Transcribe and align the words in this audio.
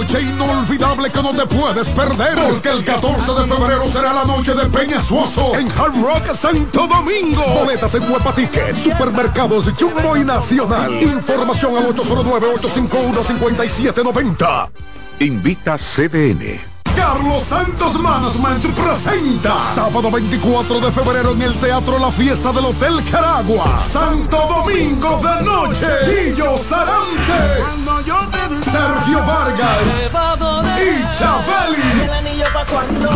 noche 0.00 0.22
inolvidable 0.22 1.10
que 1.10 1.22
no 1.22 1.34
te 1.34 1.44
puedes 1.46 1.88
perder. 1.88 2.38
Porque 2.48 2.70
el 2.70 2.82
14 2.84 3.34
de 3.34 3.46
febrero 3.46 3.84
será 3.86 4.14
la 4.14 4.24
noche 4.24 4.54
de 4.54 4.66
Peña 4.66 5.00
Suazo 5.00 5.56
en 5.56 5.68
Hard 5.72 6.00
Rock 6.00 6.32
Santo 6.34 6.86
Domingo. 6.86 7.42
Boletas 7.60 7.94
en 7.94 8.08
Huepa 8.10 8.34
Ticket, 8.34 8.76
Supermercados 8.76 9.70
Jumbo 9.78 10.16
y 10.16 10.24
Nacional. 10.24 11.02
Información 11.02 11.76
al 11.76 11.94
809-851-5790. 11.94 14.70
Invita 15.20 15.76
CDN. 15.76 16.60
Carlos 16.96 17.44
Santos 17.44 18.00
Management 18.00 18.64
presenta 18.74 19.54
sábado 19.74 20.10
24 20.10 20.80
de 20.80 20.90
febrero 20.92 21.32
en 21.32 21.42
el 21.42 21.58
Teatro 21.58 21.98
La 21.98 22.10
Fiesta 22.10 22.52
del 22.52 22.64
Hotel 22.64 23.04
Caragua. 23.10 23.76
Santo 23.78 24.38
Domingo 24.48 25.20
de 25.22 25.42
Noche. 25.44 25.86
Guillo 26.06 26.56
Sarante. 26.56 27.89
Sergio 28.04 29.18
Vargas. 29.26 29.78
Y 30.78 31.02
Chabeli. 31.18 31.82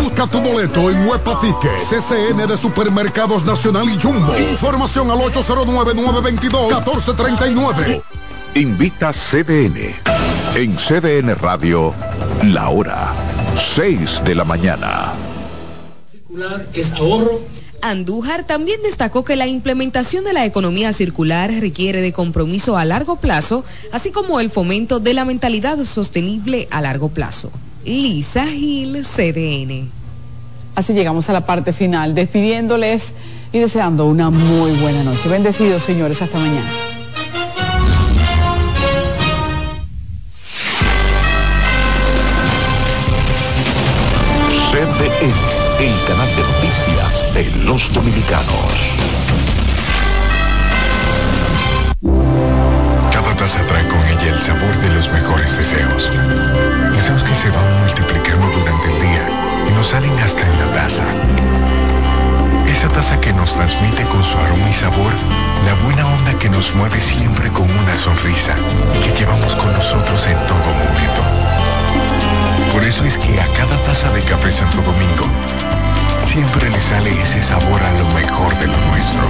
Busca 0.03 0.27
tu 0.27 0.41
boleto 0.41 0.91
en 0.91 1.07
Huepa 1.09 1.41
Ticket, 1.41 1.79
CCN 1.89 2.47
de 2.47 2.59
Supermercados 2.59 3.45
Nacional 3.45 3.89
y 3.89 3.99
Jumbo. 4.01 4.37
Información 4.39 5.11
al 5.11 5.19
809-922-1439. 5.21 8.03
Invita 8.55 9.13
CDN. 9.13 9.95
En 10.55 10.77
CDN 10.77 11.35
Radio, 11.37 11.95
la 12.43 12.69
hora 12.69 13.15
6 13.75 14.23
de 14.25 14.35
la 14.35 14.45
mañana. 14.45 15.15
Circular 16.05 16.67
es 16.75 16.93
ahorro. 16.93 17.41
Andújar 17.85 18.45
también 18.45 18.81
destacó 18.83 19.27
que 19.27 19.37
la 19.37 19.47
implementación 19.47 20.25
de 20.25 20.33
la 20.33 20.47
economía 20.47 20.95
circular 20.95 21.53
requiere 21.53 22.01
de 22.01 22.15
compromiso 22.15 22.79
a 22.79 22.87
largo 22.87 23.17
plazo, 23.17 23.63
así 23.93 24.11
como 24.11 24.41
el 24.41 24.51
fomento 24.51 25.01
de 25.01 25.13
la 25.13 25.27
mentalidad 25.27 25.77
sostenible 25.85 26.67
a 26.71 26.81
largo 26.81 27.11
plazo. 27.11 27.53
Lisa 27.85 28.47
Gil, 28.47 29.05
CDN. 29.05 29.91
Así 30.75 30.95
llegamos 30.95 31.29
a 31.29 31.35
la 31.35 31.45
parte 31.45 31.75
final, 31.75 32.15
despidiéndoles 32.15 33.13
y 33.53 33.59
deseando 33.59 34.07
una 34.07 34.31
muy 34.31 34.73
buena 34.81 35.05
noche. 35.05 35.29
Bendecidos, 35.29 35.83
señores, 35.83 36.23
hasta 36.23 36.39
mañana. 36.39 37.04
Los 47.65 47.91
dominicanos. 47.93 48.73
Cada 53.11 53.37
taza 53.37 53.67
trae 53.67 53.89
con 53.89 54.01
ella 54.05 54.35
el 54.35 54.39
sabor 54.39 54.77
de 54.83 54.91
los 54.91 55.11
mejores 55.11 55.57
deseos. 55.57 56.13
Deseos 56.93 57.25
que 57.25 57.35
se 57.35 57.51
van 57.51 57.81
multiplicando 57.81 58.47
durante 58.49 58.93
el 58.93 59.01
día 59.01 59.29
y 59.69 59.75
nos 59.75 59.89
salen 59.89 60.13
hasta 60.19 60.43
en 60.47 60.59
la 60.59 60.73
taza. 60.73 61.05
Esa 62.67 62.89
taza 62.89 63.19
que 63.21 63.33
nos 63.33 63.55
transmite 63.55 64.05
con 64.05 64.23
su 64.23 64.37
aroma 64.37 64.69
y 64.69 64.73
sabor 64.75 65.13
la 65.65 65.75
buena 65.85 66.07
onda 66.07 66.39
que 66.39 66.51
nos 66.51 66.75
mueve 66.75 67.01
siempre 67.01 67.49
con 67.49 67.65
una 67.65 67.97
sonrisa 67.97 68.55
y 68.95 68.99
que 69.09 69.19
llevamos 69.19 69.55
con 69.57 69.73
nosotros 69.73 70.27
en 70.27 70.37
todo 70.47 70.69
momento. 70.83 71.23
Por 72.73 72.85
eso 72.85 73.05
es 73.05 73.17
que 73.17 73.41
a 73.41 73.47
cada 73.55 73.77
taza 73.85 74.11
de 74.11 74.21
café 74.23 74.53
Santo 74.53 74.83
Domingo 74.83 75.25
siempre 76.35 76.69
le 76.69 76.81
sale 76.81 77.11
ese 77.21 77.41
sabor 77.41 77.81
a 77.81 77.93
lo 77.93 78.09
mejor 78.09 78.59
de 78.59 78.67
lo 78.67 78.77
nuestro. 78.89 79.23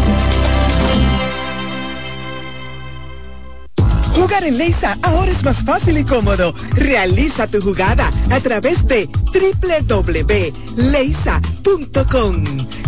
Jugar 4.14 4.44
en 4.44 4.56
Leisa 4.56 4.96
ahora 5.02 5.30
es 5.30 5.44
más 5.44 5.62
fácil 5.62 5.98
y 5.98 6.04
cómodo. 6.04 6.54
Realiza 6.70 7.46
tu 7.46 7.60
jugada 7.60 8.10
a 8.30 8.40
través 8.40 8.86
de 8.86 9.10
www.leisa.com, 9.34 10.44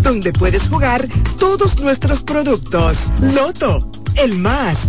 donde 0.01 0.33
puedes 0.33 0.67
jugar 0.67 1.07
todos 1.39 1.79
nuestros 1.81 2.23
productos. 2.23 3.11
Loto, 3.21 3.91
el 4.15 4.39
más, 4.39 4.89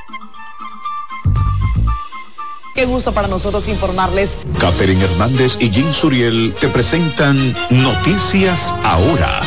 Qué 2.73 2.85
gusto 2.85 3.13
para 3.13 3.27
nosotros 3.27 3.67
informarles. 3.67 4.37
Catherine 4.59 5.03
Hernández 5.03 5.57
y 5.59 5.69
Jim 5.69 5.91
Suriel 5.91 6.53
te 6.59 6.69
presentan 6.69 7.53
Noticias 7.69 8.73
Ahora. 8.83 9.41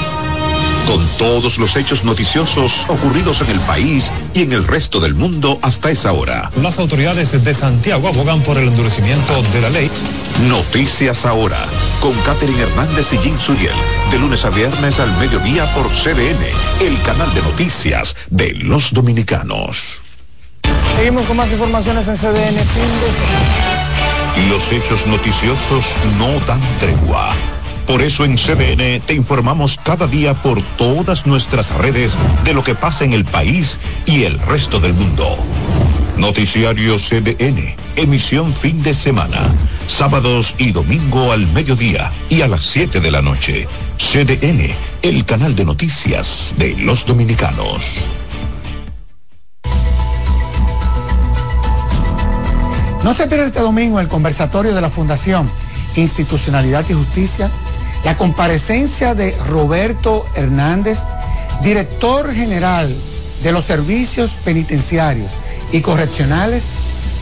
Con 0.86 1.02
todos 1.16 1.56
los 1.56 1.74
hechos 1.76 2.04
noticiosos 2.04 2.84
ocurridos 2.88 3.40
en 3.40 3.50
el 3.50 3.60
país 3.60 4.10
y 4.34 4.42
en 4.42 4.52
el 4.52 4.66
resto 4.66 5.00
del 5.00 5.14
mundo 5.14 5.58
hasta 5.62 5.90
esa 5.90 6.12
hora. 6.12 6.50
Las 6.60 6.78
autoridades 6.78 7.42
de 7.42 7.54
Santiago 7.54 8.08
abogan 8.08 8.42
por 8.42 8.58
el 8.58 8.68
endurecimiento 8.68 9.42
de 9.54 9.60
la 9.62 9.70
ley. 9.70 9.90
Noticias 10.46 11.24
Ahora. 11.24 11.64
Con 12.02 12.12
Catherine 12.26 12.60
Hernández 12.60 13.14
y 13.14 13.16
Jim 13.16 13.38
Suriel. 13.40 13.72
De 14.10 14.18
lunes 14.18 14.44
a 14.44 14.50
viernes 14.50 15.00
al 15.00 15.10
mediodía 15.16 15.64
por 15.72 15.88
CDN. 15.88 16.44
El 16.82 17.00
canal 17.02 17.32
de 17.32 17.40
noticias 17.40 18.14
de 18.28 18.52
los 18.52 18.92
dominicanos. 18.92 20.03
Seguimos 20.96 21.26
con 21.26 21.36
más 21.36 21.50
informaciones 21.50 22.06
en 22.08 22.16
CDN 22.16 22.56
Los 24.48 24.70
hechos 24.70 25.06
noticiosos 25.06 25.84
no 26.18 26.28
dan 26.46 26.60
tregua. 26.78 27.34
Por 27.86 28.00
eso 28.00 28.24
en 28.24 28.36
CDN 28.36 29.00
te 29.00 29.14
informamos 29.14 29.78
cada 29.82 30.06
día 30.06 30.34
por 30.34 30.62
todas 30.76 31.26
nuestras 31.26 31.70
redes 31.74 32.12
de 32.44 32.54
lo 32.54 32.62
que 32.62 32.74
pasa 32.74 33.04
en 33.04 33.12
el 33.12 33.24
país 33.24 33.78
y 34.06 34.22
el 34.22 34.38
resto 34.38 34.80
del 34.80 34.94
mundo. 34.94 35.36
Noticiario 36.16 36.96
CDN, 36.98 37.74
emisión 37.96 38.54
fin 38.54 38.82
de 38.82 38.94
semana, 38.94 39.40
sábados 39.88 40.54
y 40.58 40.70
domingo 40.70 41.32
al 41.32 41.46
mediodía 41.48 42.10
y 42.30 42.40
a 42.42 42.48
las 42.48 42.62
7 42.62 43.00
de 43.00 43.10
la 43.10 43.20
noche. 43.20 43.66
CDN, 43.98 44.70
el 45.02 45.24
canal 45.24 45.56
de 45.56 45.64
noticias 45.64 46.54
de 46.56 46.76
los 46.76 47.04
dominicanos. 47.04 47.82
No 53.04 53.12
se 53.12 53.26
pierda 53.26 53.44
este 53.44 53.60
domingo 53.60 54.00
el 54.00 54.08
conversatorio 54.08 54.74
de 54.74 54.80
la 54.80 54.88
Fundación 54.88 55.46
Institucionalidad 55.94 56.86
y 56.88 56.94
Justicia, 56.94 57.50
la 58.02 58.16
comparecencia 58.16 59.14
de 59.14 59.36
Roberto 59.46 60.24
Hernández, 60.34 61.00
director 61.62 62.32
general 62.32 62.90
de 63.42 63.52
los 63.52 63.66
servicios 63.66 64.30
penitenciarios 64.42 65.30
y 65.70 65.82
correccionales, 65.82 66.64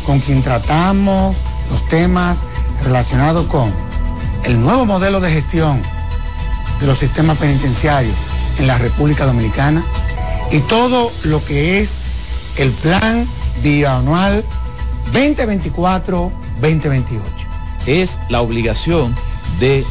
con 0.07 0.21
quien 0.21 0.45
tratamos 0.45 1.37
los 1.69 1.85
temas 1.89 2.39
relacionados 2.85 3.47
con 3.47 3.75
el 4.45 4.61
nuevo 4.61 4.87
modelo 4.87 5.21
de 5.21 5.33
gestión 5.33 5.83
de 6.79 6.87
los 6.87 6.99
sistemas 6.99 7.39
penitenciarios 7.39 8.15
en 8.61 8.69
la 8.69 8.79
República 8.79 9.27
Dominicana 9.27 9.83
y 10.53 10.61
todo 10.61 11.11
lo 11.25 11.45
que 11.45 11.81
es 11.81 11.91
el 12.57 12.71
plan 12.71 13.27
bianual 13.65 14.45
2024-2028. 15.13 17.21
Es 17.87 18.21
la 18.29 18.41
obligación 18.41 19.15
de, 19.59 19.85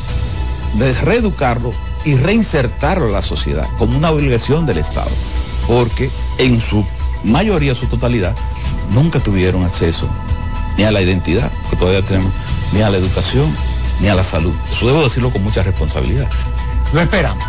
de 0.76 0.94
reeducarlo 1.02 1.74
y 2.06 2.16
reinsertarlo 2.16 3.08
a 3.08 3.12
la 3.12 3.22
sociedad 3.22 3.68
como 3.78 3.98
una 3.98 4.12
obligación 4.12 4.66
del 4.66 4.80
Estado, 4.80 5.12
porque 5.68 6.10
en 6.38 6.60
su 6.60 6.86
mayoría, 7.24 7.76
su 7.76 7.86
totalidad, 7.88 8.36
nunca 8.92 9.20
tuvieron 9.20 9.64
acceso 9.64 10.10
ni 10.78 10.84
a 10.84 10.92
la 10.92 11.02
identidad, 11.02 11.52
que 11.70 11.76
todavía 11.76 12.02
tenemos, 12.02 12.32
ni 12.74 12.82
a 12.82 12.90
la 12.90 12.98
educación, 12.98 13.54
ni 14.00 14.08
a 14.08 14.16
la 14.16 14.24
salud. 14.24 14.54
Eso 14.72 14.88
debo 14.88 15.04
decirlo 15.04 15.32
con 15.32 15.44
mucha 15.44 15.64
responsabilidad. 15.64 16.30
Lo 16.94 17.02
esperamos. 17.02 17.44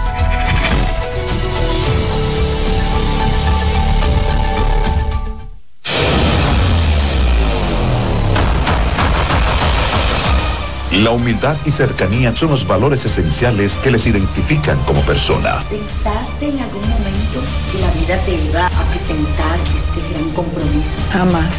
La 10.92 11.10
humildad 11.10 11.56
y 11.64 11.70
cercanía 11.70 12.36
son 12.36 12.50
los 12.50 12.66
valores 12.66 13.06
esenciales 13.06 13.76
que 13.76 13.90
les 13.90 14.06
identifican 14.06 14.78
como 14.84 15.00
persona. 15.02 15.64
¿Pensaste 15.70 16.48
en 16.48 16.60
algún 16.60 16.82
momento 16.82 17.40
que 17.72 17.78
la 17.78 17.90
vida 17.92 18.18
te 18.26 18.34
iba 18.34 18.66
a 18.66 18.84
presentar 18.90 19.58
este 19.74 20.12
gran 20.12 20.30
compromiso? 20.30 20.90
Jamás. 21.10 21.54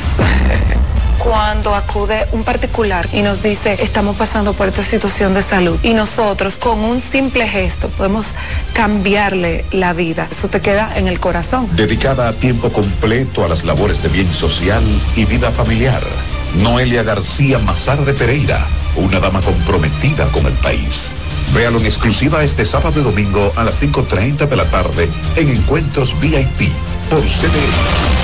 cuando 1.18 1.74
acude 1.74 2.28
un 2.32 2.44
particular 2.44 3.08
y 3.12 3.24
nos 3.24 3.42
dice 3.42 3.78
estamos 3.82 4.18
pasando 4.18 4.54
por 4.54 4.68
esta 4.68 4.84
situación 4.84 5.34
de 5.34 5.42
salud 5.42 5.80
y 5.82 5.94
nosotros 5.94 6.58
con 6.58 6.80
un 6.80 7.02
simple 7.02 7.48
gesto 7.48 7.90
podemos 7.90 8.34
cambiarle 8.74 9.66
la 9.72 9.94
vida. 9.94 10.28
Eso 10.30 10.48
te 10.50 10.62
queda 10.62 10.92
en 10.96 11.08
el 11.08 11.20
corazón. 11.20 11.68
Dedicada 11.76 12.28
a 12.28 12.34
tiempo 12.34 12.72
completo 12.72 13.44
a 13.44 13.48
las 13.48 13.64
labores 13.64 14.04
de 14.04 14.10
bien 14.10 14.32
social 14.32 14.84
y 15.16 15.26
vida 15.26 15.50
familiar. 15.52 16.04
Noelia 16.62 17.02
García 17.02 17.58
Mazar 17.58 18.06
de 18.06 18.14
Pereira, 18.14 18.68
una 18.96 19.20
dama 19.20 19.42
comprometida 19.42 20.28
con 20.28 20.46
el 20.46 20.54
país. 20.54 21.12
Véalo 21.54 21.80
en 21.80 21.86
exclusiva 21.86 22.44
este 22.44 22.66
sábado 22.66 23.00
y 23.00 23.04
domingo 23.04 23.54
a 23.56 23.64
las 23.64 23.82
5.30 23.82 24.48
de 24.48 24.56
la 24.56 24.66
tarde 24.66 25.10
en 25.36 25.50
Encuentros 25.50 26.20
VIP 26.20 26.72
por 27.10 27.22
CDN. 27.22 28.24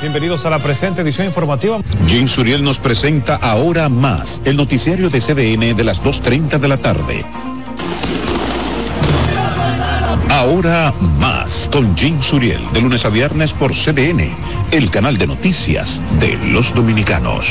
Bienvenidos 0.00 0.44
a 0.44 0.50
la 0.50 0.58
presente 0.58 1.00
edición 1.00 1.26
informativa. 1.26 1.78
Jim 2.06 2.28
Suriel 2.28 2.62
nos 2.62 2.78
presenta 2.78 3.36
Ahora 3.36 3.88
Más, 3.88 4.42
el 4.44 4.56
noticiario 4.56 5.08
de 5.08 5.20
CDN 5.20 5.74
de 5.74 5.84
las 5.84 6.02
2.30 6.02 6.58
de 6.58 6.68
la 6.68 6.76
tarde. 6.76 7.24
Ahora 10.28 10.92
Más, 11.18 11.68
con 11.72 11.96
Jim 11.96 12.20
Suriel, 12.20 12.60
de 12.72 12.82
lunes 12.82 13.06
a 13.06 13.08
viernes 13.08 13.54
por 13.54 13.72
CDN, 13.72 14.36
el 14.70 14.90
canal 14.90 15.16
de 15.16 15.26
noticias 15.28 16.02
de 16.20 16.36
los 16.52 16.74
dominicanos. 16.74 17.46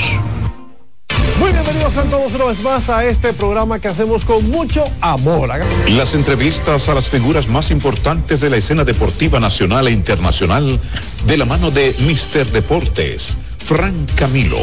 Muy 1.39 1.51
bienvenidos 1.51 1.97
a 1.97 2.03
todos 2.03 2.33
una 2.33 2.45
vez 2.45 2.61
más 2.61 2.89
a 2.89 3.03
este 3.05 3.33
programa 3.33 3.79
que 3.79 3.89
hacemos 3.89 4.23
con 4.23 4.49
mucho 4.49 4.85
amor. 5.01 5.49
Las 5.89 6.13
entrevistas 6.13 6.87
a 6.87 6.93
las 6.93 7.09
figuras 7.09 7.49
más 7.49 7.71
importantes 7.71 8.39
de 8.39 8.49
la 8.49 8.57
escena 8.57 8.85
deportiva 8.85 9.39
nacional 9.41 9.87
e 9.89 9.91
internacional 9.91 10.79
de 11.25 11.37
la 11.37 11.43
mano 11.43 11.71
de 11.71 11.93
Mister 11.99 12.49
Deportes, 12.51 13.35
Frank 13.65 14.13
Camilo. 14.15 14.57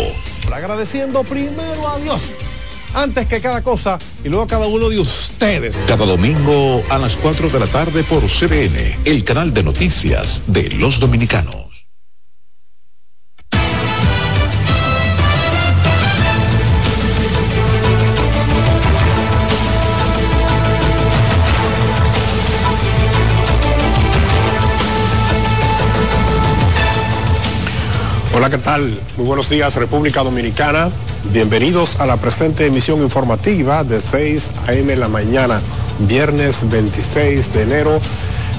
Agradeciendo 0.50 1.22
primero 1.24 1.88
a 1.88 1.98
Dios, 1.98 2.30
antes 2.94 3.26
que 3.26 3.42
cada 3.42 3.62
cosa, 3.62 3.98
y 4.24 4.28
luego 4.28 4.44
a 4.44 4.46
cada 4.46 4.66
uno 4.66 4.88
de 4.88 4.98
ustedes. 4.98 5.76
Cada 5.86 6.06
domingo 6.06 6.82
a 6.88 6.98
las 6.98 7.16
4 7.16 7.50
de 7.50 7.60
la 7.60 7.66
tarde 7.66 8.02
por 8.04 8.22
CBN, 8.22 8.96
el 9.04 9.24
canal 9.24 9.52
de 9.52 9.62
noticias 9.62 10.42
de 10.46 10.70
los 10.70 11.00
dominicanos. 11.00 11.61
Hola, 28.42 28.50
¿qué 28.50 28.58
tal? 28.58 29.00
Muy 29.16 29.24
buenos 29.24 29.48
días, 29.50 29.76
República 29.76 30.24
Dominicana. 30.24 30.90
Bienvenidos 31.32 32.00
a 32.00 32.06
la 32.06 32.16
presente 32.16 32.66
emisión 32.66 33.00
informativa 33.00 33.84
de 33.84 34.00
6 34.00 34.50
a.m. 34.66 34.96
la 34.96 35.06
mañana, 35.06 35.60
viernes 36.08 36.68
26 36.68 37.54
de 37.54 37.62
enero 37.62 38.00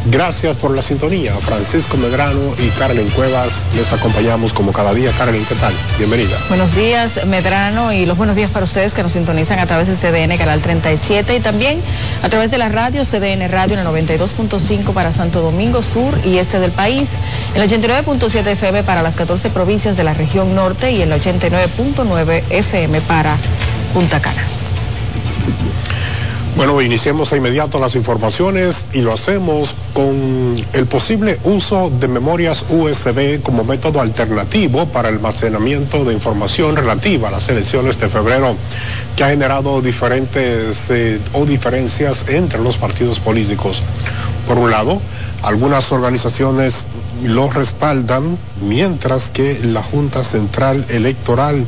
Gracias 0.05 0.57
por 0.57 0.75
la 0.75 0.81
sintonía. 0.81 1.33
Francisco 1.35 1.95
Medrano 1.95 2.53
y 2.57 2.67
Carmen 2.77 3.09
Cuevas 3.11 3.67
les 3.73 3.93
acompañamos 3.93 4.51
como 4.51 4.73
cada 4.73 4.93
día. 4.93 5.11
Carmen, 5.17 5.45
¿qué 5.45 5.55
tal? 5.55 5.73
Bienvenida. 5.97 6.37
Buenos 6.49 6.75
días, 6.75 7.25
Medrano, 7.25 7.93
y 7.93 8.05
los 8.05 8.17
buenos 8.17 8.35
días 8.35 8.51
para 8.51 8.65
ustedes 8.65 8.93
que 8.93 9.01
nos 9.01 9.13
sintonizan 9.13 9.59
a 9.59 9.65
través 9.65 9.87
de 9.87 9.95
CDN 9.95 10.37
Canal 10.37 10.61
37 10.61 11.37
y 11.37 11.39
también 11.39 11.81
a 12.21 12.29
través 12.29 12.51
de 12.51 12.57
la 12.57 12.67
radio 12.67 13.05
CDN 13.05 13.49
Radio 13.49 13.79
en 13.79 13.87
el 13.87 13.87
92.5 13.87 14.93
para 14.93 15.13
Santo 15.13 15.41
Domingo 15.41 15.81
Sur 15.81 16.19
y 16.25 16.37
este 16.37 16.59
del 16.59 16.71
país, 16.71 17.07
el 17.55 17.61
89.7 17.69 18.45
FM 18.45 18.83
para 18.83 19.01
las 19.03 19.15
14 19.15 19.49
provincias 19.51 19.95
de 19.95 20.03
la 20.03 20.13
región 20.13 20.53
norte 20.53 20.91
y 20.91 21.01
el 21.01 21.11
89.9 21.11 22.43
FM 22.49 22.99
para 23.01 23.37
Punta 23.93 24.19
Cana. 24.19 24.43
Bueno, 26.55 26.79
iniciemos 26.83 27.31
de 27.31 27.37
inmediato 27.37 27.79
las 27.79 27.95
informaciones 27.95 28.85
y 28.93 29.01
lo 29.01 29.11
hacemos 29.11 29.75
con 29.93 30.55
el 30.73 30.85
posible 30.85 31.39
uso 31.45 31.89
de 31.89 32.07
memorias 32.07 32.63
USB 32.69 33.41
como 33.41 33.63
método 33.63 33.99
alternativo 33.99 34.85
para 34.85 35.09
el 35.09 35.15
almacenamiento 35.15 36.05
de 36.05 36.13
información 36.13 36.75
relativa 36.75 37.29
a 37.29 37.31
las 37.31 37.49
elecciones 37.49 37.99
de 37.99 38.07
febrero, 38.07 38.55
que 39.17 39.23
ha 39.23 39.29
generado 39.29 39.81
diferentes 39.81 40.91
eh, 40.91 41.19
o 41.33 41.43
diferencias 41.47 42.25
entre 42.27 42.59
los 42.59 42.77
partidos 42.77 43.19
políticos. 43.19 43.81
Por 44.47 44.59
un 44.59 44.69
lado, 44.69 45.01
algunas 45.41 45.91
organizaciones 45.91 46.85
lo 47.23 47.49
respaldan, 47.49 48.37
mientras 48.61 49.31
que 49.31 49.59
la 49.63 49.81
Junta 49.81 50.23
Central 50.23 50.85
Electoral 50.89 51.65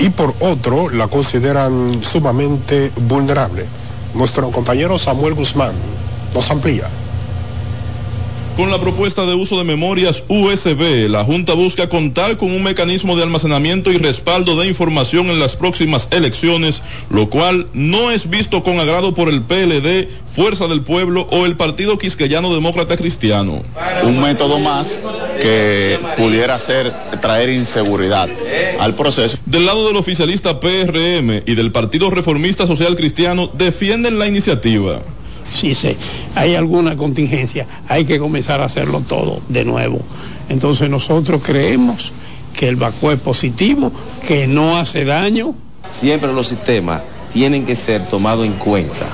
y 0.00 0.10
por 0.10 0.34
otro 0.40 0.90
la 0.90 1.06
consideran 1.06 2.02
sumamente 2.02 2.90
vulnerable. 3.02 3.79
Nuestro 4.14 4.50
compañero 4.50 4.98
Samuel 4.98 5.34
Guzmán 5.34 5.74
nos 6.34 6.50
amplía. 6.50 6.84
Con 8.60 8.70
la 8.70 8.78
propuesta 8.78 9.24
de 9.24 9.32
uso 9.32 9.56
de 9.56 9.64
memorias 9.64 10.22
USB, 10.28 11.08
la 11.08 11.24
Junta 11.24 11.54
busca 11.54 11.88
contar 11.88 12.36
con 12.36 12.50
un 12.50 12.62
mecanismo 12.62 13.16
de 13.16 13.22
almacenamiento 13.22 13.90
y 13.90 13.96
respaldo 13.96 14.60
de 14.60 14.66
información 14.66 15.30
en 15.30 15.40
las 15.40 15.56
próximas 15.56 16.08
elecciones, 16.10 16.82
lo 17.08 17.30
cual 17.30 17.68
no 17.72 18.10
es 18.10 18.28
visto 18.28 18.62
con 18.62 18.78
agrado 18.78 19.14
por 19.14 19.30
el 19.30 19.40
PLD, 19.40 20.10
Fuerza 20.34 20.66
del 20.66 20.82
Pueblo 20.82 21.26
o 21.30 21.46
el 21.46 21.56
Partido 21.56 21.96
Quisqueyano 21.96 22.54
Demócrata 22.54 22.98
Cristiano. 22.98 23.62
Un 24.02 24.20
método 24.20 24.58
más 24.58 25.00
que 25.40 25.98
pudiera 26.18 26.58
ser 26.58 26.92
traer 27.22 27.48
inseguridad 27.48 28.28
al 28.78 28.94
proceso. 28.94 29.38
Del 29.46 29.64
lado 29.64 29.86
del 29.86 29.96
oficialista 29.96 30.60
PRM 30.60 31.44
y 31.46 31.54
del 31.54 31.72
Partido 31.72 32.10
Reformista 32.10 32.66
Social 32.66 32.94
Cristiano 32.94 33.50
defienden 33.54 34.18
la 34.18 34.26
iniciativa 34.26 35.00
si 35.52 35.74
se, 35.74 35.96
hay 36.34 36.54
alguna 36.54 36.96
contingencia, 36.96 37.66
hay 37.88 38.04
que 38.04 38.18
comenzar 38.18 38.60
a 38.60 38.66
hacerlo 38.66 39.02
todo 39.06 39.40
de 39.48 39.64
nuevo. 39.64 40.00
Entonces 40.48 40.88
nosotros 40.90 41.42
creemos 41.44 42.12
que 42.56 42.68
el 42.68 42.76
vacúo 42.76 43.12
es 43.12 43.20
positivo, 43.20 43.92
que 44.26 44.46
no 44.46 44.78
hace 44.78 45.04
daño. 45.04 45.54
Siempre 45.90 46.32
los 46.32 46.48
sistemas 46.48 47.02
tienen 47.32 47.64
que 47.64 47.76
ser 47.76 48.06
tomados 48.06 48.44
en 48.44 48.52
cuenta. 48.54 49.06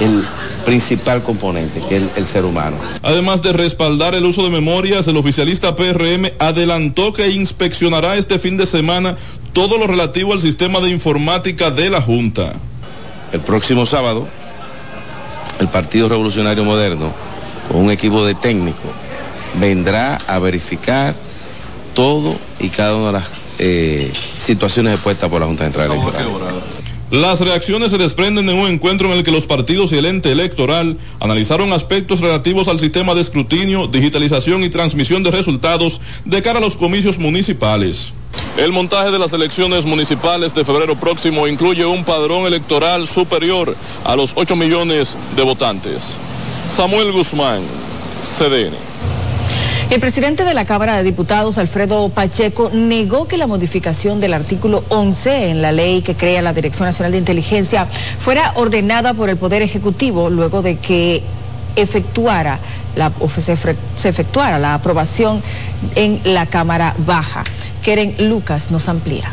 El 0.00 0.24
principal 0.64 1.22
componente, 1.22 1.80
que 1.88 1.96
es 1.96 2.02
el, 2.02 2.10
el, 2.16 2.26
ser 2.26 2.44
humano. 2.44 2.76
Además 3.02 3.42
de 3.42 3.52
respaldar 3.52 4.14
el 4.14 4.24
uso 4.24 4.42
de 4.42 4.50
memorias, 4.50 5.06
el 5.06 5.16
oficialista 5.16 5.76
PRM 5.76 6.32
adelantó 6.38 7.12
que 7.12 7.30
inspeccionará 7.30 8.16
este 8.16 8.38
fin 8.38 8.56
de 8.56 8.66
semana 8.66 9.16
todo 9.52 9.78
lo 9.78 9.86
relativo 9.86 10.32
al 10.32 10.42
sistema 10.42 10.80
de 10.80 10.90
informática 10.90 11.70
de 11.70 11.90
la 11.90 12.00
Junta. 12.00 12.52
El 13.32 13.40
próximo 13.40 13.86
sábado 13.86 14.26
el 15.60 15.68
Partido 15.68 16.08
Revolucionario 16.08 16.64
Moderno, 16.64 17.12
con 17.68 17.82
un 17.84 17.90
equipo 17.90 18.24
de 18.24 18.34
técnicos, 18.34 18.90
vendrá 19.60 20.16
a 20.26 20.38
verificar 20.38 21.14
todo 21.94 22.36
y 22.58 22.68
cada 22.68 22.96
una 22.96 23.06
de 23.06 23.12
las 23.12 23.28
eh, 23.58 24.12
situaciones 24.38 24.94
expuestas 24.94 25.28
por 25.28 25.40
la 25.40 25.46
Junta 25.46 25.64
Central 25.64 25.92
Electoral. 25.92 26.26
Las 27.10 27.40
reacciones 27.40 27.90
se 27.90 27.98
desprenden 27.98 28.46
de 28.46 28.52
un 28.52 28.68
encuentro 28.68 29.08
en 29.08 29.18
el 29.18 29.24
que 29.24 29.32
los 29.32 29.44
partidos 29.44 29.90
y 29.90 29.96
el 29.96 30.06
ente 30.06 30.30
electoral 30.30 30.96
analizaron 31.18 31.72
aspectos 31.72 32.20
relativos 32.20 32.68
al 32.68 32.78
sistema 32.78 33.16
de 33.16 33.22
escrutinio, 33.22 33.88
digitalización 33.88 34.62
y 34.62 34.70
transmisión 34.70 35.24
de 35.24 35.32
resultados 35.32 36.00
de 36.24 36.40
cara 36.40 36.58
a 36.58 36.62
los 36.62 36.76
comicios 36.76 37.18
municipales. 37.18 38.12
El 38.56 38.72
montaje 38.72 39.10
de 39.10 39.18
las 39.18 39.32
elecciones 39.32 39.86
municipales 39.86 40.54
de 40.54 40.64
febrero 40.64 40.96
próximo 40.96 41.46
incluye 41.46 41.86
un 41.86 42.04
padrón 42.04 42.46
electoral 42.46 43.06
superior 43.06 43.76
a 44.04 44.16
los 44.16 44.32
8 44.34 44.56
millones 44.56 45.16
de 45.36 45.42
votantes. 45.42 46.16
Samuel 46.66 47.12
Guzmán, 47.12 47.62
CDN. 48.22 48.74
El 49.90 50.00
presidente 50.00 50.44
de 50.44 50.54
la 50.54 50.66
Cámara 50.66 50.96
de 50.96 51.02
Diputados, 51.02 51.58
Alfredo 51.58 52.08
Pacheco, 52.10 52.70
negó 52.72 53.26
que 53.26 53.36
la 53.36 53.46
modificación 53.46 54.20
del 54.20 54.34
artículo 54.34 54.84
11 54.88 55.50
en 55.50 55.62
la 55.62 55.72
ley 55.72 56.02
que 56.02 56.14
crea 56.14 56.42
la 56.42 56.52
Dirección 56.52 56.86
Nacional 56.86 57.12
de 57.12 57.18
Inteligencia 57.18 57.86
fuera 58.22 58.52
ordenada 58.56 59.14
por 59.14 59.30
el 59.30 59.36
Poder 59.36 59.62
Ejecutivo 59.62 60.28
luego 60.28 60.62
de 60.62 60.76
que 60.76 61.22
efectuara 61.76 62.58
la, 62.94 63.10
se, 63.42 63.56
se 63.56 64.08
efectuara 64.08 64.58
la 64.58 64.74
aprobación 64.74 65.42
en 65.94 66.20
la 66.24 66.46
Cámara 66.46 66.94
Baja. 66.98 67.44
Keren 67.82 68.14
Lucas 68.28 68.70
nos 68.70 68.88
amplía. 68.88 69.32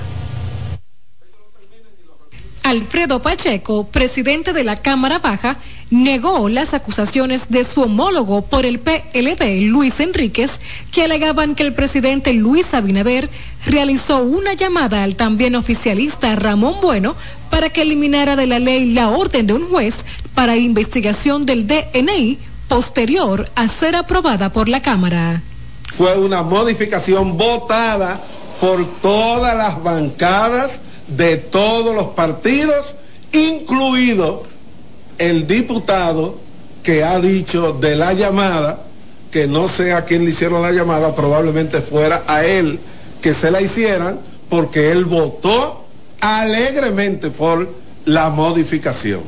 Alfredo 2.68 3.22
Pacheco, 3.22 3.88
presidente 3.88 4.52
de 4.52 4.66
la 4.66 4.76
Cámara 4.76 5.20
Baja, 5.20 5.56
negó 5.90 6.50
las 6.50 6.74
acusaciones 6.74 7.50
de 7.50 7.64
su 7.64 7.84
homólogo 7.84 8.42
por 8.42 8.66
el 8.66 8.80
PLD, 8.80 9.62
Luis 9.62 10.02
Enríquez, 10.02 10.60
que 10.92 11.04
alegaban 11.04 11.56
que 11.56 11.64
el 11.64 11.74
presidente 11.74 12.34
Luis 12.34 12.74
Abinader 12.74 13.30
realizó 13.66 14.22
una 14.22 14.54
llamada 14.54 15.04
al 15.04 15.16
también 15.16 15.56
oficialista 15.56 16.36
Ramón 16.36 16.76
Bueno 16.82 17.16
para 17.50 17.70
que 17.70 17.84
eliminara 17.84 18.36
de 18.36 18.48
la 18.48 18.60
ley 18.60 18.92
la 18.92 19.12
orden 19.12 19.48
de 19.48 19.54
un 19.54 19.70
juez 19.70 20.06
para 20.36 20.58
investigación 20.58 21.46
del 21.46 21.68
DNI 21.68 22.38
posterior 22.68 23.50
a 23.56 23.70
ser 23.70 23.96
aprobada 23.96 24.52
por 24.52 24.68
la 24.68 24.82
Cámara. 24.82 25.42
Fue 25.90 26.18
una 26.20 26.44
modificación 26.44 27.38
votada 27.38 28.22
por 28.60 28.86
todas 29.02 29.56
las 29.56 29.84
bancadas 29.84 30.82
de 31.08 31.38
todos 31.38 31.96
los 31.96 32.08
partidos, 32.08 32.96
incluido 33.32 34.44
el 35.18 35.48
diputado 35.48 36.38
que 36.84 37.04
ha 37.04 37.20
dicho 37.20 37.74
de 37.74 37.96
la 37.96 38.14
llamada, 38.14 38.82
que 39.32 39.48
no 39.48 39.68
sé 39.68 39.94
a 39.94 40.06
quién 40.06 40.24
le 40.24 40.32
hicieron 40.32 40.62
la 40.62 40.72
llamada, 40.72 41.16
probablemente 41.16 41.82
fuera 41.82 42.24
a 42.28 42.46
él 42.46 42.80
que 43.22 43.34
se 43.34 43.52
la 43.52 43.62
hicieran, 43.62 44.20
porque 44.50 44.92
él 44.92 45.06
votó 45.06 45.86
alegremente 46.22 47.30
por 47.30 47.70
la 48.06 48.30
modificación. 48.30 49.22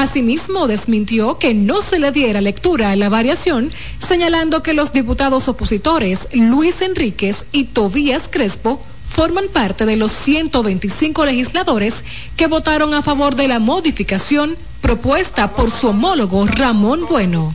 Asimismo, 0.00 0.68
desmintió 0.68 1.38
que 1.38 1.54
no 1.54 1.82
se 1.82 1.98
le 1.98 2.12
diera 2.12 2.40
lectura 2.40 2.92
a 2.92 2.96
la 2.96 3.08
variación, 3.08 3.72
señalando 3.98 4.62
que 4.62 4.72
los 4.72 4.92
diputados 4.92 5.48
opositores 5.48 6.28
Luis 6.32 6.82
Enríquez 6.82 7.46
y 7.50 7.64
Tobías 7.64 8.28
Crespo 8.30 8.80
forman 9.04 9.46
parte 9.52 9.86
de 9.86 9.96
los 9.96 10.12
125 10.12 11.26
legisladores 11.26 12.04
que 12.36 12.46
votaron 12.46 12.94
a 12.94 13.02
favor 13.02 13.34
de 13.34 13.48
la 13.48 13.58
modificación 13.58 14.56
propuesta 14.80 15.50
por 15.50 15.72
su 15.72 15.88
homólogo 15.88 16.46
Ramón 16.46 17.06
Bueno. 17.08 17.52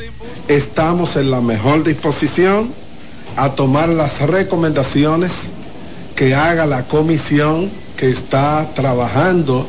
Estamos 0.49 1.15
en 1.15 1.31
la 1.31 1.39
mejor 1.39 1.85
disposición 1.85 2.73
a 3.37 3.51
tomar 3.51 3.87
las 3.87 4.19
recomendaciones 4.19 5.53
que 6.17 6.35
haga 6.35 6.65
la 6.65 6.83
comisión 6.87 7.71
que 7.95 8.09
está 8.09 8.69
trabajando 8.75 9.65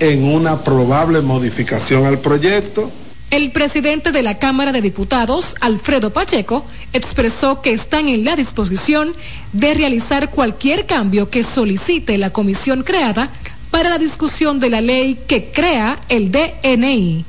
en 0.00 0.24
una 0.24 0.62
probable 0.62 1.20
modificación 1.20 2.06
al 2.06 2.18
proyecto. 2.18 2.90
El 3.30 3.50
presidente 3.50 4.12
de 4.12 4.22
la 4.22 4.38
Cámara 4.38 4.72
de 4.72 4.80
Diputados, 4.80 5.56
Alfredo 5.60 6.12
Pacheco, 6.12 6.64
expresó 6.92 7.60
que 7.60 7.72
están 7.72 8.08
en 8.08 8.24
la 8.24 8.36
disposición 8.36 9.14
de 9.52 9.74
realizar 9.74 10.30
cualquier 10.30 10.86
cambio 10.86 11.28
que 11.28 11.42
solicite 11.42 12.18
la 12.18 12.30
comisión 12.30 12.84
creada 12.84 13.30
para 13.70 13.90
la 13.90 13.98
discusión 13.98 14.60
de 14.60 14.70
la 14.70 14.80
ley 14.80 15.18
que 15.26 15.50
crea 15.50 15.98
el 16.08 16.30
DNI. 16.30 17.24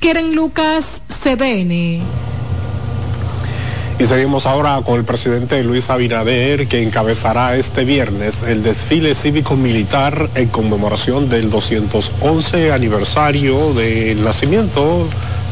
Keren 0.00 0.34
Lucas, 0.34 1.02
CDN. 1.08 2.35
Y 3.98 4.04
seguimos 4.04 4.44
ahora 4.44 4.82
con 4.84 4.98
el 4.98 5.04
presidente 5.06 5.64
Luis 5.64 5.88
Abinader, 5.88 6.68
que 6.68 6.82
encabezará 6.82 7.56
este 7.56 7.86
viernes 7.86 8.42
el 8.42 8.62
desfile 8.62 9.14
cívico-militar 9.14 10.28
en 10.34 10.48
conmemoración 10.48 11.30
del 11.30 11.48
211 11.48 12.72
aniversario 12.72 13.72
del 13.72 14.22
nacimiento 14.22 15.08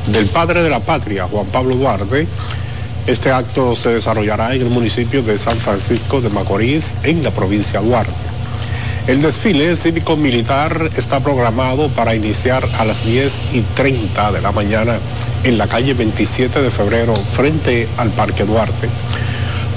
del 0.08 0.26
padre 0.26 0.62
de 0.62 0.68
la 0.68 0.80
patria, 0.80 1.26
Juan 1.26 1.46
Pablo 1.46 1.74
Duarte. 1.74 2.26
Este 3.06 3.30
acto 3.32 3.74
se 3.74 3.94
desarrollará 3.94 4.54
en 4.54 4.60
el 4.60 4.68
municipio 4.68 5.22
de 5.22 5.38
San 5.38 5.56
Francisco 5.56 6.20
de 6.20 6.28
Macorís, 6.28 6.96
en 7.02 7.22
la 7.22 7.30
provincia 7.30 7.80
de 7.80 7.88
Duarte. 7.88 8.33
El 9.06 9.20
desfile 9.20 9.76
cívico-militar 9.76 10.90
está 10.96 11.20
programado 11.20 11.90
para 11.90 12.14
iniciar 12.14 12.66
a 12.78 12.86
las 12.86 13.04
10 13.04 13.52
y 13.52 13.60
30 13.60 14.32
de 14.32 14.40
la 14.40 14.50
mañana 14.50 14.96
en 15.42 15.58
la 15.58 15.66
calle 15.66 15.92
27 15.92 16.62
de 16.62 16.70
febrero 16.70 17.14
frente 17.14 17.86
al 17.98 18.08
Parque 18.08 18.44
Duarte. 18.44 18.88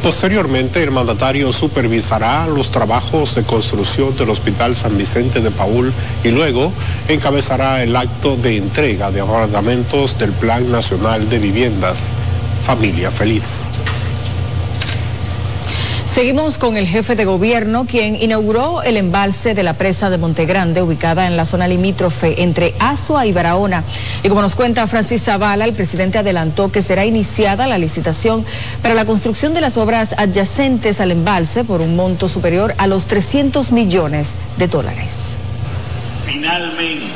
Posteriormente, 0.02 0.82
el 0.82 0.92
mandatario 0.92 1.52
supervisará 1.52 2.48
los 2.48 2.72
trabajos 2.72 3.36
de 3.36 3.44
construcción 3.44 4.16
del 4.16 4.30
Hospital 4.30 4.78
San 4.78 4.98
Vicente 4.98 5.42
de 5.42 5.52
Paul 5.52 5.92
y 6.24 6.30
luego 6.30 6.72
encabezará 7.10 7.84
el 7.84 7.98
acto 7.98 8.38
de 8.38 8.56
entrega 8.56 9.12
de 9.12 9.20
apartamentos 9.20 10.18
del 10.18 10.32
Plan 10.32 10.72
Nacional 10.72 11.28
de 11.30 11.40
Viviendas. 11.40 12.14
Familia 12.64 13.12
Feliz. 13.12 13.74
Seguimos 16.18 16.58
con 16.58 16.78
el 16.78 16.88
jefe 16.88 17.16
de 17.16 17.26
gobierno, 17.26 17.86
quien 17.86 18.16
inauguró 18.16 18.82
el 18.82 18.98
embalse 18.98 19.54
de 19.54 19.62
la 19.62 19.74
presa 19.74 20.10
de 20.10 20.18
Montegrande, 20.18 20.82
ubicada 20.82 21.28
en 21.28 21.38
la 21.38 21.46
zona 21.46 21.68
limítrofe 21.68 22.42
entre 22.42 22.74
Asua 22.80 23.28
y 23.28 23.32
Barahona. 23.32 23.84
Y 24.24 24.30
como 24.30 24.42
nos 24.42 24.56
cuenta 24.56 24.88
Francis 24.88 25.26
Zavala, 25.26 25.66
el 25.66 25.74
presidente 25.74 26.18
adelantó 26.18 26.72
que 26.72 26.82
será 26.82 27.06
iniciada 27.06 27.68
la 27.68 27.78
licitación 27.78 28.44
para 28.82 28.96
la 28.96 29.06
construcción 29.06 29.54
de 29.54 29.62
las 29.62 29.78
obras 29.78 30.16
adyacentes 30.18 31.02
al 31.02 31.12
embalse 31.12 31.64
por 31.64 31.82
un 31.82 31.96
monto 31.96 32.28
superior 32.28 32.74
a 32.80 32.88
los 32.88 33.06
300 33.06 33.72
millones 33.72 34.30
de 34.58 34.68
dólares. 34.68 35.10
Finalmente. 36.26 37.14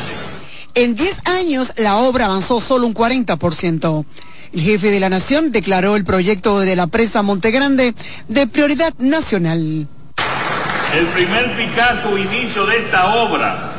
En 0.76 0.96
10 0.96 1.22
años, 1.26 1.74
la 1.76 1.98
obra 1.98 2.26
avanzó 2.26 2.62
solo 2.62 2.86
un 2.86 2.94
40%. 2.94 4.06
El 4.54 4.62
jefe 4.62 4.92
de 4.92 5.00
la 5.00 5.10
Nación 5.10 5.52
declaró 5.52 5.96
el 5.96 6.04
proyecto 6.04 6.60
de 6.60 6.76
la 6.76 6.88
presa 6.88 7.22
Montegrande 7.22 7.96
de 8.28 8.48
prioridad 8.48 8.94
nacional. 9.00 9.88
El 10.94 11.06
primer 11.08 11.56
Picasso 11.56 12.18
inicio 12.18 12.66
de 12.66 12.78
esta 12.80 13.16
obra 13.16 13.72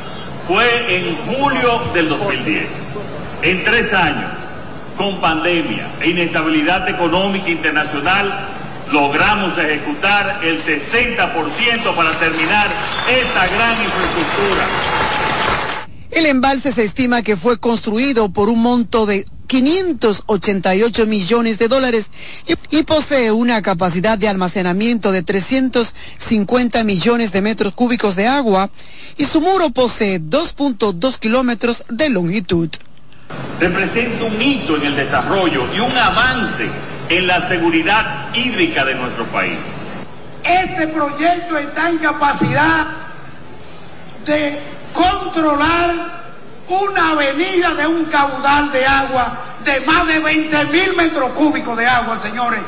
fue 0.47 0.65
en 0.97 1.15
julio 1.27 1.83
del 1.93 2.09
2010. 2.09 2.65
En 3.43 3.63
tres 3.63 3.93
años, 3.93 4.31
con 4.97 5.21
pandemia 5.21 5.91
e 6.01 6.09
inestabilidad 6.09 6.89
económica 6.89 7.49
internacional, 7.49 8.49
logramos 8.91 9.55
ejecutar 9.57 10.39
el 10.43 10.57
60% 10.57 11.95
para 11.95 12.11
terminar 12.19 12.67
esta 13.09 13.47
gran 13.47 13.71
infraestructura. 13.71 14.65
El 16.09 16.25
embalse 16.25 16.71
se 16.71 16.83
estima 16.83 17.21
que 17.21 17.37
fue 17.37 17.59
construido 17.59 18.29
por 18.29 18.49
un 18.49 18.61
monto 18.61 19.05
de 19.05 19.25
588 19.47 21.05
millones 21.05 21.59
de 21.59 21.67
dólares 21.67 22.09
y, 22.71 22.83
posee 22.83 23.31
una 23.31 23.61
capacidad 23.61 24.17
de 24.17 24.27
almacenamiento 24.27 25.11
de 25.11 25.23
350 25.23 26.83
millones 26.83 27.31
de 27.31 27.41
metros 27.41 27.73
cúbicos 27.73 28.15
de 28.15 28.27
agua 28.27 28.69
y 29.17 29.25
su 29.25 29.41
muro 29.41 29.69
posee 29.69 30.19
2.2 30.19 31.19
kilómetros 31.19 31.83
de 31.89 32.09
longitud. 32.09 32.69
Representa 33.59 34.25
un 34.25 34.41
hito 34.41 34.75
en 34.75 34.83
el 34.83 34.95
desarrollo 34.95 35.67
y 35.75 35.79
un 35.79 35.95
avance 35.97 36.67
en 37.09 37.27
la 37.27 37.41
seguridad 37.41 38.35
hídrica 38.35 38.85
de 38.85 38.95
nuestro 38.95 39.25
país. 39.27 39.57
Este 40.43 40.87
proyecto 40.87 41.57
está 41.57 41.89
en 41.89 41.97
capacidad 41.99 42.87
de 44.25 44.59
controlar 44.93 46.22
una 46.69 47.11
avenida 47.11 47.73
de 47.75 47.87
un 47.87 48.05
caudal 48.05 48.71
de 48.71 48.85
agua 48.85 49.37
de 49.63 49.79
más 49.81 50.07
de 50.07 50.19
20 50.19 50.65
mil 50.65 50.95
metros 50.95 51.31
cúbicos 51.31 51.77
de 51.77 51.85
agua, 51.85 52.19
señores. 52.21 52.59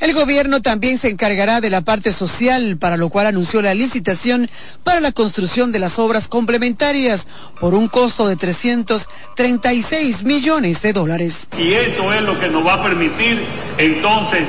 El 0.00 0.14
gobierno 0.14 0.62
también 0.62 0.96
se 0.96 1.08
encargará 1.08 1.60
de 1.60 1.70
la 1.70 1.80
parte 1.80 2.12
social, 2.12 2.76
para 2.78 2.96
lo 2.96 3.08
cual 3.08 3.26
anunció 3.26 3.60
la 3.62 3.74
licitación 3.74 4.48
para 4.84 5.00
la 5.00 5.10
construcción 5.10 5.72
de 5.72 5.80
las 5.80 5.98
obras 5.98 6.28
complementarias 6.28 7.26
por 7.58 7.74
un 7.74 7.88
costo 7.88 8.28
de 8.28 8.36
336 8.36 10.22
millones 10.22 10.82
de 10.82 10.92
dólares. 10.92 11.48
Y 11.58 11.72
eso 11.72 12.12
es 12.12 12.22
lo 12.22 12.38
que 12.38 12.48
nos 12.48 12.64
va 12.64 12.74
a 12.74 12.82
permitir 12.84 13.44
entonces 13.76 14.46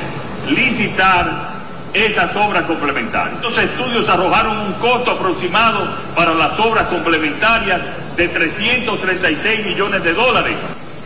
licitar 0.51 1.49
esas 1.93 2.35
obras 2.35 2.65
complementarias. 2.65 3.37
Estos 3.37 3.57
estudios 3.57 4.07
arrojaron 4.07 4.55
un 4.55 4.73
costo 4.73 5.11
aproximado 5.11 5.89
para 6.15 6.35
las 6.35 6.59
obras 6.59 6.87
complementarias 6.89 7.81
de 8.19 8.27
336 8.27 9.65
millones 9.65 10.03
de 10.03 10.13
dólares 10.13 10.55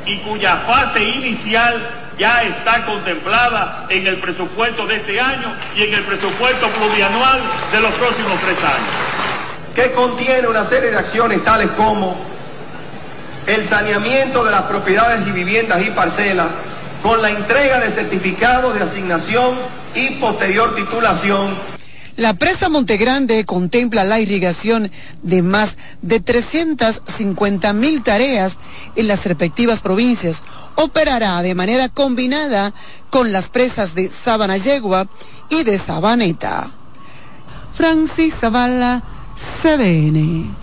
y 0.04 0.18
cuya 0.18 0.58
fase 0.58 1.04
inicial 1.04 1.80
ya 2.18 2.42
está 2.42 2.86
contemplada 2.86 3.86
en 3.90 4.08
el 4.08 4.18
presupuesto 4.18 4.88
de 4.88 4.96
este 4.96 5.22
año 5.22 5.54
y 5.76 5.84
en 5.84 5.94
el 5.94 6.02
presupuesto 6.02 6.68
plurianual 6.70 7.40
de 7.72 7.80
los 7.82 7.92
próximos 7.94 8.34
tres 8.44 8.58
años. 8.58 9.76
Que 9.76 9.92
contiene 9.92 10.48
una 10.48 10.64
serie 10.64 10.90
de 10.90 10.98
acciones 10.98 11.44
tales 11.44 11.70
como 11.78 12.18
el 13.46 13.64
saneamiento 13.64 14.44
de 14.44 14.50
las 14.50 14.64
propiedades 14.64 15.28
y 15.28 15.32
viviendas 15.34 15.86
y 15.86 15.92
parcelas 15.92 16.48
con 17.04 17.22
la 17.22 17.30
entrega 17.30 17.80
de 17.80 17.92
certificados 17.92 18.74
de 18.74 18.82
asignación 18.82 19.54
y 19.94 20.16
posterior 20.16 20.74
titulación. 20.74 21.54
La 22.16 22.36
presa 22.36 22.70
Montegrande 22.70 23.44
contempla 23.44 24.04
la 24.04 24.20
irrigación 24.20 24.92
de 25.24 25.42
más 25.42 25.78
de 26.04 26.20
350 26.20 27.74
mil 27.74 28.04
tareas 28.04 28.60
en 28.96 29.08
las 29.08 29.26
respectivas 29.26 29.82
provincias. 29.82 30.44
Operará 30.76 31.42
de 31.42 31.56
manera 31.56 31.90
combinada 31.90 32.72
con 33.10 33.32
las 33.32 33.50
presas 33.50 33.96
de 33.96 34.12
Sabana 34.12 34.58
Yegua 34.58 35.08
y 35.50 35.64
de 35.64 35.80
Sabaneta. 35.80 36.70
Francis 37.74 38.36
Zavala, 38.36 39.02
CDN. 39.36 40.56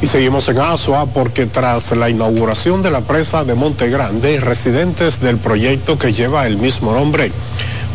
Y 0.00 0.06
seguimos 0.06 0.48
en 0.48 0.58
Asua 0.58 1.06
porque 1.06 1.44
tras 1.44 1.92
la 1.92 2.08
inauguración 2.08 2.82
de 2.82 2.90
la 2.90 3.02
presa 3.02 3.44
de 3.44 3.54
Monte 3.54 3.90
Grande, 3.90 4.40
residentes 4.40 5.20
del 5.20 5.36
proyecto 5.36 5.98
que 5.98 6.14
lleva 6.14 6.46
el 6.46 6.56
mismo 6.56 6.92
nombre 6.94 7.30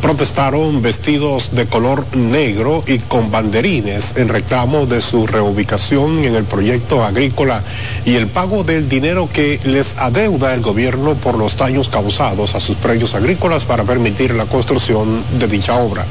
protestaron 0.01 0.81
vestidos 0.81 1.55
de 1.55 1.65
color 1.65 2.05
negro 2.15 2.83
y 2.87 2.99
con 2.99 3.31
banderines 3.31 4.15
en 4.15 4.29
reclamo 4.29 4.85
de 4.85 5.01
su 5.01 5.27
reubicación 5.27 6.23
en 6.23 6.35
el 6.35 6.43
proyecto 6.43 7.03
agrícola 7.03 7.63
y 8.05 8.15
el 8.15 8.27
pago 8.27 8.63
del 8.63 8.89
dinero 8.89 9.29
que 9.31 9.59
les 9.63 9.97
adeuda 9.97 10.53
el 10.53 10.61
gobierno 10.61 11.15
por 11.15 11.37
los 11.37 11.57
daños 11.57 11.89
causados 11.89 12.55
a 12.55 12.61
sus 12.61 12.75
predios 12.77 13.15
agrícolas 13.15 13.65
para 13.65 13.83
permitir 13.83 14.33
la 14.33 14.45
construcción 14.45 15.23
de 15.39 15.47
dicha 15.47 15.75
obra. 15.75 16.05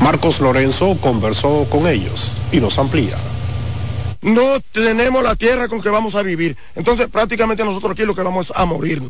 Marcos 0.00 0.40
Lorenzo 0.40 0.96
conversó 1.00 1.66
con 1.70 1.86
ellos 1.86 2.34
y 2.50 2.58
nos 2.58 2.78
amplía. 2.78 3.16
No 4.20 4.60
tenemos 4.72 5.22
la 5.22 5.34
tierra 5.34 5.68
con 5.68 5.80
que 5.80 5.90
vamos 5.90 6.14
a 6.14 6.22
vivir. 6.22 6.56
Entonces 6.74 7.08
prácticamente 7.08 7.64
nosotros 7.64 7.92
aquí 7.92 8.04
lo 8.04 8.14
que 8.14 8.22
vamos 8.22 8.52
a 8.54 8.64
morir. 8.64 9.02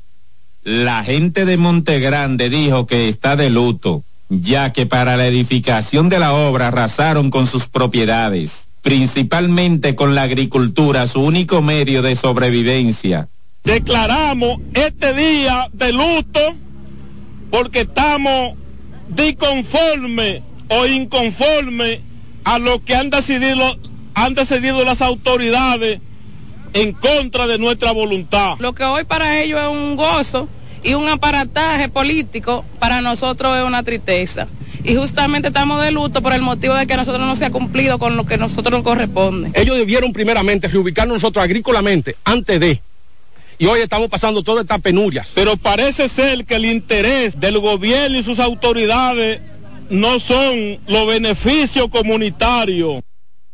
La 0.64 1.02
gente 1.02 1.44
de 1.44 1.56
Montegrande 1.56 2.48
dijo 2.48 2.86
que 2.86 3.08
está 3.08 3.34
de 3.34 3.50
luto, 3.50 4.04
ya 4.28 4.72
que 4.72 4.86
para 4.86 5.16
la 5.16 5.26
edificación 5.26 6.08
de 6.08 6.20
la 6.20 6.34
obra 6.34 6.68
arrasaron 6.68 7.30
con 7.30 7.48
sus 7.48 7.66
propiedades, 7.66 8.68
principalmente 8.80 9.96
con 9.96 10.14
la 10.14 10.22
agricultura, 10.22 11.08
su 11.08 11.20
único 11.20 11.62
medio 11.62 12.00
de 12.00 12.14
sobrevivencia. 12.14 13.28
Declaramos 13.64 14.60
este 14.74 15.14
día 15.14 15.68
de 15.72 15.92
luto 15.92 16.40
porque 17.50 17.80
estamos 17.80 18.54
disconformes 19.08 20.42
o 20.68 20.86
inconformes 20.86 22.00
a 22.44 22.60
lo 22.60 22.84
que 22.84 22.94
han 22.94 23.10
decidido, 23.10 23.78
han 24.14 24.34
decidido 24.34 24.84
las 24.84 25.02
autoridades 25.02 26.00
en 26.72 26.92
contra 26.92 27.46
de 27.46 27.58
nuestra 27.58 27.92
voluntad. 27.92 28.56
Lo 28.58 28.74
que 28.74 28.84
hoy 28.84 29.04
para 29.04 29.40
ellos 29.40 29.60
es 29.60 29.68
un 29.68 29.96
gozo 29.96 30.48
y 30.82 30.94
un 30.94 31.08
aparataje 31.08 31.88
político, 31.88 32.64
para 32.78 33.00
nosotros 33.00 33.56
es 33.56 33.64
una 33.64 33.82
tristeza. 33.82 34.48
Y 34.84 34.96
justamente 34.96 35.48
estamos 35.48 35.82
de 35.84 35.92
luto 35.92 36.22
por 36.22 36.32
el 36.32 36.42
motivo 36.42 36.74
de 36.74 36.86
que 36.86 36.96
nosotros 36.96 37.24
no 37.24 37.36
se 37.36 37.44
ha 37.44 37.50
cumplido 37.50 37.98
con 37.98 38.16
lo 38.16 38.26
que 38.26 38.34
a 38.34 38.38
nosotros 38.38 38.72
nos 38.72 38.82
corresponde. 38.82 39.52
Ellos 39.54 39.76
debieron 39.76 40.12
primeramente 40.12 40.66
reubicarnos 40.66 41.14
nosotros 41.14 41.44
agrícolamente 41.44 42.16
antes 42.24 42.58
de 42.58 42.82
y 43.58 43.66
hoy 43.66 43.80
estamos 43.80 44.08
pasando 44.08 44.42
todas 44.42 44.62
estas 44.62 44.80
penurias. 44.80 45.30
Pero 45.36 45.56
parece 45.56 46.08
ser 46.08 46.44
que 46.46 46.56
el 46.56 46.64
interés 46.64 47.38
del 47.38 47.60
gobierno 47.60 48.18
y 48.18 48.22
sus 48.24 48.40
autoridades 48.40 49.40
no 49.88 50.18
son 50.18 50.80
los 50.88 51.06
beneficios 51.06 51.88
comunitarios. 51.88 53.02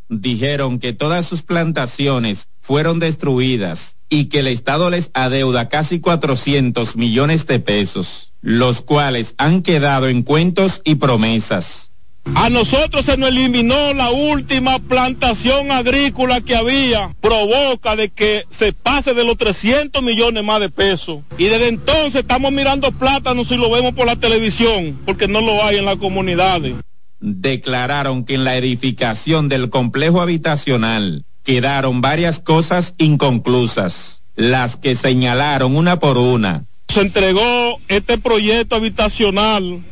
Dijeron 0.09 0.79
que 0.79 0.95
todas 0.95 1.27
sus 1.27 1.43
plantaciones 1.43 2.49
fueron 2.69 2.99
destruidas 2.99 3.97
y 4.11 4.27
que 4.27 4.41
el 4.41 4.47
Estado 4.47 4.91
les 4.91 5.11
adeuda 5.15 5.71
casi 5.71 6.01
400 6.01 6.97
millones 6.97 7.47
de 7.47 7.61
pesos, 7.61 8.35
los 8.43 8.83
cuales 8.83 9.35
han 9.39 9.63
quedado 9.63 10.07
en 10.07 10.23
cuentos 10.23 10.83
y 10.85 10.97
promesas. 10.97 11.93
A 12.35 12.51
nosotros 12.51 13.07
se 13.07 13.17
nos 13.17 13.31
eliminó 13.31 13.95
la 13.95 14.11
última 14.11 14.81
plantación 14.81 15.71
agrícola 15.71 16.43
que 16.43 16.57
había. 16.57 17.17
Provoca 17.23 17.97
de 17.97 18.11
que 18.11 18.45
se 18.51 18.75
pase 18.75 19.15
de 19.15 19.25
los 19.25 19.39
300 19.39 20.03
millones 20.03 20.45
más 20.45 20.61
de 20.61 20.69
pesos. 20.69 21.21
Y 21.39 21.45
desde 21.45 21.69
entonces 21.69 22.17
estamos 22.17 22.53
mirando 22.53 22.93
plátanos 22.93 23.51
y 23.51 23.57
lo 23.57 23.71
vemos 23.71 23.95
por 23.95 24.05
la 24.05 24.17
televisión, 24.17 25.01
porque 25.07 25.27
no 25.27 25.41
lo 25.41 25.65
hay 25.65 25.79
en 25.79 25.87
las 25.87 25.97
comunidades. 25.97 26.75
Declararon 27.19 28.27
que 28.27 28.35
en 28.35 28.45
la 28.45 28.59
edificación 28.59 29.49
del 29.49 29.71
complejo 29.71 30.21
habitacional 30.21 31.25
quedaron 31.49 32.03
varias 32.03 32.41
cosas 32.41 32.93
inconclusas, 32.99 34.23
las 34.37 34.77
que 34.77 34.95
señalaron 34.95 35.77
una 35.77 35.99
por 35.99 36.19
una. 36.19 36.67
Se 36.89 37.01
entregó 37.01 37.81
este 37.89 38.19
proyecto 38.19 38.77
habitacional 38.77 39.83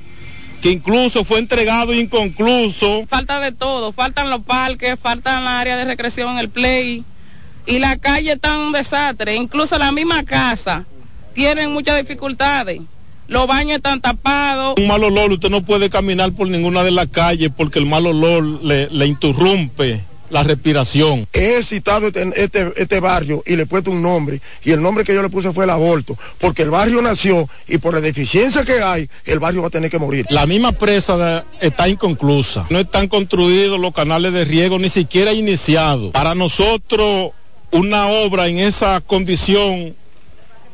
que 0.61 0.71
incluso 0.71 1.25
fue 1.25 1.39
entregado 1.39 1.95
inconcluso. 1.95 3.07
Falta 3.09 3.41
de 3.41 3.53
todo, 3.53 3.93
faltan 3.93 4.29
los 4.29 4.43
parques, 4.43 4.99
faltan 5.01 5.47
la 5.47 5.59
área 5.59 5.79
de 5.79 5.87
recreación, 5.87 6.39
el 6.39 6.51
play, 6.51 7.05
y 7.65 7.79
la 7.79 7.97
calle 7.97 8.33
está 8.33 8.59
un 8.59 8.73
desastre, 8.73 9.35
incluso 9.35 9.79
la 9.79 9.93
misma 9.93 10.25
casa 10.25 10.85
tienen 11.33 11.73
muchas 11.73 11.97
dificultades. 11.97 12.83
Los 13.29 13.47
baños 13.47 13.77
están 13.79 14.03
tapados. 14.03 14.75
Un 14.77 14.89
mal 14.89 15.03
olor, 15.03 15.33
usted 15.33 15.49
no 15.49 15.65
puede 15.65 15.89
caminar 15.89 16.33
por 16.33 16.49
ninguna 16.51 16.83
de 16.83 16.91
las 16.91 17.09
calles 17.09 17.51
porque 17.57 17.79
el 17.79 17.87
mal 17.87 18.07
olor 18.07 18.45
le, 18.63 18.91
le 18.91 19.07
interrumpe 19.07 20.05
la 20.31 20.43
respiración. 20.43 21.27
He 21.33 21.63
citado 21.63 22.09
este, 22.09 22.31
este, 22.37 22.73
este, 22.77 23.01
barrio 23.01 23.43
y 23.47 23.57
le 23.57 23.65
he 23.65 23.67
puesto 23.67 23.91
un 23.91 24.03
nombre 24.03 24.41
y 24.65 24.73
el 24.73 24.83
nombre 24.83 25.05
que 25.05 25.15
yo 25.15 25.23
le 25.23 25.29
puse 25.29 25.53
fue 25.53 25.65
el 25.65 25.71
aborto, 25.71 26.19
porque 26.39 26.63
el 26.63 26.71
barrio 26.71 27.01
nació 27.03 27.49
y 27.67 27.79
por 27.79 27.95
la 27.95 28.01
deficiencia 28.01 28.65
que 28.65 28.83
hay, 28.83 29.09
el 29.25 29.39
barrio 29.39 29.63
va 29.63 29.69
a 29.69 29.71
tener 29.71 29.91
que 29.91 29.99
morir. 29.99 30.27
La 30.31 30.47
misma 30.47 30.73
presa 30.73 31.45
está 31.61 31.89
inconclusa, 31.89 32.67
no 32.71 32.79
están 32.79 33.09
construidos 33.09 33.79
los 33.79 33.95
canales 33.95 34.33
de 34.33 34.45
riego, 34.45 34.79
ni 34.79 34.89
siquiera 34.89 35.33
iniciados. 35.33 36.13
Para 36.13 36.35
nosotros, 36.35 37.33
una 37.71 38.09
obra 38.09 38.49
en 38.49 38.59
esa 38.59 39.01
condición 39.01 39.95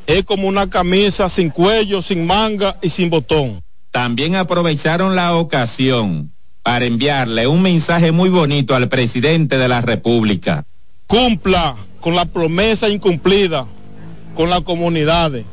es 0.06 0.24
como 0.24 0.48
una 0.48 0.68
camisa 0.68 1.28
sin 1.28 1.50
cuello, 1.50 2.02
sin 2.02 2.26
manga 2.26 2.78
y 2.82 2.90
sin 2.90 3.10
botón. 3.10 3.62
También 3.90 4.36
aprovecharon 4.36 5.14
la 5.14 5.34
ocasión 5.34 6.32
para 6.62 6.84
enviarle 6.84 7.46
un 7.46 7.62
mensaje 7.62 8.12
muy 8.12 8.28
bonito 8.28 8.74
al 8.74 8.88
presidente 8.88 9.58
de 9.58 9.68
la 9.68 9.80
República. 9.80 10.64
Cumpla 11.06 11.76
con 12.00 12.14
la 12.14 12.24
promesa 12.24 12.88
incumplida 12.88 13.66
con 14.34 14.50
las 14.50 14.62
comunidades, 14.62 15.44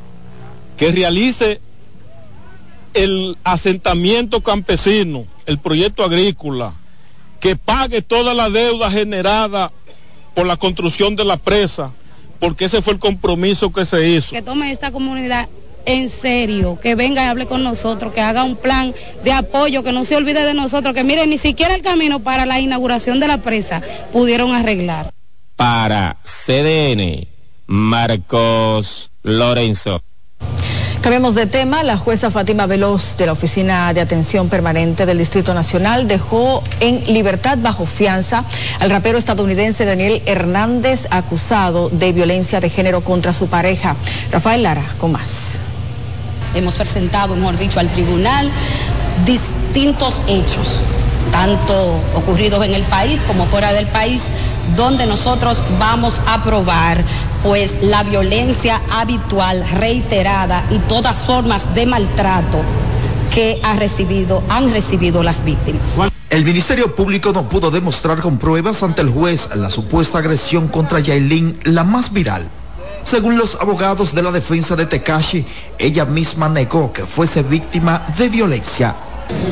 que 0.78 0.92
realice 0.92 1.60
el 2.94 3.38
asentamiento 3.44 4.42
campesino, 4.42 5.26
el 5.46 5.60
proyecto 5.60 6.04
agrícola, 6.04 6.76
que 7.40 7.56
pague 7.56 8.02
toda 8.02 8.34
la 8.34 8.50
deuda 8.50 8.90
generada 8.90 9.72
por 10.34 10.48
la 10.48 10.58
construcción 10.58 11.16
de 11.16 11.26
la 11.26 11.38
presa, 11.38 11.92
porque 12.40 12.66
ese 12.66 12.82
fue 12.82 12.94
el 12.94 13.00
compromiso 13.00 13.72
que 13.72 13.86
se 13.86 14.10
hizo. 14.10 14.32
Que 14.32 14.42
tome 14.42 14.72
esta 14.72 14.92
comunidad 14.92 15.50
en 15.90 16.12
serio, 16.12 16.78
que 16.80 16.94
venga 16.94 17.24
y 17.24 17.28
hable 17.28 17.48
con 17.48 17.64
nosotros, 17.64 18.14
que 18.14 18.22
haga 18.22 18.44
un 18.44 18.56
plan 18.56 18.94
de 19.24 19.34
apoyo, 19.34 19.82
que 19.82 19.92
no 19.92 20.06
se 20.06 20.16
olvide 20.16 20.46
de 20.46 20.54
nosotros, 20.54 20.94
que 20.94 21.04
mire, 21.04 21.26
ni 21.26 21.40
siquiera 21.40 21.74
el 21.74 21.82
camino 21.82 22.20
para 22.20 22.46
la 22.46 22.60
inauguración 22.60 23.20
de 23.20 23.28
la 23.28 23.40
presa 23.40 23.82
pudieron 24.14 24.54
arreglar. 24.54 25.12
Para 25.56 26.18
CDN, 26.24 27.28
Marcos 27.66 29.10
Lorenzo. 29.24 30.00
Cambiamos 31.02 31.34
de 31.34 31.48
tema. 31.48 31.82
La 31.82 31.98
jueza 31.98 32.30
Fátima 32.30 32.68
Veloz 32.68 33.18
de 33.18 33.26
la 33.26 33.32
Oficina 33.32 33.92
de 33.92 34.02
Atención 34.02 34.48
Permanente 34.48 35.08
del 35.08 35.18
Distrito 35.18 35.56
Nacional 35.56 36.08
dejó 36.08 36.62
en 36.82 37.04
libertad 37.12 37.58
bajo 37.60 37.88
fianza 37.88 38.44
al 38.80 38.92
rapero 38.92 39.18
estadounidense 39.18 39.86
Daniel 39.86 40.22
Hernández 40.28 41.08
acusado 41.10 41.90
de 41.90 42.12
violencia 42.12 42.60
de 42.60 42.70
género 42.70 43.02
contra 43.02 43.34
su 43.34 43.48
pareja. 43.48 43.96
Rafael 44.32 44.62
Lara, 44.62 44.84
con 45.00 45.14
más. 45.14 45.49
Hemos 46.56 46.76
presentado, 46.76 47.36
mejor 47.36 47.58
dicho, 47.58 47.80
al 47.80 47.90
tribunal 47.90 48.50
distintos 49.26 50.22
hechos, 50.28 50.82
tanto 51.32 52.00
ocurridos 52.16 52.66
en 52.66 52.74
el 52.74 52.84
país 52.84 53.20
como 53.28 53.46
fuera 53.46 53.72
del 53.72 53.88
país, 53.88 54.24
donde 54.76 55.06
nosotros 55.06 55.62
vamos 55.80 56.22
a 56.28 56.44
probar 56.44 57.04
pues 57.44 57.84
la 57.84 58.04
violencia 58.04 58.82
habitual, 58.92 59.66
reiterada 59.74 60.64
y 60.72 60.78
todas 60.90 61.18
formas 61.18 61.74
de 61.74 61.86
maltrato 61.86 62.60
que 63.34 63.60
ha 63.64 63.76
recibido, 63.76 64.44
han 64.50 64.72
recibido 64.72 65.24
las 65.24 65.44
víctimas. 65.44 65.82
El 66.30 66.46
Ministerio 66.46 66.96
Público 66.96 67.32
no 67.34 67.50
pudo 67.50 67.72
demostrar 67.72 68.22
con 68.22 68.38
pruebas 68.38 68.84
ante 68.84 69.02
el 69.02 69.10
juez 69.10 69.50
la 69.56 69.72
supuesta 69.72 70.20
agresión 70.20 70.68
contra 70.68 71.00
Yailin, 71.00 71.60
la 71.64 71.84
más 71.84 72.14
viral. 72.14 72.48
Según 73.04 73.38
los 73.38 73.56
abogados 73.56 74.14
de 74.14 74.22
la 74.22 74.32
defensa 74.32 74.76
de 74.76 74.86
Tekashi, 74.86 75.46
ella 75.78 76.06
misma 76.06 76.50
negó 76.50 76.94
que 76.94 77.06
fuese 77.06 77.44
víctima 77.44 78.06
de 78.18 78.30
violencia. 78.30 78.96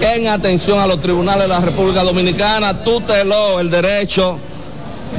En 0.01 0.27
atención 0.27 0.79
a 0.79 0.87
los 0.87 1.01
tribunales 1.01 1.43
de 1.43 1.47
la 1.49 1.59
República 1.59 2.03
Dominicana, 2.03 2.83
tuteló 2.83 3.59
el 3.59 3.69
derecho 3.69 4.39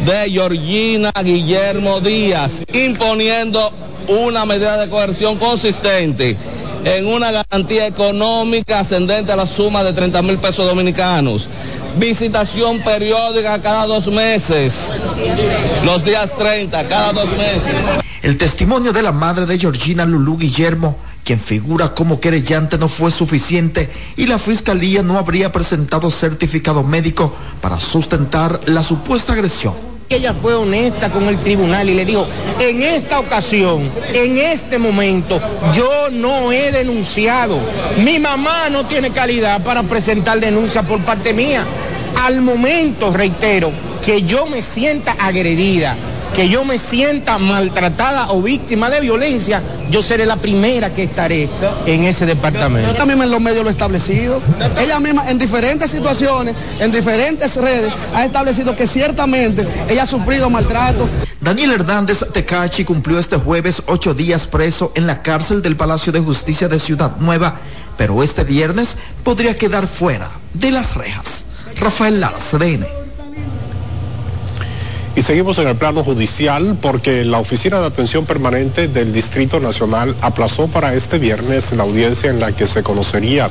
de 0.05 0.31
Georgina 0.31 1.13
Guillermo 1.23 2.01
Díaz, 2.01 2.63
imponiendo 2.73 3.73
una 4.09 4.47
medida 4.47 4.77
de 4.79 4.89
coerción 4.89 5.37
consistente 5.37 6.37
en 6.85 7.07
una 7.07 7.31
garantía 7.31 7.87
económica 7.87 8.81
ascendente 8.81 9.33
a 9.33 9.37
la 9.37 9.47
suma 9.47 9.83
de 9.85 9.93
30 9.93 10.23
mil 10.23 10.39
pesos 10.39 10.67
dominicanos. 10.67 11.49
Visitación 11.97 12.79
periódica 12.81 13.61
cada 13.61 13.87
dos 13.87 14.07
meses. 14.07 14.75
Los 15.85 16.05
días 16.05 16.35
30, 16.37 16.87
cada 16.89 17.13
dos 17.13 17.31
meses. 17.31 18.08
El 18.21 18.37
testimonio 18.37 18.93
de 18.93 19.03
la 19.03 19.13
madre 19.13 19.47
de 19.47 19.59
Georgina 19.59 20.05
Lulú 20.05 20.39
Guillermo, 20.39 20.97
quien 21.23 21.39
figura 21.39 21.95
como 21.95 22.21
querellante, 22.21 22.77
no 22.77 22.89
fue 22.89 23.13
suficiente 23.13 23.89
y 24.17 24.27
la 24.27 24.41
fiscalía 24.41 25.05
no 25.05 25.19
habría 25.19 25.53
presentado 25.53 26.11
certificado 26.11 26.83
médico 26.83 27.33
para 27.61 27.79
sustentar 27.79 28.61
la 28.67 28.83
supuesta 28.83 29.35
agresión. 29.35 29.75
Ella 30.09 30.35
fue 30.35 30.55
honesta 30.55 31.11
con 31.11 31.25
el 31.25 31.39
tribunal 31.39 31.89
y 31.91 31.95
le 31.95 32.05
dijo, 32.05 32.27
en 32.59 32.83
esta 32.83 33.21
ocasión, 33.21 33.89
en 34.09 34.39
este 34.39 34.79
momento, 34.79 35.41
yo 35.75 36.11
no 36.11 36.51
he 36.51 36.73
denunciado. 36.73 37.61
Mi 38.03 38.19
mamá 38.19 38.69
no 38.71 38.85
tiene 38.87 39.11
calidad 39.11 39.63
para 39.63 39.85
presentar 39.85 40.41
denuncia 40.41 40.83
por 40.83 41.01
parte 41.03 41.35
mía. 41.35 41.65
Al 42.25 42.41
momento, 42.41 43.13
reitero, 43.13 43.71
que 44.05 44.23
yo 44.23 44.47
me 44.47 44.63
sienta 44.63 45.13
agredida 45.21 45.95
que 46.35 46.49
yo 46.49 46.65
me 46.65 46.79
sienta 46.79 47.39
maltratada 47.39 48.31
o 48.31 48.43
víctima 48.43 48.91
de 48.91 49.01
violencia, 49.01 49.63
yo 49.91 50.03
seré 50.03 50.27
la 50.27 50.37
primera 50.37 50.93
que 50.93 51.05
estaré 51.05 51.49
en 51.87 52.05
ese 52.05 52.27
departamento. 52.27 52.91
Ella 52.91 53.05
misma 53.05 53.25
en 53.25 53.31
los 53.31 53.41
medios 53.41 53.63
lo 53.63 53.69
ha 53.69 53.73
establecido. 53.73 54.41
Ella 54.81 55.01
misma 55.01 55.31
en 55.31 55.39
diferentes 55.39 55.91
situaciones, 55.91 56.55
en 56.79 56.93
diferentes 56.93 57.57
redes, 57.57 57.93
ha 58.15 58.25
establecido 58.25 58.77
que 58.77 58.87
ciertamente 58.87 59.67
ella 59.89 60.03
ha 60.03 60.07
sufrido 60.07 60.51
maltrato. 60.51 61.09
Daniel 61.41 61.73
Hernández 61.73 62.25
Tecachi 62.33 62.85
cumplió 62.85 63.19
este 63.19 63.37
jueves 63.37 63.83
ocho 63.87 64.15
días 64.15 64.47
preso 64.47 64.93
en 64.95 65.07
la 65.07 65.23
cárcel 65.23 65.63
del 65.63 65.77
Palacio 65.77 66.13
de 66.13 66.21
Justicia 66.21 66.69
de 66.69 66.81
Ciudad 66.81 67.17
Nueva, 67.19 67.57
pero 67.97 68.23
este 68.23 68.45
viernes 68.45 68.97
podría 69.25 69.57
quedar 69.57 69.87
fuera 69.87 70.29
de 70.55 70.71
las 70.71 70.95
rejas. 70.95 71.45
Rafael 71.81 72.21
Lara, 72.21 72.37
CDN. 72.39 73.08
Y 75.19 75.23
seguimos 75.23 75.59
en 75.59 75.67
el 75.67 75.75
plano 75.75 76.05
judicial 76.05 76.79
porque 76.81 77.25
la 77.25 77.41
Oficina 77.41 77.81
de 77.81 77.87
Atención 77.87 78.25
Permanente 78.25 78.87
del 78.87 79.13
Distrito 79.13 79.59
Nacional 79.59 80.15
aplazó 80.21 80.69
para 80.69 80.95
este 80.95 81.19
viernes 81.19 81.73
la 81.73 81.83
audiencia 81.83 82.31
en 82.31 82.39
la 82.39 82.53
que 82.53 82.69
se 82.69 82.85
conocería 82.85 83.51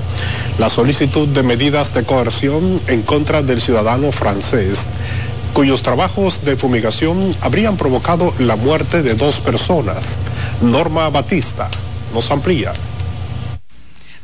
la 0.60 0.70
solicitud 0.70 1.28
de 1.28 1.44
medidas 1.44 1.94
de 1.94 2.06
coerción 2.06 2.80
en 2.88 3.02
contra 3.02 3.44
del 3.44 3.60
ciudadano 3.60 4.14
francés 4.14 4.86
cuyos 5.52 5.84
trabajos 5.84 6.46
de 6.46 6.56
fumigación 6.56 7.36
habrían 7.42 7.76
provocado 7.76 8.34
la 8.40 8.56
muerte 8.56 9.04
de 9.04 9.16
dos 9.16 9.42
personas. 9.42 10.20
Norma 10.62 11.10
Batista 11.10 11.68
nos 12.14 12.32
amplía 12.32 12.72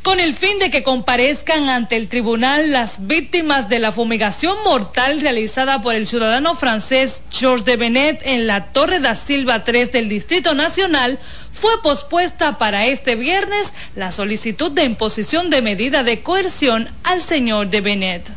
con 0.04 0.20
el 0.20 0.34
fin 0.34 0.58
de 0.58 0.70
que 0.70 0.82
comparezcan 0.82 1.70
ante 1.70 1.96
el 1.96 2.08
tribunal 2.08 2.70
las 2.70 3.06
víctimas 3.06 3.70
de 3.70 3.78
la 3.78 3.90
fumigación 3.90 4.54
mortal 4.62 5.22
realizada 5.22 5.80
por 5.80 5.94
el 5.94 6.06
ciudadano 6.06 6.54
francés 6.54 7.22
Georges 7.30 7.64
de 7.64 7.76
Benet 7.76 8.20
en 8.22 8.46
la 8.46 8.66
Torre 8.66 9.00
da 9.00 9.16
Silva 9.16 9.64
3 9.64 9.92
del 9.92 10.10
Distrito 10.10 10.54
Nacional, 10.54 11.18
fue 11.52 11.80
pospuesta 11.82 12.58
para 12.58 12.84
este 12.84 13.16
viernes 13.16 13.72
la 13.96 14.12
solicitud 14.12 14.70
de 14.70 14.84
imposición 14.84 15.48
de 15.48 15.62
medida 15.62 16.04
de 16.04 16.22
coerción 16.22 16.90
al 17.02 17.22
señor 17.22 17.68
de 17.68 17.80
Benet. 17.80 18.30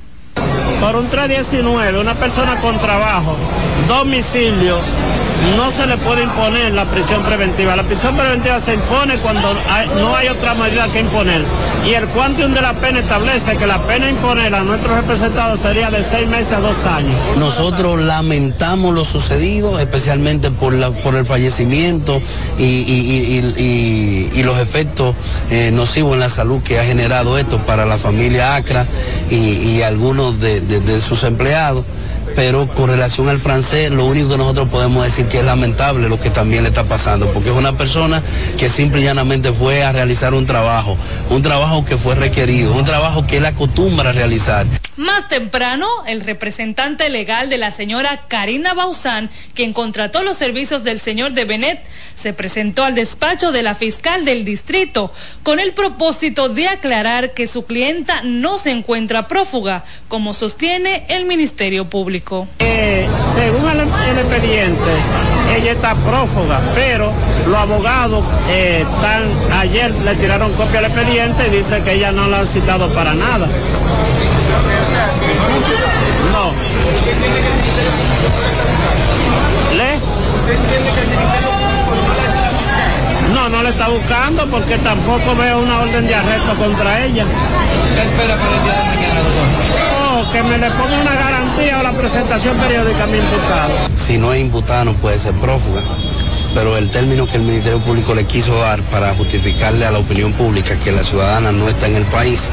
Por 0.80 0.96
un 0.96 1.10
319, 1.10 2.00
una 2.00 2.16
persona 2.16 2.62
con 2.62 2.80
trabajo, 2.80 3.36
domicilio, 3.90 4.80
no 5.56 5.72
se 5.72 5.86
le 5.88 5.98
puede 5.98 6.24
imponer 6.24 6.74
la 6.74 6.86
prisión 6.86 7.24
preventiva. 7.24 7.76
La 7.76 7.84
prisión 7.84 8.16
preventiva 8.16 8.60
se 8.60 8.74
impone 8.74 9.18
cuando 9.18 9.54
no 10.00 10.16
hay 10.16 10.28
otra 10.28 10.54
medida 10.56 10.88
que 10.92 11.00
imponer. 11.02 11.42
Y 11.86 11.94
el 11.94 12.06
quantum 12.08 12.54
de 12.54 12.62
la 12.62 12.74
pena 12.74 13.00
establece 13.00 13.56
que 13.56 13.68
la 13.68 13.82
pena 13.84 14.10
imponer 14.10 14.54
a 14.54 14.64
nuestros 14.64 14.96
representados 14.98 15.60
sería 15.60 15.90
de 15.90 16.04
seis 16.04 16.28
meses 16.28 16.54
a 16.54 16.60
dos 16.60 16.86
años. 16.86 17.16
Nosotros 17.38 18.02
lamentamos 18.02 18.94
lo 18.94 19.06
sucedido, 19.06 19.80
especialmente 19.80 20.52
por 20.52 20.74
el 20.74 21.26
fallecimiento 21.26 22.22
y, 22.58 23.42
los 24.48 24.60
efectos 24.60 25.14
eh, 25.52 25.72
nocivos 25.74 26.14
en 26.14 26.22
la 26.22 26.30
salud 26.30 26.64
que 26.64 26.80
ha 26.80 26.86
generado 26.86 27.38
esto 27.38 27.58
para 27.66 27.86
la 27.86 27.98
familia 27.98 28.56
Acra 28.56 28.86
y, 29.30 29.82
algunos 29.82 30.40
de 30.40 31.02
sus 31.02 31.24
empleados 31.24 31.86
pero 32.36 32.68
con 32.68 32.90
relación 32.90 33.30
al 33.30 33.40
francés, 33.40 33.92
lo 33.92 34.06
único 34.06 34.30
que 34.30 34.38
nosotros 34.38 34.70
podemos 34.70 35.04
decir 35.04 35.26
que 35.28 35.40
es 35.40 35.46
lamentable 35.46 36.10
lo 36.10 36.20
que 36.20 36.30
también 36.30 36.64
le 36.64 36.70
está 36.70 36.84
pasando, 36.86 37.32
porque 37.34 37.50
es 37.50 37.56
una 37.56 37.78
persona 37.78 38.22
que 38.58 38.70
simple 38.70 39.02
y 39.02 39.04
llanamente 39.06 39.54
fue 39.54 39.84
a 39.84 39.92
realizar 39.92 40.34
un 40.34 40.46
trabajo, 40.46 40.98
un 41.30 41.42
trabajo 41.42 41.86
que 41.86 41.98
fue 41.98 42.16
requerido, 42.16 42.74
un 42.74 42.86
trabajo 42.86 43.26
que 43.26 43.38
él 43.38 43.46
acostumbra 43.46 44.10
a 44.10 44.14
realizar. 44.14 44.66
Más 44.98 45.30
temprano, 45.30 45.88
el 46.08 46.22
representante 46.22 47.10
legal 47.10 47.52
de 47.52 47.60
la 47.60 47.72
señora 47.72 48.26
Karina 48.28 48.74
Bausán, 48.74 49.30
quien 49.54 49.72
contrató 49.72 50.24
los 50.24 50.38
servicios 50.38 50.84
del 50.84 51.00
señor 51.00 51.34
de 51.34 51.46
Benet, 51.46 51.80
se 52.16 52.34
presentó 52.34 52.84
al 52.84 52.96
despacho 52.96 53.52
de 53.52 53.62
la 53.62 53.76
fiscal 53.76 54.26
del 54.26 54.44
distrito 54.44 55.14
con 55.44 55.60
el 55.60 55.74
propósito 55.74 56.50
de 56.50 56.68
aclarar 56.68 57.36
que 57.36 57.46
su 57.46 57.68
clienta 57.68 58.24
no 58.24 58.58
se 58.58 58.72
encuentra 58.72 59.28
prófuga, 59.28 59.86
como 60.08 60.34
sostiene 60.34 61.06
el 61.10 61.26
Ministerio 61.26 61.86
Público. 61.86 62.17
Eh, 62.60 63.08
según 63.36 63.70
el, 63.70 63.82
expediente, 63.82 64.92
ella 65.56 65.72
está 65.74 65.94
prófuga, 65.94 66.60
pero 66.74 67.12
los 67.46 67.56
abogados 67.56 68.24
eh, 68.50 68.84
ayer 69.60 69.92
le 70.04 70.16
tiraron 70.16 70.52
copia 70.54 70.80
al 70.80 70.86
expediente 70.86 71.46
y 71.48 71.58
dice 71.58 71.84
que 71.84 71.94
ella 71.94 72.12
no 72.12 72.28
la 72.28 72.40
han 72.40 72.48
citado 72.48 72.90
para 72.90 73.14
nada. 73.14 73.46
No. 76.34 76.52
¿Le? 79.78 80.00
No, 83.32 83.50
no 83.50 83.62
le 83.62 83.70
está 83.70 83.90
buscando 83.90 84.48
porque 84.48 84.78
tampoco 84.80 85.36
veo 85.36 85.60
una 85.60 85.82
orden 85.82 86.08
de 86.08 86.16
arresto 86.16 86.56
contra 86.56 87.06
ella. 87.06 87.26
¿Qué 87.94 88.02
espera 88.02 88.38
para 88.38 88.58
el 88.58 88.64
día 88.64 88.74
de 88.74 88.84
mañana, 88.84 89.20
doctor? 89.22 89.97
Que 90.38 90.44
me 90.44 90.60
le 90.60 90.70
ponga 90.70 91.02
una 91.02 91.16
garantía 91.16 91.80
o 91.80 91.82
la 91.82 91.94
presentación 91.94 92.56
periódica 92.58 93.06
a 93.06 93.08
mi 93.08 93.18
imputado. 93.18 93.74
Si 93.96 94.20
no 94.20 94.34
es 94.34 94.40
imputado, 94.40 94.86
no 94.86 94.94
puede 94.94 95.18
ser 95.18 95.34
prófuga 95.34 95.82
pero 96.54 96.76
el 96.76 96.90
término 96.90 97.28
que 97.28 97.38
el 97.38 97.44
Ministerio 97.44 97.80
Público 97.80 98.16
le 98.16 98.26
quiso 98.26 98.58
dar 98.58 98.82
para 98.84 99.14
justificarle 99.14 99.86
a 99.86 99.92
la 99.92 100.00
opinión 100.00 100.34
pública 100.34 100.76
que 100.84 100.92
la 100.92 101.04
ciudadana 101.04 101.52
no 101.52 101.68
está 101.68 101.86
en 101.86 101.96
el 101.96 102.06
país 102.06 102.50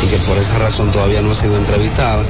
y 0.00 0.06
que 0.06 0.16
por 0.18 0.38
esa 0.38 0.58
razón 0.58 0.92
todavía 0.92 1.22
no 1.22 1.32
ha 1.32 1.34
sido 1.34 1.56
entrevistada, 1.56 2.22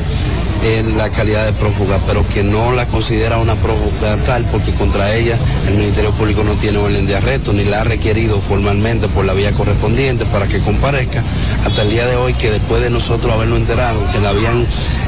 en 0.62 0.98
la 0.98 1.10
calidad 1.10 1.44
de 1.44 1.52
prófuga, 1.52 1.98
pero 2.06 2.26
que 2.28 2.42
no 2.42 2.72
la 2.72 2.86
considera 2.86 3.38
una 3.38 3.54
prófuga 3.56 4.16
tal 4.26 4.44
porque 4.46 4.72
contra 4.72 5.14
ella 5.14 5.36
el 5.68 5.74
Ministerio 5.74 6.10
Público 6.12 6.42
no 6.44 6.54
tiene 6.54 6.78
orden 6.78 7.06
de 7.06 7.16
arresto 7.16 7.52
ni 7.52 7.64
la 7.64 7.82
ha 7.82 7.84
requerido 7.84 8.40
formalmente 8.40 9.08
por 9.08 9.24
la 9.24 9.34
vía 9.34 9.52
correspondiente 9.52 10.24
para 10.26 10.46
que 10.46 10.58
comparezca. 10.60 11.22
Hasta 11.64 11.82
el 11.82 11.90
día 11.90 12.06
de 12.06 12.16
hoy 12.16 12.34
que 12.34 12.50
después 12.50 12.82
de 12.82 12.90
nosotros 12.90 13.32
habernos 13.32 13.58
enterado 13.58 14.00
que 14.12 14.18
le 14.18 14.28
habían, 14.28 14.66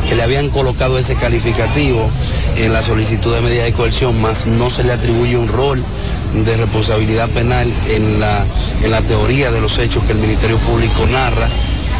que 0.08 0.14
le 0.14 0.22
habían 0.22 0.50
colocado 0.50 0.98
ese 0.98 1.14
calificativo 1.16 2.08
en 2.56 2.72
la 2.72 2.82
solicitud 2.82 3.34
de 3.34 3.40
medida 3.40 3.64
de 3.64 3.72
coerción, 3.72 4.20
más 4.20 4.46
no 4.46 4.70
se 4.70 4.84
le 4.84 4.92
atribuye 4.92 5.36
un 5.36 5.48
rol 5.48 5.82
de 6.44 6.56
responsabilidad 6.56 7.28
penal 7.30 7.72
en 7.88 8.20
la, 8.20 8.44
en 8.84 8.90
la 8.90 9.02
teoría 9.02 9.50
de 9.50 9.60
los 9.60 9.78
hechos 9.78 10.04
que 10.04 10.12
el 10.12 10.18
Ministerio 10.18 10.58
Público 10.58 11.06
narra 11.10 11.48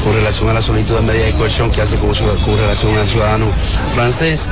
con 0.05 0.15
relación 0.15 0.49
a 0.49 0.55
la 0.55 0.63
solicitud 0.63 0.97
de 0.97 1.03
medida 1.03 1.27
de 1.27 1.33
coerción 1.33 1.71
que 1.71 1.81
hace 1.81 1.97
con, 1.97 2.15
con 2.15 2.57
relación 2.57 2.97
al 2.97 3.09
ciudadano 3.09 3.47
francés. 3.95 4.51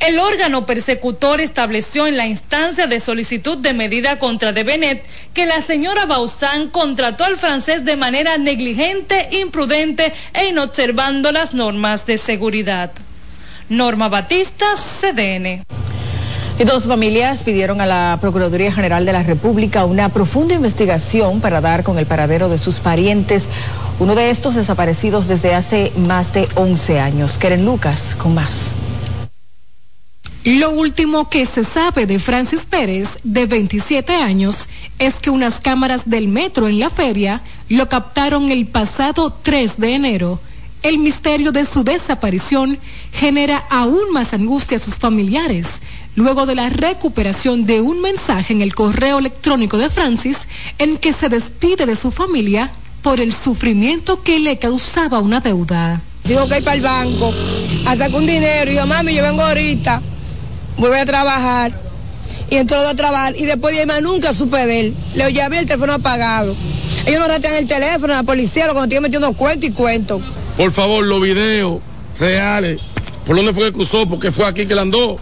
El 0.00 0.18
órgano 0.18 0.66
persecutor 0.66 1.40
estableció 1.40 2.06
en 2.06 2.16
la 2.16 2.26
instancia 2.26 2.86
de 2.86 3.00
solicitud 3.00 3.58
de 3.58 3.72
medida 3.72 4.18
contra 4.18 4.52
De 4.52 4.64
Benet 4.64 5.04
que 5.32 5.46
la 5.46 5.62
señora 5.62 6.06
Bausán 6.06 6.68
contrató 6.68 7.24
al 7.24 7.36
francés 7.36 7.84
de 7.84 7.96
manera 7.96 8.36
negligente, 8.36 9.28
imprudente 9.32 10.12
e 10.32 10.46
inobservando 10.46 11.32
las 11.32 11.54
normas 11.54 12.06
de 12.06 12.18
seguridad. 12.18 12.92
Norma 13.68 14.08
Batista, 14.08 14.66
CDN. 14.76 15.64
Y 16.56 16.62
dos 16.62 16.84
familias 16.84 17.42
pidieron 17.42 17.80
a 17.80 17.86
la 17.86 18.18
Procuraduría 18.20 18.72
General 18.72 19.04
de 19.04 19.12
la 19.12 19.24
República 19.24 19.84
una 19.84 20.08
profunda 20.08 20.54
investigación 20.54 21.40
para 21.40 21.60
dar 21.60 21.82
con 21.82 21.98
el 21.98 22.06
paradero 22.06 22.48
de 22.48 22.58
sus 22.58 22.78
parientes 22.78 23.48
uno 23.98 24.14
de 24.14 24.30
estos 24.30 24.54
desaparecidos 24.54 25.26
desde 25.26 25.54
hace 25.54 25.92
más 26.06 26.32
de 26.32 26.48
11 26.54 27.00
años. 27.00 27.38
Keren 27.38 27.64
Lucas, 27.64 28.14
con 28.16 28.34
más. 28.34 28.70
Lo 30.44 30.70
último 30.70 31.28
que 31.28 31.44
se 31.46 31.64
sabe 31.64 32.06
de 32.06 32.20
Francis 32.20 32.66
Pérez, 32.66 33.18
de 33.24 33.46
27 33.46 34.14
años, 34.14 34.68
es 34.98 35.18
que 35.18 35.30
unas 35.30 35.60
cámaras 35.60 36.08
del 36.08 36.28
metro 36.28 36.68
en 36.68 36.78
la 36.78 36.90
feria 36.90 37.40
lo 37.68 37.88
captaron 37.88 38.50
el 38.50 38.66
pasado 38.66 39.32
3 39.42 39.78
de 39.78 39.94
enero. 39.94 40.38
El 40.82 40.98
misterio 40.98 41.50
de 41.50 41.64
su 41.64 41.82
desaparición 41.82 42.78
genera 43.10 43.64
aún 43.70 44.12
más 44.12 44.34
angustia 44.34 44.76
a 44.76 44.80
sus 44.80 44.98
familiares, 44.98 45.80
luego 46.16 46.46
de 46.46 46.54
la 46.54 46.68
recuperación 46.68 47.66
de 47.66 47.80
un 47.80 48.00
mensaje 48.00 48.52
en 48.52 48.62
el 48.62 48.74
correo 48.74 49.18
electrónico 49.18 49.78
de 49.78 49.90
Francis 49.90 50.48
en 50.78 50.96
que 50.96 51.12
se 51.12 51.28
despide 51.28 51.86
de 51.86 51.96
su 51.96 52.10
familia 52.10 52.70
por 53.02 53.20
el 53.20 53.32
sufrimiento 53.32 54.22
que 54.22 54.38
le 54.38 54.58
causaba 54.58 55.18
una 55.18 55.40
deuda. 55.40 56.00
Dijo 56.24 56.48
que 56.48 56.58
ir 56.58 56.64
para 56.64 56.76
el 56.76 56.82
banco 56.82 57.32
a 57.86 57.96
sacar 57.96 58.14
un 58.14 58.26
dinero 58.26 58.70
y 58.70 58.76
yo, 58.76 58.86
mami, 58.86 59.14
yo 59.14 59.22
vengo 59.22 59.42
ahorita, 59.42 60.00
voy 60.78 60.98
a 60.98 61.04
trabajar. 61.04 61.72
Y 62.50 62.56
entró 62.56 62.78
a 62.86 62.94
trabajar 62.94 63.34
y 63.36 63.44
después 63.46 63.76
de 63.76 63.86
más 63.86 64.02
nunca 64.02 64.32
supe 64.32 64.66
de 64.66 64.80
él. 64.80 64.94
Le 65.14 65.32
llamé 65.32 65.58
el 65.58 65.66
teléfono 65.66 65.94
apagado. 65.94 66.54
Ellos 67.06 67.20
no 67.20 67.26
retiran 67.26 67.56
el 67.56 67.66
teléfono, 67.66 68.14
la 68.14 68.22
policía 68.22 68.66
lo 68.66 68.74
contiene 68.74 69.02
metiendo 69.02 69.32
cuento 69.32 69.66
y 69.66 69.70
cuento. 69.70 70.20
Por 70.56 70.70
favor, 70.70 71.04
los 71.04 71.20
videos 71.20 71.80
reales. 72.18 72.80
¿Por 73.26 73.36
dónde 73.36 73.52
fue 73.52 73.64
que 73.64 73.72
cruzó? 73.72 74.06
Porque 74.08 74.30
fue 74.30 74.46
aquí 74.46 74.66
que 74.66 74.74
le 74.74 74.82
andó. 74.82 75.18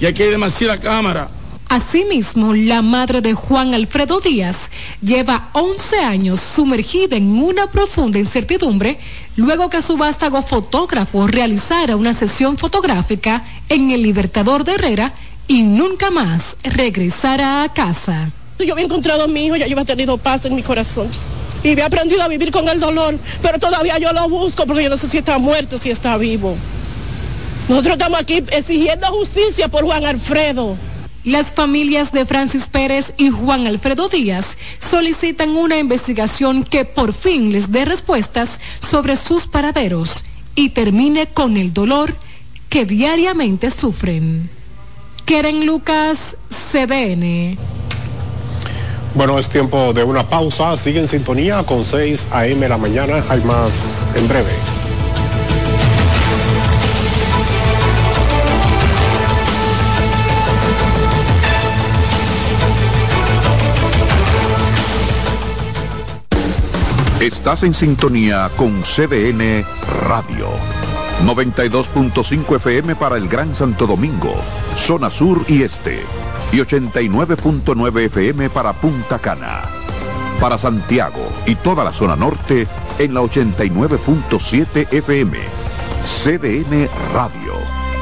Y 0.00 0.06
aquí 0.06 0.22
hay 0.22 0.30
demasiada 0.30 0.78
cámara. 0.78 1.28
Asimismo, 1.68 2.54
la 2.54 2.80
madre 2.80 3.20
de 3.20 3.34
Juan 3.34 3.74
Alfredo 3.74 4.20
Díaz 4.20 4.70
lleva 5.02 5.50
11 5.52 5.98
años 5.98 6.40
sumergida 6.40 7.16
en 7.16 7.38
una 7.38 7.70
profunda 7.70 8.18
incertidumbre 8.18 8.98
luego 9.36 9.68
que 9.68 9.82
su 9.82 9.98
vástago 9.98 10.40
fotógrafo 10.40 11.26
realizara 11.26 11.96
una 11.96 12.14
sesión 12.14 12.56
fotográfica 12.56 13.44
en 13.68 13.90
el 13.90 14.02
Libertador 14.02 14.64
de 14.64 14.74
Herrera 14.74 15.12
y 15.46 15.62
nunca 15.62 16.10
más 16.10 16.56
regresara 16.62 17.62
a 17.62 17.72
casa. 17.72 18.30
Yo 18.58 18.72
había 18.72 18.86
encontrado 18.86 19.24
a 19.24 19.28
mi 19.28 19.46
hijo, 19.46 19.56
ya 19.56 19.66
yo 19.66 19.74
había 19.74 19.84
tenido 19.84 20.16
paz 20.16 20.46
en 20.46 20.54
mi 20.54 20.62
corazón. 20.62 21.08
Y 21.62 21.72
había 21.72 21.86
aprendido 21.86 22.22
a 22.22 22.28
vivir 22.28 22.50
con 22.50 22.68
el 22.68 22.80
dolor, 22.80 23.18
pero 23.42 23.58
todavía 23.58 23.98
yo 23.98 24.12
lo 24.12 24.28
busco 24.28 24.64
porque 24.64 24.84
yo 24.84 24.88
no 24.88 24.96
sé 24.96 25.08
si 25.08 25.18
está 25.18 25.38
muerto, 25.38 25.76
si 25.76 25.90
está 25.90 26.16
vivo. 26.16 26.56
Nosotros 27.68 27.94
estamos 27.94 28.18
aquí 28.18 28.42
exigiendo 28.50 29.06
justicia 29.08 29.68
por 29.68 29.84
Juan 29.84 30.06
Alfredo. 30.06 30.76
Las 31.24 31.52
familias 31.52 32.12
de 32.12 32.24
Francis 32.24 32.68
Pérez 32.68 33.12
y 33.18 33.28
Juan 33.28 33.66
Alfredo 33.66 34.08
Díaz 34.08 34.56
solicitan 34.78 35.50
una 35.54 35.76
investigación 35.76 36.64
que 36.64 36.86
por 36.86 37.12
fin 37.12 37.52
les 37.52 37.70
dé 37.70 37.84
respuestas 37.84 38.60
sobre 38.80 39.16
sus 39.16 39.46
paraderos 39.46 40.24
y 40.54 40.70
termine 40.70 41.26
con 41.26 41.58
el 41.58 41.74
dolor 41.74 42.16
que 42.70 42.86
diariamente 42.86 43.70
sufren. 43.70 44.48
Keren 45.26 45.66
Lucas, 45.66 46.38
CDN. 46.48 47.58
Bueno, 49.14 49.38
es 49.38 49.50
tiempo 49.50 49.92
de 49.92 50.04
una 50.04 50.26
pausa. 50.26 50.74
Sigue 50.78 51.00
en 51.00 51.08
sintonía 51.08 51.62
con 51.64 51.84
6 51.84 52.28
a.m. 52.30 52.66
la 52.66 52.78
mañana. 52.78 53.22
Hay 53.28 53.42
más 53.42 54.06
en 54.14 54.26
breve. 54.26 54.77
Estás 67.28 67.62
en 67.62 67.74
sintonía 67.74 68.50
con 68.56 68.80
CDN 68.80 69.62
Radio. 70.06 70.48
92.5 71.26 72.56
FM 72.56 72.96
para 72.96 73.18
el 73.18 73.28
Gran 73.28 73.54
Santo 73.54 73.86
Domingo, 73.86 74.32
zona 74.76 75.10
sur 75.10 75.44
y 75.46 75.62
este. 75.62 76.00
Y 76.52 76.56
89.9 76.56 78.06
FM 78.06 78.48
para 78.48 78.72
Punta 78.72 79.18
Cana. 79.18 79.60
Para 80.40 80.56
Santiago 80.56 81.20
y 81.44 81.54
toda 81.56 81.84
la 81.84 81.92
zona 81.92 82.16
norte 82.16 82.66
en 82.98 83.12
la 83.12 83.20
89.7 83.20 84.90
FM. 84.90 85.36
CDN 86.06 86.88
Radio. 87.12 87.52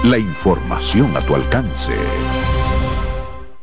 La 0.04 0.18
información 0.18 1.16
a 1.16 1.20
tu 1.22 1.34
alcance. 1.34 1.96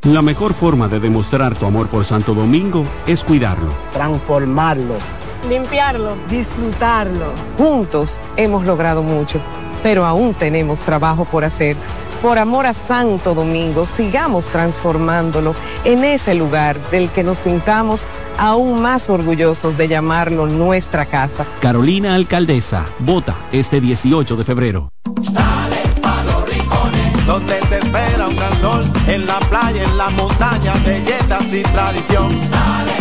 La 0.01 0.21
mejor 0.21 0.53
forma 0.53 0.89
de 0.89 0.99
demostrar 0.99 1.55
tu 1.55 1.65
amor 1.65 1.87
por 1.87 2.03
Santo 2.03 2.33
Domingo 2.33 2.83
es 3.07 3.23
cuidarlo. 3.23 3.71
Transformarlo 3.93 5.22
limpiarlo, 5.49 6.15
disfrutarlo. 6.29 7.33
Juntos 7.57 8.19
hemos 8.37 8.65
logrado 8.65 9.03
mucho, 9.03 9.39
pero 9.81 10.05
aún 10.05 10.33
tenemos 10.33 10.81
trabajo 10.81 11.25
por 11.25 11.43
hacer. 11.43 11.75
Por 12.21 12.39
amor 12.39 12.65
a 12.65 12.73
Santo 12.73 13.33
Domingo, 13.33 13.85
sigamos 13.85 14.45
transformándolo 14.45 15.55
en 15.83 16.05
ese 16.05 16.33
lugar 16.33 16.79
del 16.89 17.09
que 17.09 17.21
nos 17.21 17.39
sintamos 17.39 18.07
aún 18.37 18.81
más 18.81 19.09
orgullosos 19.09 19.77
de 19.77 19.89
llamarlo 19.89 20.47
nuestra 20.47 21.05
casa. 21.05 21.45
Carolina 21.59 22.15
Alcaldesa, 22.15 22.85
vota 22.99 23.35
este 23.51 23.81
18 23.81 24.37
de 24.37 24.43
febrero. 24.45 24.89
Dale 25.33 25.81
pa 26.01 26.23
los 26.23 26.49
rincones, 26.49 27.25
donde 27.25 27.55
te 27.55 27.79
espera 27.79 28.27
un 28.29 28.35
gran 28.37 28.61
sol, 28.61 28.85
en 29.05 29.25
la 29.25 29.39
playa, 29.39 29.83
en 29.83 29.97
la 29.97 30.09
montaña, 30.11 30.73
belletas 30.85 31.53
y 31.53 31.61
tradición. 31.61 32.29
Dale 32.49 32.92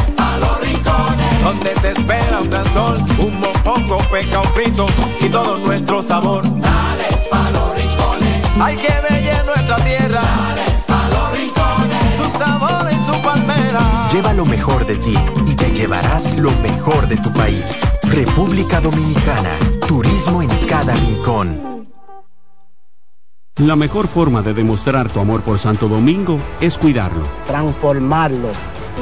donde 1.42 1.70
te 1.70 1.90
espera 1.90 2.40
un 2.40 2.48
gran 2.48 2.64
sol, 2.72 2.96
un 3.18 3.40
mopongo, 3.40 3.96
peca, 4.10 4.40
un 4.40 4.48
frito 4.54 4.86
y 5.20 5.28
todo 5.28 5.58
nuestro 5.58 6.02
sabor. 6.02 6.42
Dale 6.60 7.08
pa 7.30 7.50
los 7.50 7.74
rincones, 7.74 8.50
hay 8.60 8.76
que 8.76 8.94
bella 9.08 9.42
nuestra 9.44 9.76
tierra. 9.76 10.20
Dale 10.20 10.64
pa 10.86 11.08
los 11.08 11.38
rincones, 11.38 12.14
su 12.16 12.38
sabor 12.38 12.88
y 12.90 13.10
su 13.10 13.22
palmera. 13.22 14.08
Lleva 14.12 14.32
lo 14.32 14.44
mejor 14.44 14.86
de 14.86 14.96
ti 14.96 15.14
y 15.46 15.54
te 15.54 15.70
llevarás 15.72 16.38
lo 16.38 16.50
mejor 16.62 17.08
de 17.08 17.16
tu 17.16 17.32
país. 17.32 17.64
República 18.02 18.80
Dominicana, 18.80 19.56
turismo 19.86 20.42
en 20.42 20.50
cada 20.68 20.94
rincón. 20.94 21.72
La 23.56 23.76
mejor 23.76 24.08
forma 24.08 24.42
de 24.42 24.54
demostrar 24.54 25.10
tu 25.10 25.20
amor 25.20 25.42
por 25.42 25.58
Santo 25.58 25.86
Domingo 25.86 26.38
es 26.60 26.78
cuidarlo. 26.78 27.26
Transformarlo. 27.46 28.48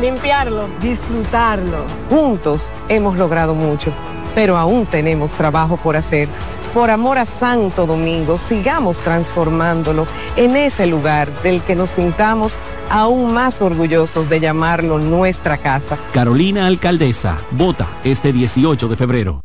Limpiarlo, 0.01 0.69
Disfrutarlo. 0.81 1.85
Juntos 2.09 2.73
hemos 2.89 3.17
logrado 3.17 3.55
mucho, 3.55 3.93
pero 4.35 4.57
aún 4.57 4.87
tenemos 4.87 5.33
trabajo 5.33 5.77
por 5.77 5.97
hacer. 5.97 6.29
Por 6.75 6.91
amor 6.91 7.19
a 7.19 7.27
Santo 7.27 7.85
Domingo, 7.85 8.39
sigamos 8.39 8.99
transformándolo 8.99 10.07
en 10.37 10.55
ese 10.55 10.87
lugar 10.87 11.29
del 11.43 11.63
que 11.63 11.75
nos 11.75 11.91
sintamos 11.91 12.59
aún 12.89 13.35
más 13.35 13.61
orgullosos 13.61 14.29
de 14.29 14.39
llamarlo 14.39 14.99
nuestra 15.01 15.59
casa. 15.59 15.99
Carolina 16.13 16.67
Alcaldesa, 16.67 17.39
vota 17.51 17.89
este 18.05 18.33
18 18.33 18.87
de 18.87 18.97
febrero. 18.97 19.41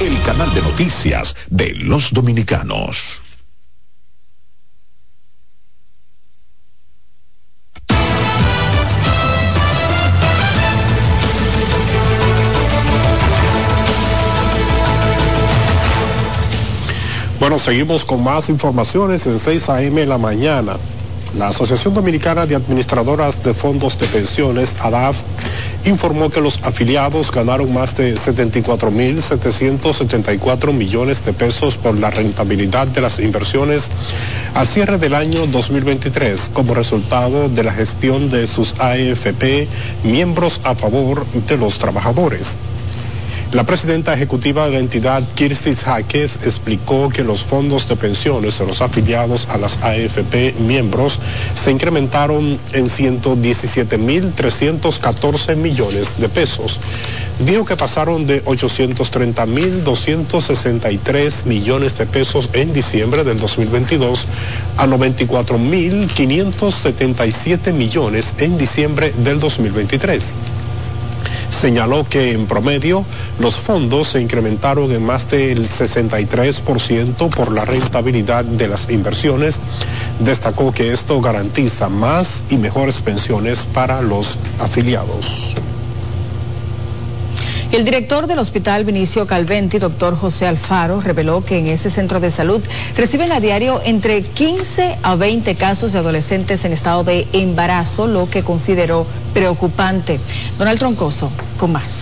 El 0.00 0.20
canal 0.22 0.52
de 0.54 0.62
noticias 0.62 1.36
de 1.48 1.74
los 1.74 2.12
dominicanos. 2.12 3.20
Seguimos 17.60 18.04
con 18.06 18.24
más 18.24 18.48
informaciones 18.48 19.26
en 19.26 19.38
6 19.38 19.68
a.m. 19.68 20.06
la 20.06 20.16
mañana. 20.18 20.76
La 21.36 21.48
Asociación 21.48 21.92
Dominicana 21.94 22.46
de 22.46 22.54
Administradoras 22.54 23.42
de 23.42 23.52
Fondos 23.54 23.98
de 23.98 24.06
Pensiones, 24.08 24.76
ADAF, 24.80 25.18
informó 25.84 26.30
que 26.30 26.40
los 26.40 26.58
afiliados 26.64 27.30
ganaron 27.30 27.70
más 27.72 27.96
de 27.96 28.14
74.774 28.14 30.72
millones 30.72 31.24
de 31.24 31.32
pesos 31.34 31.76
por 31.76 31.96
la 31.96 32.10
rentabilidad 32.10 32.88
de 32.88 33.02
las 33.02 33.20
inversiones 33.20 33.90
al 34.54 34.66
cierre 34.66 34.98
del 34.98 35.14
año 35.14 35.46
2023 35.46 36.50
como 36.52 36.74
resultado 36.74 37.48
de 37.48 37.62
la 37.62 37.72
gestión 37.72 38.28
de 38.30 38.46
sus 38.46 38.74
AFP, 38.80 39.68
miembros 40.02 40.60
a 40.64 40.74
favor 40.74 41.24
de 41.26 41.58
los 41.58 41.78
trabajadores. 41.78 42.56
La 43.52 43.64
presidenta 43.64 44.14
ejecutiva 44.14 44.66
de 44.66 44.70
la 44.74 44.78
entidad, 44.78 45.24
Kirstis 45.34 45.82
Jaques, 45.82 46.38
explicó 46.44 47.08
que 47.08 47.24
los 47.24 47.42
fondos 47.42 47.88
de 47.88 47.96
pensiones 47.96 48.60
de 48.60 48.66
los 48.66 48.80
afiliados 48.80 49.48
a 49.48 49.58
las 49.58 49.82
AFP 49.82 50.54
miembros 50.60 51.18
se 51.56 51.72
incrementaron 51.72 52.60
en 52.72 52.88
117.314 52.88 55.56
millones 55.56 56.16
de 56.18 56.28
pesos. 56.28 56.78
Dijo 57.40 57.64
que 57.64 57.76
pasaron 57.76 58.24
de 58.24 58.44
830.263 58.44 61.44
millones 61.46 61.98
de 61.98 62.06
pesos 62.06 62.50
en 62.52 62.72
diciembre 62.72 63.24
del 63.24 63.40
2022 63.40 64.26
a 64.76 64.86
94.577 64.86 67.72
millones 67.72 68.32
en 68.38 68.56
diciembre 68.56 69.12
del 69.16 69.40
2023 69.40 70.36
señaló 71.50 72.04
que 72.04 72.32
en 72.32 72.46
promedio 72.46 73.04
los 73.38 73.56
fondos 73.56 74.08
se 74.08 74.20
incrementaron 74.20 74.90
en 74.92 75.04
más 75.04 75.28
del 75.30 75.68
63% 75.68 77.28
por 77.30 77.52
la 77.52 77.64
rentabilidad 77.64 78.44
de 78.44 78.68
las 78.68 78.90
inversiones. 78.90 79.56
Destacó 80.18 80.72
que 80.72 80.92
esto 80.92 81.20
garantiza 81.20 81.88
más 81.88 82.44
y 82.50 82.56
mejores 82.56 83.00
pensiones 83.00 83.66
para 83.66 84.00
los 84.02 84.38
afiliados. 84.58 85.54
El 87.72 87.84
director 87.84 88.26
del 88.26 88.40
Hospital 88.40 88.84
Vinicio 88.84 89.28
Calventi, 89.28 89.78
doctor 89.78 90.16
José 90.16 90.48
Alfaro, 90.48 91.00
reveló 91.00 91.44
que 91.44 91.58
en 91.58 91.68
ese 91.68 91.88
centro 91.88 92.18
de 92.18 92.32
salud 92.32 92.60
reciben 92.96 93.30
a 93.30 93.38
diario 93.38 93.80
entre 93.84 94.22
15 94.22 94.98
a 95.04 95.14
20 95.14 95.54
casos 95.54 95.92
de 95.92 96.00
adolescentes 96.00 96.64
en 96.64 96.72
estado 96.72 97.04
de 97.04 97.28
embarazo, 97.32 98.08
lo 98.08 98.28
que 98.28 98.42
consideró 98.42 99.06
preocupante. 99.34 100.18
Donald 100.58 100.80
Troncoso, 100.80 101.30
con 101.58 101.70
más. 101.70 101.92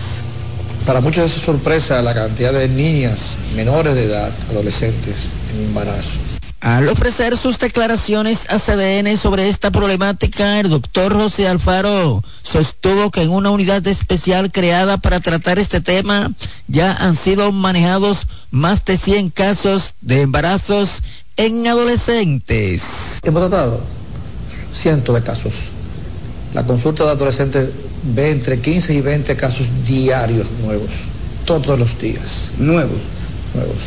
Para 0.87 1.03
muchos 1.03 1.37
es 1.37 1.43
sorpresa 1.43 2.01
la 2.01 2.15
cantidad 2.15 2.55
de 2.55 2.67
niñas 2.67 3.37
menores 3.55 3.95
de 3.95 4.05
edad, 4.05 4.31
adolescentes, 4.51 5.29
en 5.53 5.67
embarazo. 5.67 6.28
Al 6.69 6.87
ofrecer 6.89 7.35
sus 7.39 7.59
declaraciones 7.59 8.45
a 8.51 8.59
CDN 8.59 9.17
sobre 9.17 9.49
esta 9.49 9.71
problemática, 9.71 10.61
el 10.61 10.69
doctor 10.69 11.15
José 11.15 11.49
Alfaro 11.49 12.23
sostuvo 12.43 13.11
que 13.11 13.23
en 13.23 13.31
una 13.31 13.49
unidad 13.49 13.87
especial 13.87 14.53
creada 14.53 14.99
para 14.99 15.21
tratar 15.21 15.59
este 15.59 15.81
tema 15.81 16.31
ya 16.67 16.93
han 16.93 17.17
sido 17.17 17.53
manejados 17.53 18.27
más 18.51 18.85
de 18.85 18.99
100 18.99 19.31
casos 19.31 19.95
de 20.03 20.21
embarazos 20.21 21.03
en 21.39 21.67
adolescentes. 21.67 23.21
Hemos 23.23 23.49
tratado 23.49 23.81
cientos 24.71 25.15
de 25.15 25.23
casos. 25.23 25.55
La 26.53 26.65
consulta 26.65 27.05
de 27.05 27.13
adolescentes 27.13 27.71
ve 28.15 28.31
entre 28.31 28.61
15 28.61 28.93
y 28.93 29.01
20 29.01 29.37
casos 29.39 29.67
diarios 29.87 30.47
nuevos, 30.63 30.91
todos 31.47 31.79
los 31.79 31.99
días. 31.99 32.51
Nuevos. 32.59 32.99
Nuevos, 33.55 33.79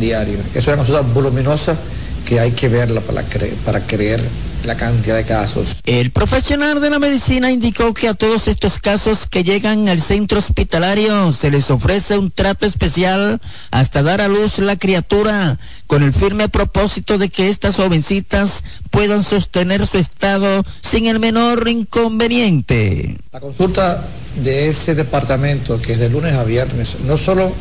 diarios. 0.00 0.40
Es 0.54 0.66
una 0.66 0.78
consulta 0.78 1.02
voluminosa 1.02 1.76
que 2.26 2.40
hay 2.40 2.52
que 2.52 2.68
verla 2.68 3.00
para, 3.00 3.22
cre 3.22 3.52
para 3.64 3.80
creer 3.80 4.22
la 4.64 4.76
cantidad 4.76 5.16
de 5.16 5.24
casos. 5.24 5.76
El 5.84 6.10
profesional 6.10 6.80
de 6.80 6.90
la 6.90 6.98
medicina 6.98 7.50
indicó 7.50 7.94
que 7.94 8.08
a 8.08 8.14
todos 8.14 8.48
estos 8.48 8.78
casos 8.78 9.26
que 9.26 9.44
llegan 9.44 9.88
al 9.88 10.00
centro 10.00 10.38
hospitalario 10.38 11.32
se 11.32 11.50
les 11.50 11.70
ofrece 11.70 12.18
un 12.18 12.30
trato 12.30 12.66
especial 12.66 13.40
hasta 13.70 14.02
dar 14.02 14.20
a 14.20 14.28
luz 14.28 14.58
la 14.58 14.76
criatura, 14.76 15.58
con 15.86 16.02
el 16.02 16.12
firme 16.12 16.48
propósito 16.48 17.18
de 17.18 17.28
que 17.28 17.48
estas 17.48 17.76
jovencitas 17.76 18.62
puedan 18.90 19.24
sostener 19.24 19.86
su 19.86 19.98
estado 19.98 20.62
sin 20.80 21.06
el 21.06 21.18
menor 21.18 21.68
inconveniente. 21.68 23.16
La 23.32 23.40
consulta 23.40 24.04
de 24.42 24.68
ese 24.68 24.94
departamento, 24.94 25.80
que 25.80 25.94
es 25.94 26.00
de 26.00 26.08
lunes 26.08 26.34
a 26.34 26.44
viernes, 26.44 26.96
no 27.06 27.18
solo 27.18 27.52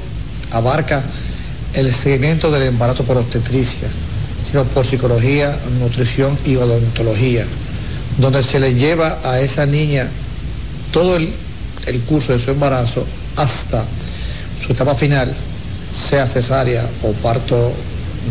abarca 0.52 1.02
el 1.74 1.94
seguimiento 1.94 2.52
del 2.52 2.64
embarazo 2.64 3.04
por 3.04 3.18
obstetricia, 3.18 3.88
sino 4.50 4.64
por 4.66 4.86
psicología, 4.86 5.58
nutrición 5.80 6.38
y 6.46 6.56
odontología, 6.56 7.46
donde 8.18 8.44
se 8.44 8.60
le 8.60 8.74
lleva 8.74 9.20
a 9.24 9.40
esa 9.40 9.66
niña 9.66 10.08
todo 10.92 11.16
el, 11.16 11.34
el 11.88 12.00
curso 12.02 12.34
de 12.34 12.40
su 12.40 12.52
embarazo 12.52 13.06
hasta 13.38 13.84
su 14.66 14.74
etapa 14.74 14.96
final, 14.96 15.34
sea 16.10 16.28
cesárea 16.28 16.88
o 17.04 17.14
parto 17.14 17.72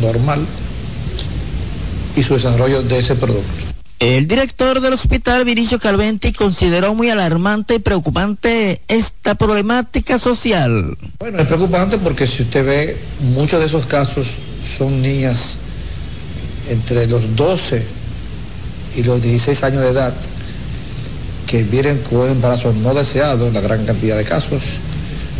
normal, 0.00 0.46
y 2.16 2.22
su 2.22 2.34
desarrollo 2.34 2.82
de 2.82 2.98
ese 2.98 3.14
producto. 3.14 3.70
El 3.98 4.26
director 4.26 4.80
del 4.80 4.94
hospital 4.94 5.44
Vinicio 5.44 5.78
Calventi 5.78 6.32
consideró 6.32 6.94
muy 6.94 7.10
alarmante 7.10 7.74
y 7.74 7.78
preocupante 7.80 8.80
esta 8.88 9.34
problemática 9.34 10.18
social. 10.18 10.96
Bueno, 11.18 11.38
es 11.38 11.46
preocupante 11.46 11.98
porque 11.98 12.26
si 12.26 12.42
usted 12.44 12.64
ve, 12.64 12.96
muchos 13.34 13.60
de 13.60 13.66
esos 13.66 13.84
casos 13.84 14.26
son 14.78 15.02
niñas 15.02 15.58
entre 16.70 17.06
los 17.06 17.36
12 17.36 17.82
y 18.96 19.02
los 19.02 19.20
16 19.20 19.62
años 19.64 19.82
de 19.82 19.90
edad 19.90 20.14
que 21.46 21.64
vienen 21.64 21.98
con 21.98 22.20
un 22.20 22.30
embarazo 22.30 22.72
no 22.72 22.94
deseado 22.94 23.48
en 23.48 23.54
la 23.54 23.60
gran 23.60 23.84
cantidad 23.84 24.16
de 24.16 24.24
casos, 24.24 24.62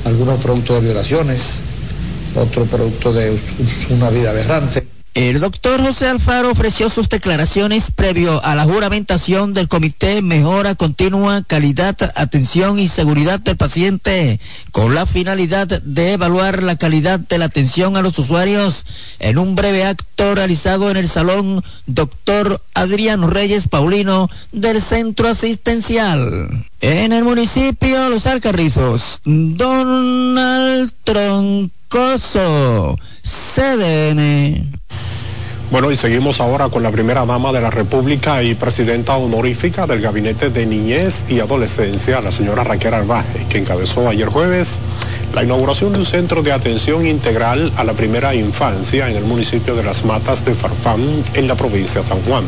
algunos 0.05 0.43
productos 0.43 0.81
de 0.81 0.89
violaciones, 0.89 1.41
otro 2.35 2.65
producto 2.65 3.13
de 3.13 3.39
una 3.91 4.11
vida 4.11 4.31
aberrante. 4.31 4.80
El 5.31 5.39
doctor 5.39 5.81
José 5.81 6.09
Alfaro 6.09 6.51
ofreció 6.51 6.89
sus 6.89 7.09
declaraciones 7.09 7.93
previo 7.93 8.45
a 8.45 8.57
la 8.57 8.65
juramentación 8.65 9.55
del 9.55 9.69
Comité 9.69 10.23
Mejora 10.23 10.75
Continua, 10.75 11.45
Calidad, 11.47 11.97
Atención 12.17 12.81
y 12.81 12.89
Seguridad 12.89 13.39
del 13.39 13.57
Paciente, 13.57 14.41
con 14.73 14.93
la 14.93 15.07
finalidad 15.07 15.69
de 15.69 16.15
evaluar 16.15 16.65
la 16.65 16.75
calidad 16.75 17.21
de 17.21 17.39
la 17.39 17.45
atención 17.45 17.97
a 17.97 18.03
los 18.03 18.19
usuarios 18.19 18.85
en 19.21 19.39
un 19.39 19.55
breve 19.55 19.85
acto 19.85 20.35
realizado 20.35 20.91
en 20.91 20.97
el 20.97 21.09
Salón 21.09 21.63
Doctor 21.87 22.61
Adrián 22.75 23.31
Reyes 23.31 23.69
Paulino 23.69 24.29
del 24.51 24.83
Centro 24.83 25.29
Asistencial. 25.29 26.67
En 26.81 27.13
el 27.13 27.23
municipio 27.23 28.09
Los 28.09 28.27
Alcarrizos, 28.27 29.21
Donald 29.25 30.93
Troncoso, 31.05 32.99
CDN. 33.23 34.81
Bueno, 35.71 35.93
y 35.93 35.97
seguimos 35.97 36.41
ahora 36.41 36.69
con 36.69 36.83
la 36.83 36.91
primera 36.91 37.25
dama 37.25 37.53
de 37.53 37.61
la 37.61 37.71
República 37.71 38.43
y 38.43 38.57
presidenta 38.57 39.17
honorífica 39.17 39.87
del 39.87 40.01
Gabinete 40.01 40.51
de 40.51 40.67
Niñez 40.67 41.27
y 41.29 41.39
Adolescencia, 41.39 42.21
la 42.21 42.33
señora 42.33 42.65
Raquel 42.65 42.93
Arbaje, 42.93 43.47
que 43.49 43.59
encabezó 43.59 44.09
ayer 44.09 44.27
jueves 44.27 44.81
la 45.33 45.45
inauguración 45.45 45.93
de 45.93 46.01
un 46.01 46.07
centro 46.07 46.43
de 46.43 46.51
atención 46.51 47.07
integral 47.07 47.73
a 47.77 47.85
la 47.85 47.93
primera 47.93 48.35
infancia 48.35 49.09
en 49.09 49.17
el 49.17 49.23
municipio 49.23 49.77
de 49.77 49.85
Las 49.85 50.05
Matas 50.05 50.45
de 50.45 50.57
Farfán, 50.57 51.01
en 51.35 51.47
la 51.47 51.55
provincia 51.55 52.01
de 52.01 52.09
San 52.09 52.21
Juan. 52.23 52.43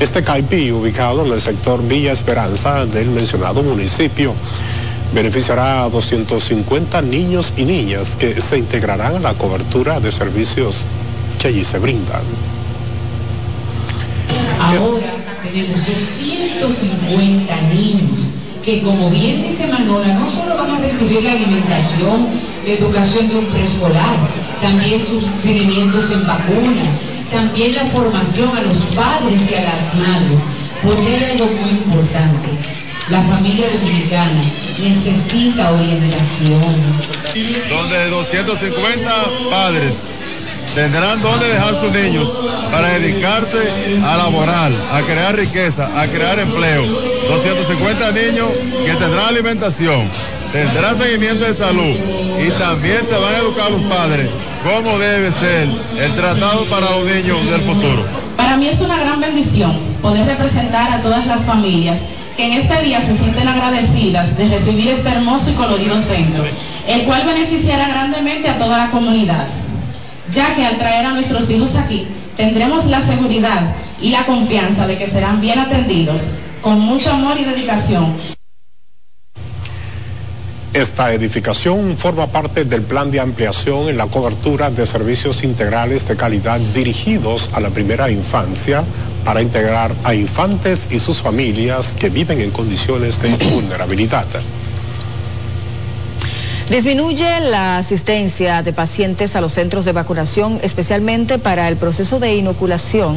Este 0.00 0.24
CAIPI, 0.24 0.72
ubicado 0.72 1.26
en 1.26 1.32
el 1.32 1.42
sector 1.42 1.86
Villa 1.86 2.12
Esperanza 2.12 2.86
del 2.86 3.10
mencionado 3.10 3.62
municipio, 3.62 4.32
beneficiará 5.12 5.84
a 5.84 5.90
250 5.90 7.02
niños 7.02 7.52
y 7.58 7.66
niñas 7.66 8.16
que 8.16 8.40
se 8.40 8.56
integrarán 8.56 9.16
a 9.16 9.20
la 9.20 9.34
cobertura 9.34 10.00
de 10.00 10.10
servicios 10.10 10.86
que 11.38 11.48
allí 11.48 11.64
se 11.64 11.78
brindan. 11.78 12.22
Ahora 14.60 15.12
tenemos 15.44 15.80
250 15.86 17.60
niños 17.72 18.30
que, 18.64 18.82
como 18.82 19.10
bien 19.10 19.42
dice 19.48 19.66
Manola, 19.66 20.14
no 20.14 20.28
solo 20.28 20.56
van 20.56 20.70
a 20.72 20.78
recibir 20.80 21.22
la 21.22 21.32
alimentación, 21.32 22.28
la 22.66 22.72
educación 22.72 23.28
de 23.28 23.36
un 23.36 23.46
preescolar, 23.46 24.16
también 24.60 25.00
sus 25.04 25.24
seguimientos 25.40 26.10
en 26.10 26.26
vacunas, 26.26 27.00
también 27.30 27.74
la 27.74 27.84
formación 27.86 28.56
a 28.56 28.62
los 28.62 28.78
padres 28.94 29.42
y 29.50 29.54
a 29.54 29.62
las 29.62 29.94
madres, 29.94 30.40
porque 30.82 31.14
hay 31.14 31.32
algo 31.32 31.46
muy 31.46 31.70
importante. 31.70 32.48
La 33.08 33.22
familia 33.22 33.66
dominicana 33.78 34.42
necesita 34.80 35.70
orientación. 35.70 36.74
Donde 37.70 38.10
250 38.10 39.10
padres 39.48 40.15
tendrán 40.76 41.22
donde 41.22 41.48
dejar 41.48 41.80
sus 41.80 41.90
niños 41.90 42.38
para 42.70 42.88
dedicarse 42.98 43.56
a 44.04 44.16
laborar, 44.18 44.70
a 44.92 45.00
crear 45.00 45.34
riqueza, 45.34 45.88
a 45.98 46.06
crear 46.06 46.38
empleo. 46.38 46.84
250 46.84 48.12
niños 48.12 48.48
que 48.84 48.94
tendrán 48.94 49.28
alimentación, 49.28 50.10
tendrán 50.52 50.98
seguimiento 50.98 51.46
de 51.46 51.54
salud 51.54 51.96
y 52.38 52.50
también 52.58 53.00
se 53.08 53.18
van 53.18 53.34
a 53.34 53.38
educar 53.38 53.70
los 53.70 53.80
padres 53.84 54.28
cómo 54.62 54.98
debe 54.98 55.32
ser 55.32 55.68
el 55.98 56.14
tratado 56.14 56.66
para 56.66 56.90
los 56.90 57.04
niños 57.04 57.50
del 57.50 57.62
futuro. 57.62 58.04
Para 58.36 58.58
mí 58.58 58.68
es 58.68 58.78
una 58.78 58.98
gran 58.98 59.18
bendición 59.18 59.78
poder 60.02 60.26
representar 60.26 60.92
a 60.92 61.00
todas 61.00 61.26
las 61.26 61.40
familias 61.46 61.96
que 62.36 62.48
en 62.48 62.52
este 62.52 62.82
día 62.82 63.00
se 63.00 63.16
sienten 63.16 63.48
agradecidas 63.48 64.36
de 64.36 64.48
recibir 64.48 64.88
este 64.88 65.08
hermoso 65.08 65.50
y 65.50 65.54
colorido 65.54 65.98
centro, 65.98 66.44
el 66.86 67.04
cual 67.04 67.24
beneficiará 67.24 67.88
grandemente 67.88 68.50
a 68.50 68.58
toda 68.58 68.76
la 68.76 68.90
comunidad 68.90 69.46
ya 70.32 70.54
que 70.54 70.64
al 70.64 70.78
traer 70.78 71.06
a 71.06 71.12
nuestros 71.12 71.48
hijos 71.50 71.74
aquí 71.74 72.06
tendremos 72.36 72.84
la 72.86 73.00
seguridad 73.00 73.74
y 74.00 74.10
la 74.10 74.26
confianza 74.26 74.86
de 74.86 74.98
que 74.98 75.06
serán 75.06 75.40
bien 75.40 75.58
atendidos 75.58 76.22
con 76.60 76.80
mucho 76.80 77.10
amor 77.10 77.38
y 77.38 77.44
dedicación. 77.44 78.14
Esta 80.72 81.14
edificación 81.14 81.96
forma 81.96 82.26
parte 82.26 82.66
del 82.66 82.82
plan 82.82 83.10
de 83.10 83.20
ampliación 83.20 83.88
en 83.88 83.96
la 83.96 84.08
cobertura 84.08 84.70
de 84.70 84.84
servicios 84.84 85.42
integrales 85.42 86.06
de 86.06 86.16
calidad 86.16 86.60
dirigidos 86.74 87.48
a 87.54 87.60
la 87.60 87.70
primera 87.70 88.10
infancia 88.10 88.84
para 89.24 89.40
integrar 89.40 89.90
a 90.04 90.14
infantes 90.14 90.88
y 90.90 90.98
sus 90.98 91.22
familias 91.22 91.94
que 91.98 92.10
viven 92.10 92.42
en 92.42 92.50
condiciones 92.50 93.22
de 93.22 93.30
vulnerabilidad. 93.54 94.26
Disminuye 96.68 97.40
la 97.42 97.78
asistencia 97.78 98.60
de 98.64 98.72
pacientes 98.72 99.36
a 99.36 99.40
los 99.40 99.52
centros 99.52 99.84
de 99.84 99.92
vacunación, 99.92 100.58
especialmente 100.62 101.38
para 101.38 101.68
el 101.68 101.76
proceso 101.76 102.18
de 102.18 102.34
inoculación. 102.34 103.16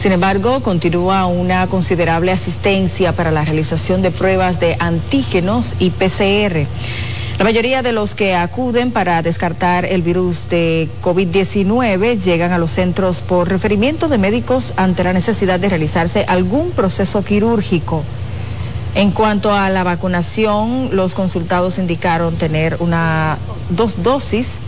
Sin 0.00 0.12
embargo, 0.12 0.60
continúa 0.62 1.26
una 1.26 1.66
considerable 1.66 2.32
asistencia 2.32 3.12
para 3.12 3.30
la 3.30 3.44
realización 3.44 4.00
de 4.00 4.10
pruebas 4.10 4.58
de 4.58 4.76
antígenos 4.78 5.74
y 5.78 5.90
PCR. 5.90 6.66
La 7.36 7.44
mayoría 7.44 7.82
de 7.82 7.92
los 7.92 8.14
que 8.14 8.34
acuden 8.34 8.90
para 8.90 9.20
descartar 9.22 9.84
el 9.84 10.00
virus 10.00 10.48
de 10.48 10.88
COVID-19 11.02 12.18
llegan 12.18 12.52
a 12.52 12.58
los 12.58 12.72
centros 12.72 13.20
por 13.20 13.50
referimiento 13.50 14.08
de 14.08 14.16
médicos 14.16 14.72
ante 14.76 15.04
la 15.04 15.12
necesidad 15.12 15.60
de 15.60 15.68
realizarse 15.68 16.24
algún 16.26 16.70
proceso 16.70 17.22
quirúrgico. 17.22 18.02
En 18.94 19.10
cuanto 19.12 19.54
a 19.54 19.68
la 19.70 19.84
vacunación, 19.84 20.90
los 20.92 21.14
consultados 21.14 21.78
indicaron 21.78 22.34
tener 22.36 22.76
una 22.80 23.38
dos 23.70 24.02
dosis 24.02 24.58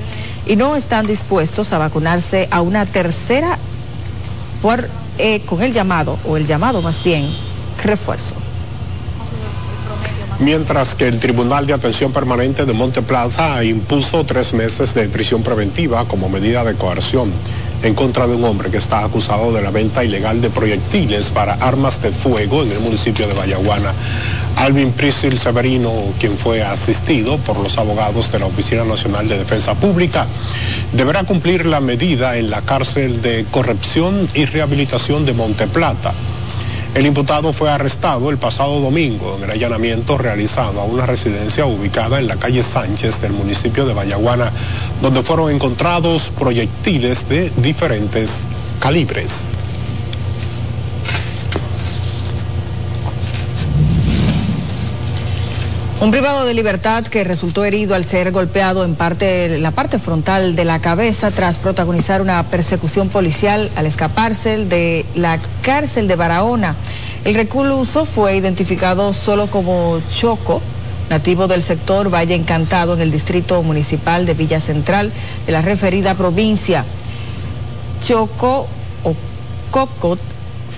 y 0.47 0.57
no 0.57 0.77
están 0.77 1.07
dispuestos 1.07 1.73
a 1.73 1.79
vacunarse 1.79 2.49
a 2.51 2.61
una 2.61 2.87
tercera 2.87 3.59
por, 4.63 4.89
eh, 5.19 5.41
con 5.47 5.63
el 5.63 5.73
llamado, 5.73 6.19
o 6.27 6.37
el 6.37 6.47
llamado 6.47 6.83
más 6.83 7.03
bien, 7.03 7.29
refuerzo. 7.83 8.35
Mientras 10.39 10.95
que 10.95 11.07
el 11.07 11.19
Tribunal 11.19 11.67
de 11.67 11.75
Atención 11.75 12.13
Permanente 12.13 12.65
de 12.65 12.73
Monte 12.73 13.03
Plaza 13.03 13.63
impuso 13.63 14.25
tres 14.25 14.55
meses 14.55 14.95
de 14.95 15.09
prisión 15.09 15.43
preventiva 15.43 16.07
como 16.07 16.31
medida 16.31 16.65
de 16.65 16.75
coerción 16.77 17.31
en 17.83 17.95
contra 17.95 18.27
de 18.27 18.35
un 18.35 18.45
hombre 18.45 18.71
que 18.71 18.77
está 18.77 19.05
acusado 19.05 19.53
de 19.53 19.63
la 19.63 19.71
venta 19.71 20.05
ilegal 20.05 20.41
de 20.41 20.51
proyectiles 20.51 21.31
para 21.31 21.55
armas 21.55 22.03
de 22.03 22.13
fuego 22.13 22.63
en 22.63 22.73
el 22.73 22.81
municipio 22.81 23.27
de 23.27 23.35
Vallaguana. 23.35 23.93
Alvin 24.57 24.93
Prisil 24.93 25.39
Severino, 25.39 25.93
quien 26.19 26.37
fue 26.37 26.63
asistido 26.63 27.39
por 27.39 27.59
los 27.59 27.79
abogados 27.79 28.31
de 28.31 28.39
la 28.39 28.47
Oficina 28.47 28.85
Nacional 28.85 29.29
de 29.29 29.39
Defensa 29.39 29.75
Pública, 29.75 30.27
deberá 30.93 31.25
cumplir 31.25 31.67
la 31.67 31.81
medida 31.81 32.37
en 32.37 32.51
la 32.51 32.61
cárcel 32.61 33.23
de 33.23 33.47
corrección 33.51 34.29
y 34.35 34.45
rehabilitación 34.45 35.25
de 35.25 35.33
Monteplata. 35.33 36.13
El 36.95 37.07
imputado 37.07 37.53
fue 37.53 37.71
arrestado 37.71 38.31
el 38.31 38.39
pasado 38.39 38.81
domingo 38.81 39.37
en 39.37 39.45
el 39.45 39.51
allanamiento 39.53 40.19
realizado 40.19 40.81
a 40.81 40.85
una 40.85 41.07
residencia 41.07 41.65
ubicada 41.65 42.19
en 42.19 42.27
la 42.27 42.35
calle 42.35 42.65
Sánchez 42.65 43.21
del 43.21 43.33
municipio 43.33 43.87
de 43.87 43.95
Vallaguana, 43.95 44.51
donde 45.01 45.23
fueron 45.23 45.53
encontrados 45.53 46.33
proyectiles 46.37 47.29
de 47.29 47.51
diferentes 47.59 48.43
calibres. 48.81 49.55
Un 56.01 56.11
privado 56.11 56.47
de 56.47 56.55
libertad 56.55 57.05
que 57.05 57.25
resultó 57.25 57.63
herido 57.63 57.95
al 57.95 58.07
ser 58.07 58.33
golpeado 58.33 58.87
en 58.87 58.95
parte, 58.95 59.59
la 59.59 59.71
parte 59.71 59.99
frontal 59.99 60.57
de 60.57 60.65
la 60.65 60.79
cabeza 60.79 61.31
tras 61.31 61.59
protagonizar 61.59 62.23
una 62.23 62.43
persecución 62.45 63.11
policial 63.11 63.69
al 63.77 63.85
escaparse 63.85 64.65
de 64.65 65.05
la 65.15 65.39
cárcel 65.61 66.09
de 66.09 66.17
Barahona. 66.17 66.75
El 67.27 67.35
recluso 67.35 68.07
fue 68.07 68.35
identificado 68.35 69.13
solo 69.13 69.49
como 69.49 70.01
Choco, 70.11 70.63
nativo 71.11 71.47
del 71.49 71.63
sector 71.63 72.09
Valle 72.09 72.35
Encantado 72.35 72.95
en 72.95 73.03
el 73.03 73.13
distrito 73.13 73.63
municipal 73.63 74.25
de 74.25 74.33
Villa 74.33 74.63
Central 74.63 75.13
de 75.45 75.53
la 75.53 75.61
referida 75.61 76.15
provincia. 76.15 76.83
Choco 78.03 78.67
o 79.05 79.15
Cocot 79.71 80.19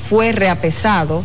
fue 0.08 0.32
reapesado 0.32 1.22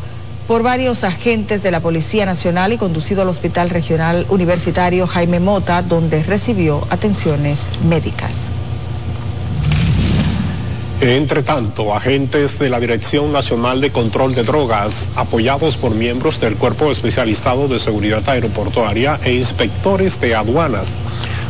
por 0.48 0.64
varios 0.64 1.04
agentes 1.04 1.62
de 1.62 1.72
la 1.72 1.82
Policía 1.82 2.26
Nacional 2.26 2.72
y 2.72 2.78
conducido 2.78 3.22
al 3.22 3.30
Hospital 3.30 3.70
Regional 3.70 4.26
Universitario 4.30 5.06
Jaime 5.06 5.40
Mota, 5.40 5.82
donde 5.82 6.24
recibió 6.24 6.88
atenciones 6.90 7.68
médicas. 7.88 8.32
Entre 11.02 11.44
tanto, 11.44 11.94
agentes 11.94 12.58
de 12.58 12.70
la 12.70 12.80
Dirección 12.80 13.32
Nacional 13.32 13.82
de 13.82 13.92
Control 13.92 14.34
de 14.34 14.44
Drogas, 14.44 15.10
apoyados 15.16 15.78
por 15.78 15.94
miembros 15.94 16.40
del 16.40 16.56
Cuerpo 16.56 16.92
Especializado 16.92 17.68
de 17.68 17.78
Seguridad 17.78 18.28
Aeroportuaria 18.28 19.20
e 19.24 19.34
inspectores 19.34 20.20
de 20.20 20.34
aduanas, 20.34 20.98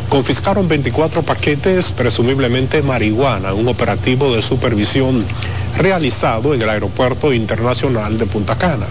confiscaron 0.09 0.67
24 0.67 1.21
paquetes, 1.21 1.93
presumiblemente 1.93 2.81
marihuana, 2.81 3.53
un 3.53 3.69
operativo 3.69 4.35
de 4.35 4.41
supervisión 4.41 5.23
realizado 5.77 6.53
en 6.53 6.61
el 6.61 6.69
Aeropuerto 6.69 7.33
Internacional 7.33 8.17
de 8.17 8.25
Punta 8.25 8.57
Cana. 8.57 8.87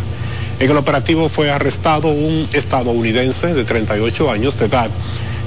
En 0.59 0.71
el 0.71 0.77
operativo 0.77 1.29
fue 1.29 1.51
arrestado 1.51 2.09
un 2.09 2.49
estadounidense 2.53 3.53
de 3.53 3.65
38 3.65 4.31
años 4.31 4.59
de 4.59 4.67
edad, 4.67 4.91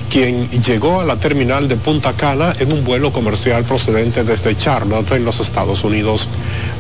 quien 0.09 0.49
llegó 0.49 1.01
a 1.01 1.03
la 1.03 1.15
terminal 1.15 1.67
de 1.67 1.77
Punta 1.77 2.13
Cana 2.13 2.55
en 2.59 2.71
un 2.71 2.83
vuelo 2.83 3.11
comercial 3.11 3.63
procedente 3.63 4.23
desde 4.23 4.55
Charlotte, 4.55 5.11
en 5.13 5.25
los 5.25 5.39
Estados 5.39 5.83
Unidos. 5.83 6.27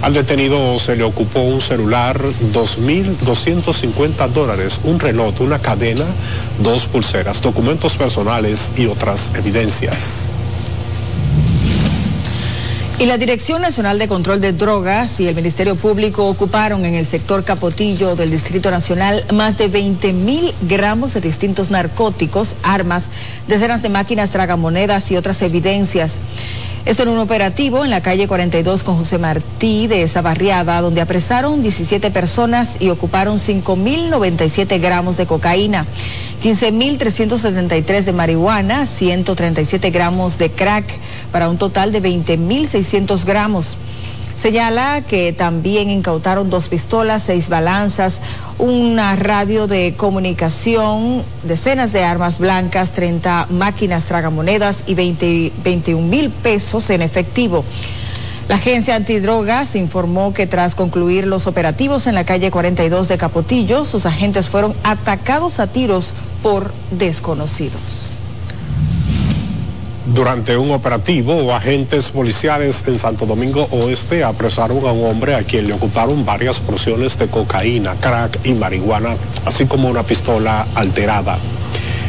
Al 0.01 0.13
detenido 0.13 0.77
se 0.77 0.95
le 0.95 1.03
ocupó 1.03 1.41
un 1.41 1.61
celular, 1.61 2.21
2.250 2.53 4.27
dólares, 4.29 4.79
un 4.83 4.99
reloj, 4.99 5.41
una 5.41 5.59
cadena, 5.59 6.05
dos 6.59 6.85
pulseras, 6.87 7.41
documentos 7.41 7.95
personales 7.97 8.71
y 8.77 8.85
otras 8.87 9.31
evidencias. 9.35 10.38
Y 12.99 13.05
la 13.05 13.17
Dirección 13.17 13.61
Nacional 13.61 13.97
de 13.97 14.09
Control 14.09 14.41
de 14.41 14.51
Drogas 14.51 15.21
y 15.21 15.27
el 15.29 15.33
Ministerio 15.33 15.77
Público 15.77 16.27
ocuparon 16.27 16.83
en 16.83 16.95
el 16.95 17.05
sector 17.05 17.45
Capotillo 17.45 18.17
del 18.17 18.29
Distrito 18.29 18.71
Nacional 18.71 19.23
más 19.31 19.57
de 19.57 19.69
20 19.69 20.11
mil 20.11 20.53
gramos 20.63 21.13
de 21.13 21.21
distintos 21.21 21.71
narcóticos, 21.71 22.55
armas, 22.61 23.05
decenas 23.47 23.81
de 23.81 23.87
máquinas 23.87 24.31
tragamonedas 24.31 25.09
y 25.11 25.15
otras 25.15 25.41
evidencias. 25.43 26.15
Esto 26.85 27.03
en 27.03 27.09
un 27.09 27.19
operativo 27.19 27.85
en 27.85 27.89
la 27.89 28.01
calle 28.01 28.27
42 28.27 28.83
con 28.83 28.97
José 28.97 29.17
Martí 29.17 29.87
de 29.87 30.03
esa 30.03 30.21
barriada, 30.21 30.81
donde 30.81 30.99
apresaron 30.99 31.61
17 31.61 32.11
personas 32.11 32.81
y 32.81 32.89
ocuparon 32.89 33.39
5.097 33.39 34.81
gramos 34.81 35.15
de 35.15 35.25
cocaína. 35.25 35.85
15.373 36.43 38.03
de 38.03 38.13
marihuana, 38.13 38.85
137 38.85 39.89
gramos 39.91 40.37
de 40.37 40.49
crack, 40.49 40.85
para 41.31 41.49
un 41.49 41.57
total 41.57 41.91
de 41.91 42.01
20.600 42.01 43.25
gramos. 43.25 43.77
Señala 44.41 45.01
que 45.01 45.33
también 45.33 45.89
incautaron 45.89 46.49
dos 46.49 46.69
pistolas, 46.69 47.23
seis 47.23 47.49
balanzas, 47.49 48.21
una 48.57 49.17
radio 49.17 49.67
de 49.67 49.95
comunicación, 49.97 51.23
decenas 51.43 51.91
de 51.91 52.05
armas 52.05 52.39
blancas, 52.39 52.91
30 52.93 53.47
máquinas 53.49 54.05
tragamonedas 54.05 54.83
y 54.87 54.95
20, 54.95 55.51
21 55.61 56.07
mil 56.07 56.29
pesos 56.29 56.89
en 56.89 57.01
efectivo. 57.01 57.65
La 58.47 58.55
agencia 58.55 58.95
antidrogas 58.95 59.75
informó 59.75 60.33
que 60.33 60.47
tras 60.47 60.73
concluir 60.73 61.27
los 61.27 61.45
operativos 61.45 62.07
en 62.07 62.15
la 62.15 62.23
calle 62.23 62.49
42 62.49 63.09
de 63.09 63.17
Capotillo, 63.17 63.83
sus 63.83 64.05
agentes 64.05 64.47
fueron 64.47 64.73
atacados 64.83 65.59
a 65.59 65.67
tiros 65.67 66.13
por 66.41 66.73
desconocidos. 66.91 67.98
Durante 70.13 70.57
un 70.57 70.71
operativo, 70.71 71.53
agentes 71.53 72.09
policiales 72.09 72.83
en 72.87 72.97
Santo 72.97 73.27
Domingo 73.27 73.67
Oeste 73.71 74.23
apresaron 74.23 74.85
a 74.87 74.91
un 74.91 75.05
hombre 75.05 75.35
a 75.35 75.43
quien 75.43 75.67
le 75.67 75.73
ocuparon 75.73 76.25
varias 76.25 76.59
porciones 76.59 77.17
de 77.19 77.27
cocaína, 77.27 77.93
crack 78.01 78.39
y 78.43 78.53
marihuana, 78.53 79.15
así 79.45 79.65
como 79.67 79.87
una 79.87 80.03
pistola 80.03 80.65
alterada. 80.73 81.37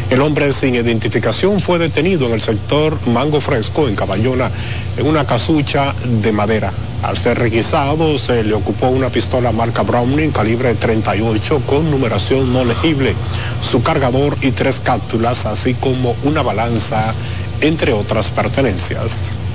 El 0.09 0.23
hombre 0.23 0.53
sin 0.53 0.75
identificación 0.75 1.61
fue 1.61 1.79
detenido 1.79 2.27
en 2.27 2.33
el 2.33 2.41
sector 2.41 2.99
Mango 3.07 3.41
Fresco, 3.41 3.87
en 3.87 3.95
Caballona, 3.95 4.51
en 4.97 5.07
una 5.07 5.25
casucha 5.25 5.95
de 6.23 6.33
madera. 6.33 6.73
Al 7.03 7.17
ser 7.17 7.39
requisado, 7.39 8.19
se 8.19 8.43
le 8.45 8.55
ocupó 8.55 8.89
una 8.89 9.09
pistola 9.09 9.53
marca 9.53 9.83
Browning 9.83 10.33
calibre 10.33 10.75
38 10.75 11.63
con 11.67 11.91
numeración 11.91 12.53
no 12.53 12.65
legible, 12.65 13.15
su 13.63 13.83
cargador 13.83 14.37
y 14.43 14.51
tres 14.51 14.81
cápsulas, 14.81 15.47
así 15.47 15.75
como 15.75 16.17
una 16.25 16.43
balanza, 16.43 17.15
entre 17.61 17.93
otras 17.93 18.31
pertenencias. 18.31 19.50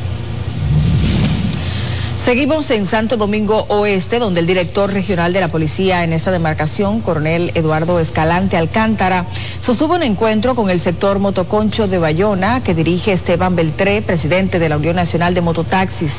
Seguimos 2.25 2.71
en 2.71 2.87
Santo 2.87 3.17
Domingo 3.17 3.67
Oeste, 3.69 4.17
donde 4.17 4.39
el 4.39 4.47
director 4.47 4.91
regional 4.91 5.31
de 5.31 5.41
la 5.41 5.47
policía 5.47 6.03
en 6.03 6.11
esa 6.11 6.31
demarcación, 6.31 7.01
coronel 7.01 7.51
Eduardo 7.53 7.99
Escalante 7.99 8.57
Alcántara, 8.57 9.27
sostuvo 9.61 9.93
un 9.93 10.01
encuentro 10.01 10.55
con 10.55 10.71
el 10.71 10.79
sector 10.79 11.19
motoconcho 11.19 11.87
de 11.87 11.99
Bayona 11.99 12.63
que 12.63 12.73
dirige 12.73 13.11
Esteban 13.11 13.55
Beltré, 13.55 14.01
presidente 14.01 14.57
de 14.57 14.69
la 14.69 14.77
Unión 14.77 14.95
Nacional 14.95 15.35
de 15.35 15.41
Mototaxis. 15.41 16.13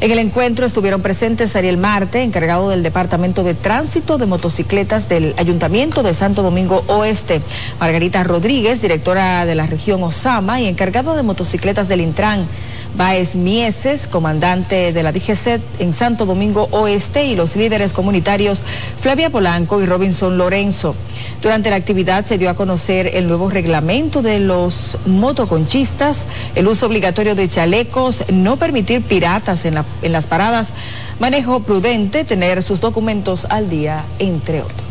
En 0.00 0.10
el 0.10 0.18
encuentro 0.18 0.66
estuvieron 0.66 1.00
presentes 1.00 1.56
Ariel 1.56 1.78
Marte, 1.78 2.22
encargado 2.22 2.68
del 2.68 2.82
Departamento 2.82 3.42
de 3.42 3.54
Tránsito 3.54 4.18
de 4.18 4.26
Motocicletas 4.26 5.08
del 5.08 5.32
Ayuntamiento 5.38 6.02
de 6.02 6.12
Santo 6.12 6.42
Domingo 6.42 6.84
Oeste, 6.88 7.40
Margarita 7.80 8.22
Rodríguez, 8.22 8.82
directora 8.82 9.46
de 9.46 9.54
la 9.54 9.66
región 9.66 10.02
Osama 10.02 10.60
y 10.60 10.66
encargado 10.66 11.16
de 11.16 11.22
motocicletas 11.22 11.88
del 11.88 12.02
Intran. 12.02 12.46
Baez 12.94 13.34
Mieses, 13.34 14.06
comandante 14.06 14.92
de 14.92 15.02
la 15.02 15.12
DGC 15.12 15.60
en 15.78 15.92
Santo 15.92 16.26
Domingo 16.26 16.68
Oeste, 16.72 17.24
y 17.24 17.36
los 17.36 17.56
líderes 17.56 17.92
comunitarios 17.92 18.62
Flavia 19.00 19.30
Polanco 19.30 19.80
y 19.80 19.86
Robinson 19.86 20.38
Lorenzo. 20.38 20.94
Durante 21.42 21.70
la 21.70 21.76
actividad 21.76 22.24
se 22.24 22.38
dio 22.38 22.50
a 22.50 22.54
conocer 22.54 23.10
el 23.14 23.28
nuevo 23.28 23.50
reglamento 23.50 24.22
de 24.22 24.40
los 24.40 24.98
motoconchistas, 25.06 26.26
el 26.54 26.66
uso 26.66 26.86
obligatorio 26.86 27.34
de 27.34 27.48
chalecos, 27.48 28.24
no 28.32 28.56
permitir 28.56 29.02
piratas 29.02 29.64
en, 29.64 29.78
en 30.02 30.12
las 30.12 30.26
paradas, 30.26 30.70
manejo 31.20 31.60
prudente, 31.60 32.24
tener 32.24 32.62
sus 32.62 32.80
documentos 32.80 33.46
al 33.50 33.70
día, 33.70 34.04
entre 34.18 34.62
otros. 34.62 34.87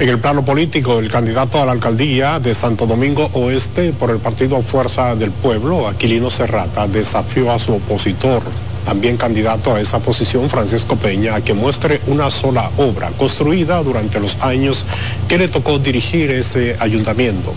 En 0.00 0.08
el 0.08 0.18
plano 0.18 0.42
político, 0.42 0.98
el 0.98 1.10
candidato 1.10 1.60
a 1.60 1.66
la 1.66 1.72
alcaldía 1.72 2.40
de 2.40 2.54
Santo 2.54 2.86
Domingo 2.86 3.28
Oeste 3.34 3.92
por 3.92 4.08
el 4.08 4.16
partido 4.16 4.62
Fuerza 4.62 5.14
del 5.14 5.30
Pueblo, 5.30 5.86
Aquilino 5.86 6.30
Serrata, 6.30 6.88
desafió 6.88 7.52
a 7.52 7.58
su 7.58 7.74
opositor, 7.74 8.42
también 8.86 9.18
candidato 9.18 9.74
a 9.74 9.80
esa 9.82 9.98
posición, 9.98 10.48
Francisco 10.48 10.96
Peña, 10.96 11.34
a 11.34 11.42
que 11.42 11.52
muestre 11.52 12.00
una 12.06 12.30
sola 12.30 12.70
obra 12.78 13.10
construida 13.18 13.82
durante 13.82 14.20
los 14.20 14.38
años 14.40 14.86
que 15.28 15.36
le 15.36 15.48
tocó 15.48 15.78
dirigir 15.78 16.30
ese 16.30 16.78
ayuntamiento. 16.80 17.52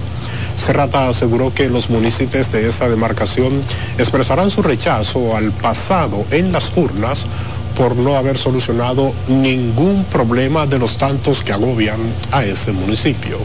Serrata 0.57 1.07
aseguró 1.07 1.53
que 1.53 1.69
los 1.69 1.89
municipios 1.89 2.51
de 2.51 2.67
esa 2.67 2.89
demarcación 2.89 3.53
expresarán 3.97 4.51
su 4.51 4.61
rechazo 4.61 5.37
al 5.37 5.51
pasado 5.53 6.25
en 6.29 6.51
las 6.51 6.75
urnas 6.75 7.25
por 7.75 7.95
no 7.95 8.17
haber 8.17 8.37
solucionado 8.37 9.13
ningún 9.27 10.05
problema 10.05 10.65
de 10.67 10.79
los 10.79 10.97
tantos 10.97 11.41
que 11.41 11.53
agobian 11.53 11.99
a 12.31 12.43
ese 12.43 12.71
municipio 12.71 13.37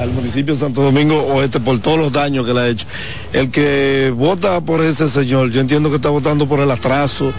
al 0.00 0.10
municipio 0.12 0.54
de 0.54 0.60
Santo 0.60 0.82
Domingo 0.82 1.18
Oeste 1.34 1.60
por 1.60 1.78
todos 1.80 1.98
los 1.98 2.12
daños 2.12 2.46
que 2.46 2.54
le 2.54 2.60
ha 2.60 2.68
hecho. 2.68 2.86
El 3.32 3.50
que 3.50 4.12
vota 4.16 4.60
por 4.60 4.82
ese 4.82 5.08
señor, 5.08 5.50
yo 5.50 5.60
entiendo 5.60 5.90
que 5.90 5.96
está 5.96 6.08
votando 6.08 6.48
por 6.48 6.60
el 6.60 6.70
atraso, 6.70 7.32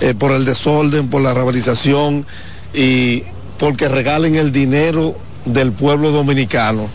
eh, 0.00 0.14
por 0.14 0.32
el 0.32 0.44
desorden, 0.44 1.08
por 1.08 1.22
la 1.22 1.34
rabalización 1.34 2.26
y 2.74 3.22
porque 3.58 3.88
regalen 3.88 4.36
el 4.36 4.52
dinero 4.52 5.14
del 5.44 5.72
pueblo 5.72 6.10
dominicano. 6.10 6.88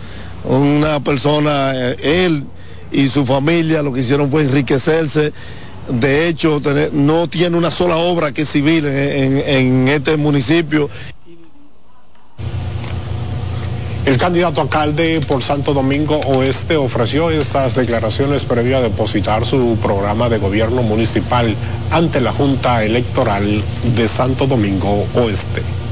Una 0.44 1.00
persona, 1.04 1.72
eh, 1.74 2.26
él 2.26 2.46
y 2.92 3.10
su 3.10 3.26
familia 3.26 3.82
lo 3.82 3.94
que 3.94 4.02
hicieron 4.02 4.32
fue 4.32 4.44
enriquecerse 4.44 5.34
de 5.88 6.28
hecho, 6.28 6.62
no 6.94 7.28
tiene 7.28 7.58
una 7.58 7.72
sola 7.72 7.98
obra 7.98 8.32
que 8.32 8.44
es 8.44 8.50
civil 8.50 8.86
en, 8.86 9.88
este 9.88 10.18
municipio. 10.18 10.90
El 14.06 14.18
candidato 14.18 14.62
alcalde 14.62 15.20
por 15.28 15.42
Santo 15.42 15.74
Domingo 15.74 16.20
Oeste 16.20 16.78
ofreció 16.78 17.32
estas 17.32 17.76
declaraciones 17.76 18.46
previo 18.46 18.78
a 18.78 18.82
depositar 18.82 19.46
su 19.46 19.78
programa 19.82 20.30
de 20.30 20.38
gobierno 20.38 20.84
municipal 20.84 21.56
ante 21.90 22.22
la 22.22 22.32
Junta 22.32 22.84
Electoral 22.84 23.64
de 23.96 24.08
Santo 24.08 24.46
Domingo 24.46 25.08
Oeste. 25.16 25.85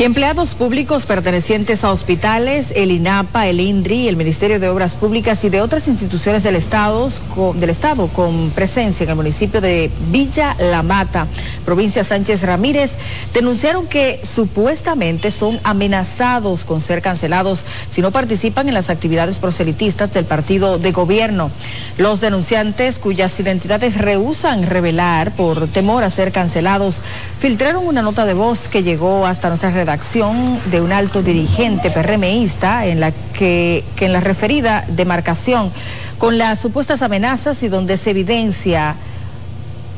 Empleados 0.00 0.54
públicos 0.54 1.06
pertenecientes 1.06 1.82
a 1.82 1.90
hospitales, 1.90 2.72
el 2.76 2.92
INAPA, 2.92 3.48
el 3.48 3.58
INDRI, 3.58 4.06
el 4.06 4.16
Ministerio 4.16 4.60
de 4.60 4.68
Obras 4.68 4.94
Públicas 4.94 5.42
y 5.42 5.48
de 5.48 5.60
otras 5.60 5.88
instituciones 5.88 6.44
del 6.44 6.54
Estado, 6.54 7.10
con, 7.34 7.58
del 7.58 7.70
Estado 7.70 8.06
con 8.06 8.50
presencia 8.50 9.02
en 9.02 9.10
el 9.10 9.16
municipio 9.16 9.60
de 9.60 9.90
Villa 10.12 10.54
La 10.60 10.84
Mata, 10.84 11.26
provincia 11.64 12.04
Sánchez 12.04 12.42
Ramírez, 12.44 12.92
denunciaron 13.34 13.88
que 13.88 14.20
supuestamente 14.22 15.32
son 15.32 15.58
amenazados 15.64 16.64
con 16.64 16.80
ser 16.80 17.02
cancelados 17.02 17.64
si 17.90 18.00
no 18.00 18.12
participan 18.12 18.68
en 18.68 18.74
las 18.74 18.90
actividades 18.90 19.38
proselitistas 19.38 20.14
del 20.14 20.26
partido 20.26 20.78
de 20.78 20.92
gobierno. 20.92 21.50
Los 21.96 22.20
denunciantes, 22.20 23.00
cuyas 23.00 23.40
identidades 23.40 23.98
rehusan 23.98 24.62
revelar 24.62 25.32
por 25.32 25.66
temor 25.66 26.04
a 26.04 26.10
ser 26.10 26.30
cancelados, 26.30 26.98
filtraron 27.40 27.84
una 27.84 28.02
nota 28.02 28.24
de 28.24 28.34
voz 28.34 28.68
que 28.68 28.84
llegó 28.84 29.26
hasta 29.26 29.48
nuestra 29.48 29.72
redacción 29.88 30.60
de 30.70 30.82
un 30.82 30.92
alto 30.92 31.22
dirigente 31.22 31.90
PRMista 31.90 32.84
en 32.84 33.00
la 33.00 33.10
que, 33.10 33.82
que 33.96 34.04
en 34.04 34.12
la 34.12 34.20
referida 34.20 34.84
demarcación 34.86 35.72
con 36.18 36.36
las 36.36 36.60
supuestas 36.60 37.00
amenazas 37.00 37.62
y 37.62 37.68
donde 37.68 37.96
se 37.96 38.10
evidencia 38.10 38.96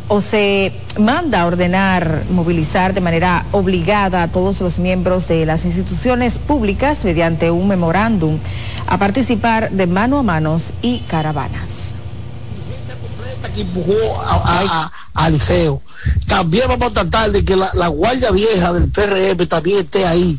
o 0.07 0.21
se 0.21 0.73
manda 0.97 1.41
a 1.41 1.47
ordenar 1.47 2.23
movilizar 2.31 2.95
de 2.95 3.01
manera 3.01 3.45
obligada 3.51 4.23
a 4.23 4.29
todos 4.29 4.61
los 4.61 4.79
miembros 4.79 5.27
de 5.27 5.45
las 5.45 5.65
instituciones 5.65 6.39
públicas 6.39 7.05
mediante 7.05 7.51
un 7.51 7.67
memorándum 7.67 8.39
a 8.87 8.97
participar 8.97 9.71
de 9.71 9.89
mano 9.89 10.21
a 10.21 10.23
manos 10.23 10.73
y 10.83 11.01
caravanas. 11.01 11.80
Que 13.49 13.63
empujó 13.63 14.21
a, 14.23 14.35
a- 14.35 14.85
a-. 14.85 14.93
También 16.27 16.65
vamos 16.69 16.89
a 16.89 16.95
tratar 16.95 17.31
de 17.33 17.45
que 17.45 17.57
la, 17.57 17.71
guardia 17.89 18.31
vieja 18.31 18.73
del 18.73 18.91
PRM 18.91 19.47
también 19.47 19.79
esté 19.81 20.07
ahí. 20.07 20.39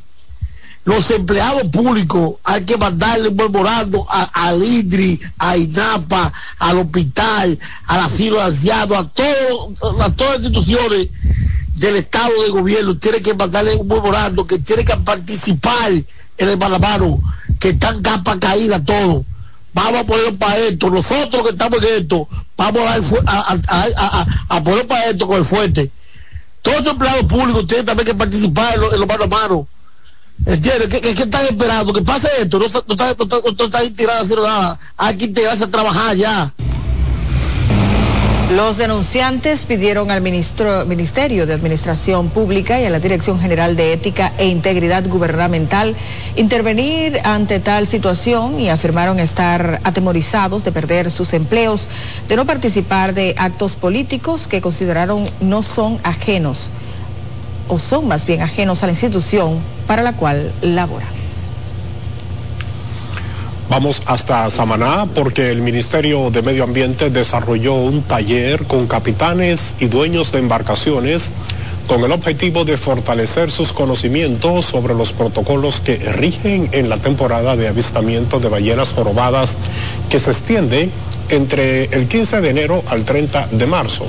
Los 0.84 1.12
empleados 1.12 1.64
públicos 1.72 2.36
hay 2.44 2.64
que 2.64 2.78
mandarle 2.78 3.30
un 3.30 3.36
memorando 3.36 4.06
a- 4.10 4.30
al 4.48 4.64
IDRI, 4.64 5.20
a 5.38 5.58
INAPA, 5.58 6.32
al 6.60 6.78
hospital, 6.80 7.58
al 7.86 8.00
asilo 8.02 8.38
de 8.38 8.44
a, 8.98 9.04
todo- 9.08 9.74
a 10.02 10.12
todas 10.12 10.40
las 10.40 10.52
instituciones 10.52 11.10
del 11.76 11.96
Estado 11.98 12.32
de 12.44 12.50
gobierno. 12.50 12.98
Tiene 12.98 13.22
que 13.22 13.34
mandarle 13.34 13.76
un 13.76 13.88
memorando 13.88 14.46
que 14.46 14.60
tiene 14.60 14.84
que 14.86 14.96
participar 14.98 15.92
en 15.92 16.50
el 16.50 16.58
malamano, 16.58 17.22
que 17.60 17.70
están 17.70 18.02
capa 18.02 18.40
caída 18.40 18.84
todos 18.84 19.24
vamos 19.74 20.02
a 20.02 20.04
ponerlo 20.06 20.36
para 20.38 20.58
esto, 20.58 20.90
nosotros 20.90 21.44
que 21.44 21.50
estamos 21.50 21.84
en 21.84 22.02
esto, 22.04 22.28
vamos 22.58 22.82
a, 22.82 23.32
a, 23.32 23.40
a, 23.40 23.88
a, 23.98 24.22
a- 24.22 24.58
a 24.58 24.64
para 24.64 25.06
esto 25.06 25.28
con 25.28 25.38
el 25.38 25.46
fuerte. 25.46 25.92
Todos 26.62 26.84
los 26.84 26.88
empleados 26.94 27.24
públicos 27.26 27.66
tienen 27.68 27.86
también 27.86 28.06
que 28.06 28.14
participar 28.16 28.76
en 28.76 28.82
lo, 28.82 28.94
en 28.94 29.00
lo 29.00 29.08
mano 29.08 29.24
a 29.24 29.28
mano. 29.28 29.68
¿Entiendes? 30.46 30.90
¿Qué, 30.90 31.02
qué, 31.02 31.12
están 31.24 31.46
esperando? 31.46 31.94
Que 31.94 32.02
pase 32.02 32.28
esto, 32.40 32.58
no, 32.60 32.66
no, 32.68 32.68
está- 32.68 32.84
no, 32.88 33.24
está- 33.24 33.42
no 33.58 33.66
están 33.66 33.94
tirados 33.94 34.24
haciendo 34.24 34.48
nada. 34.48 34.78
Hay 34.98 35.18
que 35.18 35.26
integrarse 35.26 35.64
a 35.64 35.68
trabajar 35.68 36.16
ya. 36.16 36.54
Los 38.52 38.76
denunciantes 38.76 39.66
pidieron 39.66 40.12
al 40.12 40.20
Ministerio 40.22 41.46
de 41.46 41.54
Administración 41.54 42.30
Pública 42.30 42.82
y 42.82 42.86
a 42.86 42.90
la 42.90 43.00
Dirección 43.00 43.40
General 43.40 43.78
de 43.78 43.94
Ética 43.94 44.34
e 44.38 44.48
Integridad 44.48 45.08
Gubernamental 45.08 45.96
intervenir 46.36 47.22
ante 47.24 47.62
tal 47.62 47.88
situación 47.88 48.60
y 48.60 48.68
afirmaron 48.68 49.22
estar 49.22 49.80
atemorizados 49.86 50.66
de 50.66 50.74
perder 50.74 51.12
sus 51.12 51.32
empleos, 51.32 51.88
de 52.28 52.36
no 52.36 52.46
participar 52.46 53.14
de 53.14 53.36
actos 53.38 53.76
políticos 53.78 54.48
que 54.48 54.60
consideraron 54.60 55.26
no 55.40 55.64
son 55.64 55.98
ajenos 56.04 56.72
o 57.70 57.80
son 57.80 58.10
más 58.10 58.26
bien 58.26 58.42
ajenos 58.42 58.84
a 58.84 58.88
la 58.88 58.92
institución 58.92 59.60
para 59.88 60.04
la 60.04 60.12
cual 60.18 60.52
laboran. 60.62 61.21
Vamos 63.72 64.02
hasta 64.06 64.50
Samaná 64.50 65.08
porque 65.16 65.50
el 65.50 65.62
Ministerio 65.62 66.30
de 66.30 66.42
Medio 66.42 66.66
Ambiente 66.66 67.10
desarrolló 67.10 67.76
un 67.76 68.04
taller 68.04 68.66
con 68.66 68.86
capitanes 68.86 69.76
y 69.80 69.86
dueños 69.86 70.34
de 70.34 70.40
embarcaciones 70.40 71.30
con 71.88 72.04
el 72.04 72.12
objetivo 72.12 72.66
de 72.66 72.78
fortalecer 72.78 73.50
sus 73.50 73.72
conocimientos 73.72 74.66
sobre 74.66 74.94
los 74.94 75.14
protocolos 75.14 75.80
que 75.80 75.96
rigen 75.96 76.68
en 76.74 76.90
la 76.90 76.98
temporada 76.98 77.56
de 77.56 77.70
avistamiento 77.70 78.42
de 78.42 78.50
ballenas 78.50 78.92
jorobadas 78.92 79.58
que 80.10 80.20
se 80.20 80.32
extiende 80.32 80.90
entre 81.30 81.86
el 81.86 82.10
15 82.10 82.42
de 82.42 82.50
enero 82.50 82.84
al 82.90 83.06
30 83.06 83.48
de 83.54 83.68
marzo. 83.68 84.06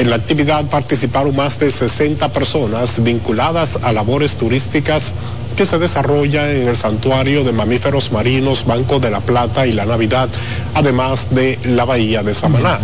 En 0.00 0.08
la 0.08 0.16
actividad 0.16 0.64
participaron 0.64 1.36
más 1.36 1.58
de 1.58 1.70
60 1.70 2.32
personas 2.32 3.04
vinculadas 3.04 3.78
a 3.82 3.92
labores 3.92 4.34
turísticas 4.34 5.12
que 5.58 5.66
se 5.66 5.78
desarrolla 5.78 6.50
en 6.50 6.68
el 6.68 6.76
santuario 6.76 7.44
de 7.44 7.52
mamíferos 7.52 8.10
marinos 8.10 8.64
Banco 8.64 8.98
de 8.98 9.10
la 9.10 9.20
Plata 9.20 9.66
y 9.66 9.72
la 9.72 9.84
Navidad, 9.84 10.30
además 10.72 11.26
de 11.34 11.58
la 11.64 11.84
bahía 11.84 12.22
de 12.22 12.32
Samaná. 12.32 12.78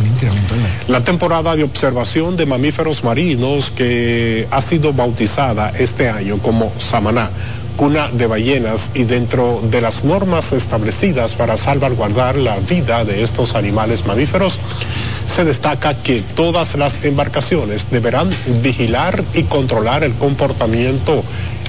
La 0.89 1.05
temporada 1.05 1.57
de 1.57 1.63
observación 1.63 2.37
de 2.37 2.45
mamíferos 2.45 3.03
marinos 3.03 3.71
que 3.71 4.47
ha 4.51 4.61
sido 4.61 4.93
bautizada 4.93 5.73
este 5.79 6.11
año 6.11 6.37
como 6.37 6.71
Samaná 6.79 7.31
cuna 7.77 8.09
de 8.11 8.27
ballenas 8.27 8.91
y 8.95 9.05
dentro 9.05 9.61
de 9.71 9.81
las 9.81 10.03
normas 10.03 10.53
establecidas 10.53 11.37
para 11.37 11.59
salvaguardar 11.59 12.37
la 12.37 12.59
vida 12.59 13.05
de 13.05 13.23
estos 13.23 13.55
animales 13.55 14.07
mamíferos, 14.07 14.59
se 15.29 15.45
destaca 15.45 15.95
que 15.95 16.23
todas 16.35 16.77
las 16.77 17.05
embarcaciones 17.05 17.91
deberán 17.91 18.31
vigilar 18.63 19.23
y 19.35 19.43
controlar 19.45 20.05
el 20.05 20.13
comportamiento 20.15 21.23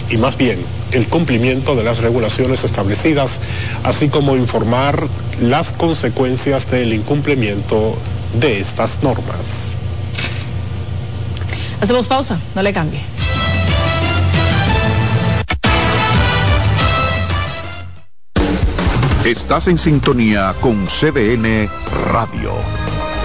y 0.09 0.17
más 0.17 0.37
bien 0.37 0.59
el 0.91 1.07
cumplimiento 1.07 1.75
de 1.75 1.83
las 1.83 1.99
regulaciones 1.99 2.63
establecidas, 2.63 3.39
así 3.83 4.09
como 4.09 4.37
informar 4.37 5.07
las 5.41 5.73
consecuencias 5.73 6.71
del 6.71 6.93
incumplimiento 6.93 7.97
de 8.39 8.59
estas 8.59 9.03
normas. 9.03 9.75
Hacemos 11.81 12.07
pausa, 12.07 12.39
no 12.55 12.61
le 12.61 12.73
cambie. 12.73 13.01
Estás 19.25 19.67
en 19.67 19.77
sintonía 19.77 20.55
con 20.61 20.87
CDN 20.87 21.69
Radio. 22.13 22.53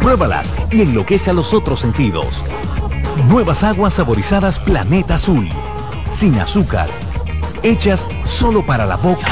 Pruébalas 0.00 0.54
y 0.70 0.82
enloquece 0.82 1.30
a 1.30 1.34
los 1.34 1.52
otros 1.52 1.80
sentidos. 1.80 2.42
Nuevas 3.28 3.64
aguas 3.64 3.94
saborizadas 3.94 4.58
Planeta 4.58 5.16
Azul. 5.16 5.48
Sin 6.10 6.38
azúcar. 6.38 6.88
Hechas 7.62 8.06
solo 8.24 8.64
para 8.64 8.86
la 8.86 8.96
boca. 8.96 9.26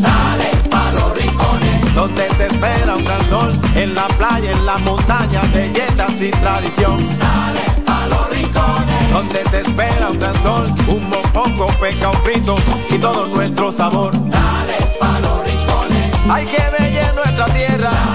Dale 0.00 0.50
pa' 0.68 0.92
los 0.92 1.16
rincones, 1.16 1.94
donde 1.94 2.24
te 2.24 2.46
espera 2.46 2.96
un 2.96 3.04
gran 3.04 3.28
sol, 3.28 3.52
en 3.74 3.94
la 3.94 4.08
playa, 4.08 4.50
en 4.50 4.66
la 4.66 4.78
montaña, 4.78 5.42
belletas 5.54 6.20
y 6.20 6.30
tradición. 6.30 6.98
Dale 7.18 7.82
pa' 7.86 8.06
los 8.08 8.30
rincones, 8.30 9.12
donde 9.12 9.38
te 9.38 9.60
espera 9.60 10.08
un 10.10 10.18
gran 10.18 10.42
sol, 10.42 10.66
un 10.88 11.08
mopongo, 11.08 11.66
peca, 11.80 12.10
un 12.10 12.16
frito 12.16 12.56
y 12.90 12.98
todo 12.98 13.26
nuestro 13.28 13.72
sabor. 13.72 14.12
Dale 14.12 14.76
pa' 14.98 15.20
los 15.20 15.44
rincones, 15.44 16.12
hay 16.28 16.44
que 16.44 16.62
bella 16.78 17.12
nuestra 17.12 17.46
tierra. 17.46 18.07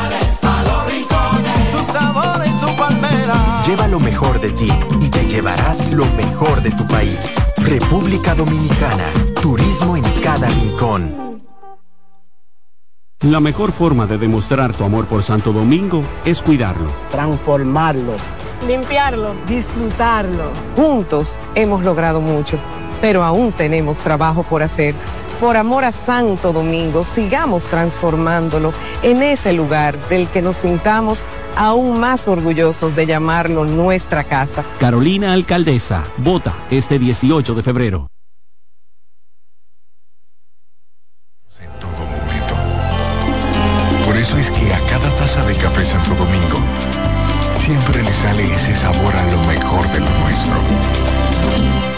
Lleva 3.65 3.87
lo 3.87 3.99
mejor 3.99 4.39
de 4.41 4.51
ti 4.51 4.69
y 4.99 5.09
te 5.09 5.25
llevarás 5.25 5.93
lo 5.93 6.05
mejor 6.13 6.61
de 6.61 6.71
tu 6.71 6.85
país. 6.87 7.17
República 7.57 8.35
Dominicana. 8.35 9.11
Turismo 9.41 9.95
en 9.95 10.03
cada 10.21 10.47
rincón. 10.49 11.41
La 13.21 13.39
mejor 13.39 13.71
forma 13.71 14.05
de 14.05 14.17
demostrar 14.17 14.73
tu 14.73 14.83
amor 14.83 15.05
por 15.05 15.23
Santo 15.23 15.53
Domingo 15.53 16.01
es 16.25 16.41
cuidarlo. 16.41 16.91
transformarlo, 17.09 18.13
Limpiarlo. 18.67 19.33
disfrutarlo. 19.47 20.51
Juntos 20.75 21.39
hemos 21.55 21.83
logrado 21.85 22.19
mucho, 22.19 22.57
pero 22.99 23.23
aún 23.23 23.53
tenemos 23.53 23.99
trabajo 23.99 24.43
por 24.43 24.61
hacer. 24.61 24.93
Por 25.43 25.57
amor 25.57 25.83
a 25.83 25.91
Santo 25.91 26.53
Domingo, 26.53 27.03
sigamos 27.03 27.65
transformándolo 27.65 28.73
en 29.01 29.21
ese 29.21 29.51
lugar 29.51 29.99
del 30.07 30.29
que 30.29 30.41
nos 30.41 30.55
sintamos 30.55 31.25
aún 31.57 31.99
más 31.99 32.29
orgullosos 32.29 32.95
de 32.95 33.05
llamarlo 33.05 33.65
nuestra 33.65 34.23
casa. 34.23 34.63
Carolina 34.79 35.33
Alcaldesa, 35.33 36.05
vota 36.15 36.53
este 36.71 36.97
18 36.97 37.55
de 37.55 37.61
febrero. 37.61 38.07
Por 44.05 44.15
eso 44.15 44.37
es 44.37 44.49
que 44.49 44.73
a 44.73 44.79
cada 44.89 45.09
taza 45.17 45.43
de 45.43 45.55
café 45.55 45.83
Santo 45.83 46.15
Domingo 46.15 46.59
siempre 47.59 48.01
le 48.01 48.13
sale 48.13 48.43
ese 48.45 48.73
sabor 48.73 49.13
a 49.13 49.29
lo 49.29 49.41
mejor 49.43 49.85
de 49.91 49.99
lo 49.99 50.09
nuestro. 50.19 51.92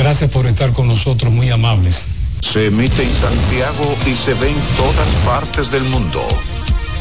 Gracias 0.00 0.30
por 0.30 0.46
estar 0.46 0.72
con 0.72 0.88
nosotros, 0.88 1.30
muy 1.30 1.50
amables. 1.50 2.06
Se 2.40 2.68
emite 2.68 3.02
en 3.02 3.14
Santiago 3.16 3.94
y 4.06 4.14
se 4.14 4.32
ve 4.32 4.48
en 4.48 4.56
todas 4.78 5.06
partes 5.26 5.70
del 5.70 5.82
mundo. 5.84 6.26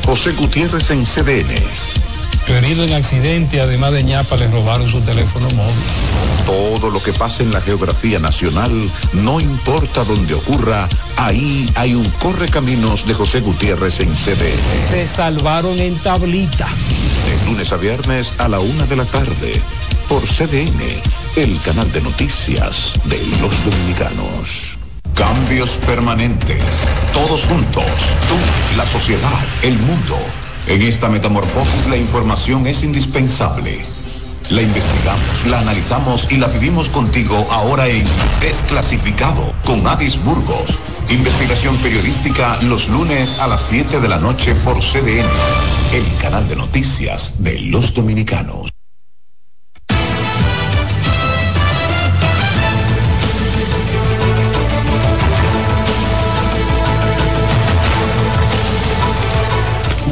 José 0.06 0.34
Gutiérrez 0.34 0.92
en 0.92 1.06
CDN. 1.06 1.64
Herido 2.48 2.84
en 2.84 2.92
accidente, 2.92 3.62
además 3.62 3.94
de 3.94 4.04
ñapa, 4.04 4.36
le 4.36 4.52
robaron 4.52 4.92
su 4.92 5.00
teléfono 5.00 5.50
móvil. 5.52 5.74
Todo 6.46 6.90
lo 6.90 7.02
que 7.02 7.14
pasa 7.14 7.42
en 7.42 7.54
la 7.54 7.62
geografía 7.62 8.20
nacional, 8.20 8.92
no 9.14 9.40
importa 9.40 10.04
dónde 10.04 10.34
ocurra, 10.34 10.90
ahí 11.16 11.72
hay 11.76 11.96
un 11.96 12.10
correcaminos 12.20 13.08
de 13.08 13.14
José 13.14 13.40
Gutiérrez 13.40 14.02
en 14.02 14.14
CDN. 14.14 14.90
Se 14.90 15.08
salvaron 15.08 15.80
en 15.80 15.98
tablita. 16.00 16.68
De 17.26 17.46
lunes 17.46 17.72
a 17.72 17.78
viernes 17.78 18.34
a 18.40 18.50
la 18.50 18.60
una 18.60 18.86
de 18.88 18.98
la 18.98 19.06
tarde, 19.06 19.62
por 20.10 20.22
CDN, 20.24 21.02
el 21.36 21.60
canal 21.62 21.92
de 21.92 22.02
noticias 22.02 22.94
de 23.06 23.18
los 23.42 23.54
dominicanos. 23.64 24.78
Cambios 25.14 25.78
permanentes, 25.86 26.64
todos 27.14 27.46
juntos, 27.46 27.86
tú, 27.86 28.78
la 28.78 28.86
sociedad, 28.86 29.40
el 29.62 29.78
mundo. 29.80 30.18
En 30.68 30.82
esta 30.82 31.08
metamorfosis 31.08 31.88
la 31.88 31.98
información 31.98 32.66
es 32.68 32.84
indispensable. 32.84 33.82
La 34.50 34.62
investigamos, 34.62 35.46
la 35.46 35.60
analizamos 35.60 36.32
y 36.32 36.38
la 36.38 36.48
vivimos 36.48 36.90
contigo 36.90 37.46
ahora 37.52 37.88
en 37.88 38.04
Desclasificado 38.42 39.54
con 39.66 39.86
Adis 39.88 40.22
Burgos. 40.24 40.78
Investigación 41.10 41.78
periodística 41.78 42.62
los 42.64 42.90
lunes 42.90 43.40
a 43.40 43.48
las 43.48 43.62
7 43.62 44.00
de 44.00 44.08
la 44.08 44.18
noche 44.18 44.56
por 44.56 44.80
CDN, 44.80 45.28
el 45.94 46.22
canal 46.22 46.48
de 46.50 46.56
noticias 46.56 47.36
de 47.40 47.60
los 47.60 47.94
dominicanos. 47.94 48.72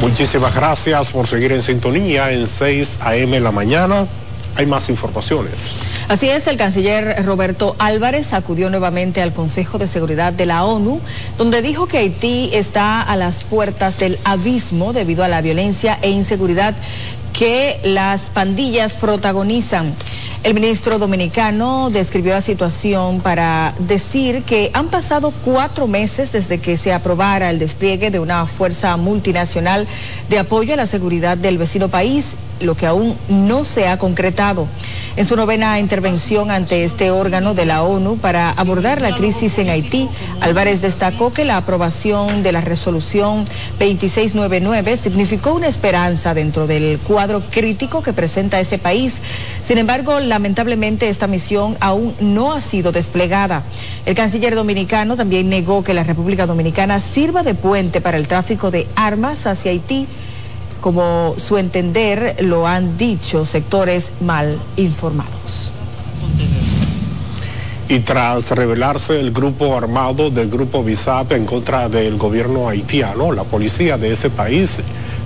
Muchísimas 0.08 0.54
gracias 0.54 1.12
por 1.12 1.26
seguir 1.26 1.52
en 1.52 1.62
sintonía 1.62 2.32
en 2.32 2.48
6 2.48 3.00
a.m. 3.02 3.40
la 3.40 3.52
mañana. 3.52 4.06
Hay 4.56 4.64
más 4.64 4.88
informaciones. 4.88 5.80
Así 6.08 6.30
es, 6.30 6.46
el 6.46 6.56
canciller 6.56 7.24
Roberto 7.26 7.76
Álvarez 7.78 8.32
acudió 8.32 8.70
nuevamente 8.70 9.20
al 9.20 9.34
Consejo 9.34 9.76
de 9.76 9.86
Seguridad 9.86 10.32
de 10.32 10.46
la 10.46 10.64
ONU, 10.64 11.02
donde 11.36 11.60
dijo 11.60 11.86
que 11.86 11.98
Haití 11.98 12.48
está 12.54 13.02
a 13.02 13.16
las 13.16 13.44
puertas 13.44 13.98
del 13.98 14.18
abismo 14.24 14.94
debido 14.94 15.24
a 15.24 15.28
la 15.28 15.42
violencia 15.42 15.98
e 16.00 16.08
inseguridad 16.08 16.74
que 17.34 17.78
las 17.84 18.22
pandillas 18.22 18.94
protagonizan. 18.94 19.92
El 20.44 20.54
ministro 20.54 20.98
dominicano 21.00 21.90
describió 21.90 22.32
la 22.32 22.42
situación 22.42 23.20
para 23.22 23.74
decir 23.80 24.44
que 24.44 24.70
han 24.72 24.88
pasado 24.88 25.32
cuatro 25.32 25.88
meses 25.88 26.30
desde 26.30 26.60
que 26.60 26.76
se 26.76 26.92
aprobara 26.92 27.50
el 27.50 27.58
despliegue 27.58 28.12
de 28.12 28.20
una 28.20 28.46
fuerza 28.46 28.96
multinacional 28.96 29.88
de 30.28 30.38
apoyo 30.38 30.74
a 30.74 30.76
la 30.76 30.86
seguridad 30.86 31.36
del 31.36 31.58
vecino 31.58 31.88
país 31.88 32.36
lo 32.60 32.76
que 32.76 32.86
aún 32.86 33.16
no 33.28 33.64
se 33.64 33.88
ha 33.88 33.98
concretado. 33.98 34.68
En 35.18 35.26
su 35.26 35.34
novena 35.34 35.80
intervención 35.80 36.52
ante 36.52 36.84
este 36.84 37.10
órgano 37.10 37.52
de 37.52 37.64
la 37.64 37.82
ONU 37.82 38.18
para 38.18 38.52
abordar 38.52 39.02
la 39.02 39.10
crisis 39.10 39.58
en 39.58 39.68
Haití, 39.68 40.08
Álvarez 40.40 40.80
destacó 40.80 41.32
que 41.32 41.44
la 41.44 41.56
aprobación 41.56 42.44
de 42.44 42.52
la 42.52 42.60
resolución 42.60 43.44
2699 43.80 44.96
significó 44.96 45.54
una 45.54 45.66
esperanza 45.66 46.34
dentro 46.34 46.68
del 46.68 47.00
cuadro 47.00 47.42
crítico 47.50 48.00
que 48.00 48.12
presenta 48.12 48.60
ese 48.60 48.78
país. 48.78 49.14
Sin 49.64 49.78
embargo, 49.78 50.20
lamentablemente 50.20 51.08
esta 51.08 51.26
misión 51.26 51.76
aún 51.80 52.14
no 52.20 52.52
ha 52.52 52.60
sido 52.60 52.92
desplegada. 52.92 53.64
El 54.06 54.14
canciller 54.14 54.54
dominicano 54.54 55.16
también 55.16 55.48
negó 55.48 55.82
que 55.82 55.94
la 55.94 56.04
República 56.04 56.46
Dominicana 56.46 57.00
sirva 57.00 57.42
de 57.42 57.54
puente 57.56 58.00
para 58.00 58.18
el 58.18 58.28
tráfico 58.28 58.70
de 58.70 58.86
armas 58.94 59.48
hacia 59.48 59.72
Haití 59.72 60.06
como 60.80 61.34
su 61.38 61.58
entender 61.58 62.36
lo 62.40 62.66
han 62.66 62.96
dicho 62.98 63.46
sectores 63.46 64.10
mal 64.20 64.58
informados. 64.76 65.72
Y 67.90 68.00
tras 68.00 68.50
revelarse 68.50 69.18
el 69.18 69.32
grupo 69.32 69.74
armado 69.74 70.28
del 70.28 70.50
grupo 70.50 70.84
BISAP 70.84 71.32
en 71.32 71.46
contra 71.46 71.88
del 71.88 72.18
gobierno 72.18 72.68
haitiano, 72.68 73.32
la 73.32 73.44
policía 73.44 73.96
de 73.96 74.12
ese 74.12 74.28
país 74.28 74.80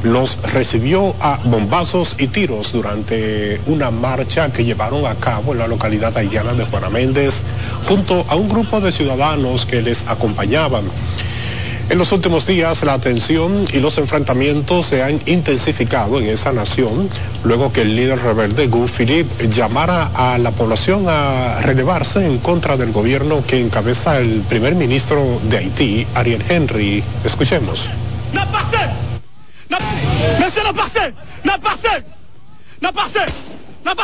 los 0.05 0.41
recibió 0.53 1.15
a 1.21 1.39
bombazos 1.45 2.17
y 2.19 2.29
tiros 2.29 2.73
durante 2.73 3.61
una 3.67 3.91
marcha 3.91 4.53
que 4.53 4.65
llevaron 4.65 5.07
a 5.07 5.15
cabo 5.17 5.53
en 5.53 5.59
la 5.59 5.67
localidad 5.67 6.17
haitiana 6.17 6.53
de 6.53 6.65
Juana 6.65 6.89
Méndez 6.89 7.43
junto 7.89 8.25
a 8.29 8.37
un 8.37 8.49
grupo 8.49 8.81
de 8.81 8.93
ciudadanos 8.93 9.67
que 9.67 9.83
les 9.83 10.07
acompañaban. 10.09 10.85
En 11.93 11.99
los 11.99 12.11
últimos 12.13 12.47
días 12.47 12.85
la 12.85 12.99
tensión 12.99 13.67
y 13.71 13.79
los 13.79 13.99
enfrentamientos 13.99 14.87
se 14.87 15.03
han 15.03 15.21
intensificado 15.27 16.19
en 16.19 16.29
esa 16.31 16.51
nación 16.51 17.11
luego 17.45 17.71
que 17.71 17.83
el 17.83 17.95
líder 17.95 18.19
rebelde 18.19 18.67
Gu 18.69 18.89
Philippe 18.89 19.49
llamara 19.49 20.07
a 20.15 20.39
la 20.39 20.53
población 20.53 21.05
a 21.07 21.61
relevarse 21.61 22.25
en 22.25 22.39
contra 22.39 22.79
del 22.79 22.93
gobierno 22.93 23.45
que 23.47 23.61
encabeza 23.61 24.17
el 24.17 24.41
primer 24.49 24.75
ministro 24.75 25.39
de 25.51 25.59
Haití, 25.59 26.07
Ariel 26.15 26.43
Henry. 26.49 27.05
Escuchemos. 27.27 27.91
No 28.33 28.41
passé! 28.51 28.79
No, 29.69 29.77
no 30.65 30.73
passé! 30.73 31.15
No 31.45 31.59
passé! 31.61 32.05
No! 32.81 32.91
No! 32.91 34.03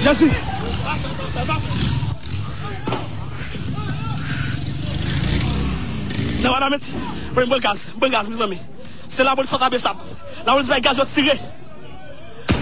Je 0.00 0.14
suis. 0.14 0.57
Nan 6.42 6.52
wad 6.52 6.62
amit, 6.62 6.84
mwen 7.34 7.48
mwen 7.48 7.60
gaz, 7.60 7.80
mwen 7.98 8.10
gaz 8.10 8.28
mizan 8.28 8.48
mi. 8.48 8.58
Se 9.08 9.22
la 9.22 9.34
polis 9.34 9.50
sota 9.50 9.68
besap, 9.68 10.00
la 10.46 10.52
polis 10.52 10.68
bay 10.68 10.80
gaz 10.80 10.96
yo 10.96 11.04
tire. 11.04 11.34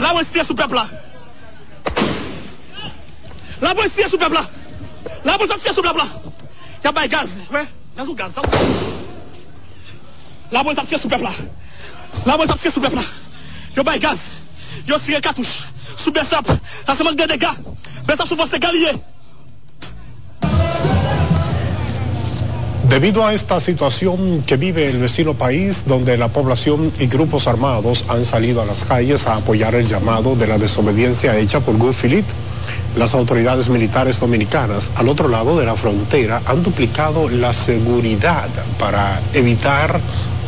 La 0.00 0.10
polis 0.10 0.32
tire 0.32 0.44
sou 0.44 0.56
pepla. 0.56 0.86
La 3.60 3.74
polis 3.74 3.94
tire 3.94 4.08
sou 4.08 4.18
pepla. 4.18 4.42
La 5.24 5.36
mwen 5.36 5.48
tire 5.48 5.74
sou 5.74 5.84
pepla. 5.86 6.08
Ya 6.84 6.92
bay 6.92 7.08
gaz, 7.08 7.36
we, 7.52 7.62
gaz 7.96 8.08
ou 8.08 8.14
gaz. 8.14 8.32
La 10.50 10.62
mwen 10.62 10.76
tire 10.82 10.98
sou 10.98 11.08
pepla. 11.08 11.32
La 12.26 12.36
mwen 12.36 12.48
tire 12.56 12.72
sou 12.72 12.82
pepla. 12.82 13.06
Yo 13.76 13.84
bay 13.84 14.02
gaz, 14.02 14.26
yo 14.86 14.98
tire 14.98 15.20
katouche. 15.20 15.70
Sou 15.96 16.10
besap, 16.12 16.48
sa 16.86 16.94
se 16.94 17.04
mank 17.06 17.18
de 17.18 17.30
dega. 17.36 17.54
Sou 18.14 18.36
foste 18.36 18.58
galiye. 18.58 18.92
Debido 22.88 23.26
a 23.26 23.34
esta 23.34 23.60
situación 23.60 24.42
que 24.46 24.56
vive 24.56 24.88
el 24.88 24.98
vecino 24.98 25.34
país, 25.34 25.84
donde 25.86 26.16
la 26.16 26.28
población 26.28 26.90
y 26.98 27.06
grupos 27.06 27.46
armados 27.46 28.04
han 28.08 28.24
salido 28.24 28.62
a 28.62 28.64
las 28.64 28.84
calles 28.84 29.26
a 29.26 29.36
apoyar 29.36 29.74
el 29.74 29.86
llamado 29.86 30.34
de 30.34 30.46
la 30.46 30.58
desobediencia 30.58 31.36
hecha 31.36 31.60
por 31.60 31.76
Gu 31.76 31.92
Philippe, 31.92 32.32
las 32.96 33.14
autoridades 33.14 33.68
militares 33.68 34.18
dominicanas 34.18 34.90
al 34.96 35.08
otro 35.08 35.28
lado 35.28 35.58
de 35.58 35.66
la 35.66 35.76
frontera 35.76 36.40
han 36.46 36.62
duplicado 36.62 37.28
la 37.28 37.52
seguridad 37.52 38.48
para 38.78 39.20
evitar 39.34 40.00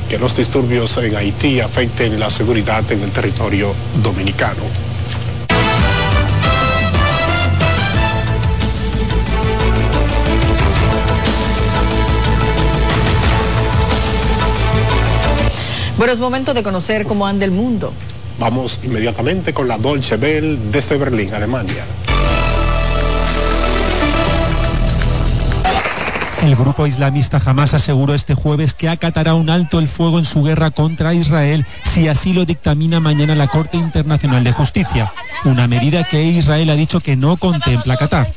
que 0.09 0.19
los 0.19 0.37
disturbios 0.37 0.97
en 0.99 1.17
Haití 1.17 1.61
afecten 1.61 2.19
la 2.19 2.31
seguridad 2.31 2.91
en 2.91 3.03
el 3.03 3.11
territorio 3.11 3.75
dominicano. 4.03 4.88
Bueno, 15.99 16.13
es 16.13 16.21
momento 16.21 16.55
de 16.55 16.63
conocer 16.63 17.07
cómo 17.07 17.27
anda 17.27 17.45
el 17.45 17.51
mundo. 17.51 17.93
Vamos 18.39 18.79
inmediatamente 18.85 19.53
con 19.53 19.67
la 19.67 19.79
Dolce 19.79 20.17
Bell 20.17 20.71
desde 20.71 20.97
Berlín, 20.97 21.35
Alemania. 21.35 21.85
El 26.49 26.57
grupo 26.57 26.87
islamista 26.87 27.41
jamás 27.41 27.75
aseguró 27.75 28.15
este 28.15 28.33
jueves 28.33 28.73
que 28.73 28.89
acatará 28.89 29.35
un 29.35 29.51
alto 29.51 29.79
el 29.79 29.87
fuego 29.87 30.19
en 30.19 30.25
su 30.25 30.43
guerra 30.43 30.71
contra 30.71 31.13
Israel 31.13 31.67
si 31.85 32.09
así 32.09 32.33
lo 32.33 32.47
dictamina 32.47 33.01
mañana 33.01 33.35
la 33.35 33.49
Corte 33.49 33.77
Internacional 33.77 34.45
de 34.45 34.53
Justicia, 34.53 35.13
una 35.45 35.69
medida 35.69 36.05
que 36.05 36.25
Israel 36.25 36.71
ha 36.71 36.75
dicho 36.75 37.01
que 37.01 37.17
no 37.17 37.37
contempla 37.37 37.93
acatar. 37.93 38.31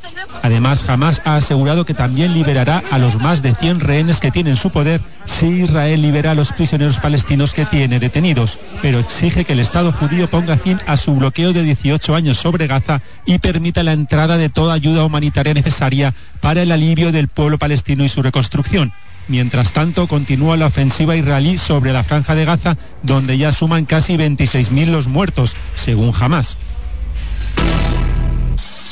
Además, 0.44 0.84
Hamas 0.90 1.22
ha 1.24 1.36
asegurado 1.38 1.86
que 1.86 1.94
también 1.94 2.34
liberará 2.34 2.84
a 2.92 2.98
los 2.98 3.22
más 3.22 3.42
de 3.42 3.54
100 3.54 3.80
rehenes 3.80 4.20
que 4.20 4.32
tiene 4.32 4.50
en 4.50 4.58
su 4.58 4.72
poder 4.72 5.00
si 5.26 5.48
Israel 5.48 6.02
libera 6.02 6.32
a 6.32 6.36
los 6.36 6.52
prisioneros 6.52 6.98
palestinos 6.98 7.54
que 7.54 7.66
tiene 7.66 8.00
detenidos, 8.00 8.58
pero 8.82 9.00
exige 9.00 9.46
que 9.46 9.54
el 9.54 9.60
Estado 9.60 9.92
judío 9.92 10.30
ponga 10.30 10.58
fin 10.58 10.80
a 10.88 10.98
su 10.98 11.16
bloqueo 11.16 11.54
de 11.54 11.64
18 11.64 12.16
años 12.16 12.38
sobre 12.38 12.68
Gaza 12.68 13.02
y 13.26 13.38
permita 13.38 13.84
la 13.84 13.94
entrada 13.94 14.38
de 14.38 14.50
toda 14.50 14.74
ayuda 14.74 15.06
humanitaria 15.06 15.54
necesaria 15.54 16.14
para 16.42 16.62
el 16.62 16.72
alivio 16.72 17.12
del 17.12 17.28
pueblo 17.30 17.58
palestino 17.58 18.04
y 18.04 18.10
su 18.10 18.22
reconstrucción. 18.22 18.92
Mientras 19.28 19.72
tanto, 19.72 20.08
continúa 20.08 20.58
la 20.58 20.66
ofensiva 20.66 21.16
israelí 21.16 21.58
sobre 21.58 21.94
la 21.94 22.04
franja 22.04 22.36
de 22.36 22.44
Gaza, 22.44 22.78
donde 23.04 23.38
ya 23.38 23.52
suman 23.52 23.86
casi 23.86 24.18
26.000 24.18 24.88
los 24.88 25.08
muertos, 25.08 25.56
según 25.76 26.12
Hamas. 26.20 26.58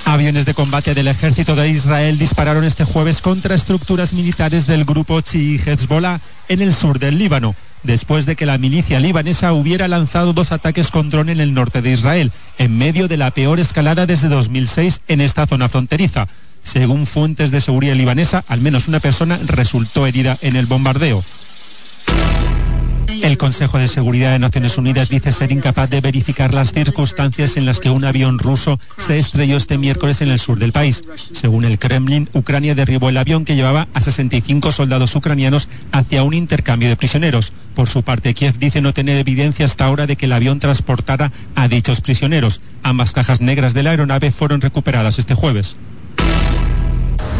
Aviones 0.06 0.45
de 0.45 0.56
combate 0.56 0.95
del 0.95 1.08
ejército 1.08 1.56
de 1.56 1.70
Israel 1.70 2.18
dispararon 2.18 2.64
este 2.64 2.84
jueves 2.84 3.22
contra 3.22 3.54
estructuras 3.54 4.14
militares 4.14 4.66
del 4.66 4.84
grupo 4.84 5.22
chií 5.22 5.60
Hezbollah 5.64 6.20
en 6.47 6.62
el 6.62 6.74
sur 6.74 6.97
del 6.97 7.20
Líbano, 7.20 7.56
después 7.84 8.26
de 8.26 8.36
que 8.36 8.47
la 8.47 8.58
milicia 8.58 9.00
libanesa 9.00 9.54
hubiera 9.54 9.88
lanzado 9.88 10.34
dos 10.34 10.52
ataques 10.52 10.89
con 10.89 11.12
dron 11.12 11.30
en 11.30 11.39
el 11.39 11.54
norte 11.54 11.84
de 11.84 11.91
Israel, 11.91 12.32
en 12.58 12.76
medio 12.76 13.08
de 13.08 13.18
la 13.18 13.30
peor 13.32 13.60
escalada 13.60 14.08
desde 14.08 14.30
2006 14.30 15.02
en 15.08 15.22
esta 15.22 15.45
zona 15.45 15.70
fronteriza. 15.70 16.28
Según 16.64 17.05
fuentes 17.05 17.51
de 17.51 17.62
seguridad 17.62 17.95
libanesa, 17.95 18.43
al 18.47 18.62
menos 18.62 18.88
una 18.88 18.99
persona 18.99 19.39
resultó 19.45 20.05
herida 20.05 20.38
en 20.41 20.55
el 20.55 20.66
bombardeo. 20.66 21.24
El 23.22 23.38
Consejo 23.38 23.78
de 23.78 23.89
Seguridad 23.89 24.32
de 24.32 24.39
Naciones 24.39 24.78
Unidas 24.78 25.10
dice 25.10 25.34
ser 25.34 25.51
incapaz 25.51 25.89
de 25.89 25.99
verificar 25.99 26.53
las 26.53 26.72
circunstancias 26.72 27.57
en 27.57 27.66
las 27.66 27.80
que 27.80 27.89
un 27.89 28.05
avión 28.05 28.39
ruso 28.39 28.80
se 28.97 29.20
estrelló 29.20 29.57
este 29.57 29.78
miércoles 29.78 30.22
en 30.22 30.30
el 30.30 30.39
sur 30.39 30.57
del 30.57 30.72
país. 30.72 31.03
Según 31.34 31.66
el 31.66 31.80
Kremlin, 31.80 32.30
Ucrania 32.34 32.76
derribó 32.76 33.10
el 33.10 33.18
avión 33.18 33.43
que 33.43 33.55
llevaba 33.55 33.89
a 33.93 33.99
65 33.99 34.72
soldados 34.72 35.16
ucranianos 35.16 35.68
hacia 35.91 36.24
un 36.24 36.34
intercambio 36.34 36.88
de 36.88 36.95
prisioneros. 36.95 37.51
Por 37.76 37.89
su 37.89 38.03
parte, 38.03 38.34
Kiev 38.34 38.57
dice 38.57 38.82
no 38.82 38.93
tener 38.93 39.18
evidencia 39.18 39.66
hasta 39.66 39.86
ahora 39.86 40.07
de 40.07 40.16
que 40.16 40.28
el 40.28 40.34
avión 40.34 40.60
transportara 40.60 41.34
a 41.55 41.68
dichos 41.68 41.99
prisioneros. 41.99 42.62
Ambas 42.84 43.12
cajas 43.12 43.41
negras 43.41 43.74
de 43.74 43.84
la 43.84 43.89
aeronave 43.89 44.32
fueron 44.32 44.62
recuperadas 44.62 45.20
este 45.20 45.34
jueves. 45.34 45.78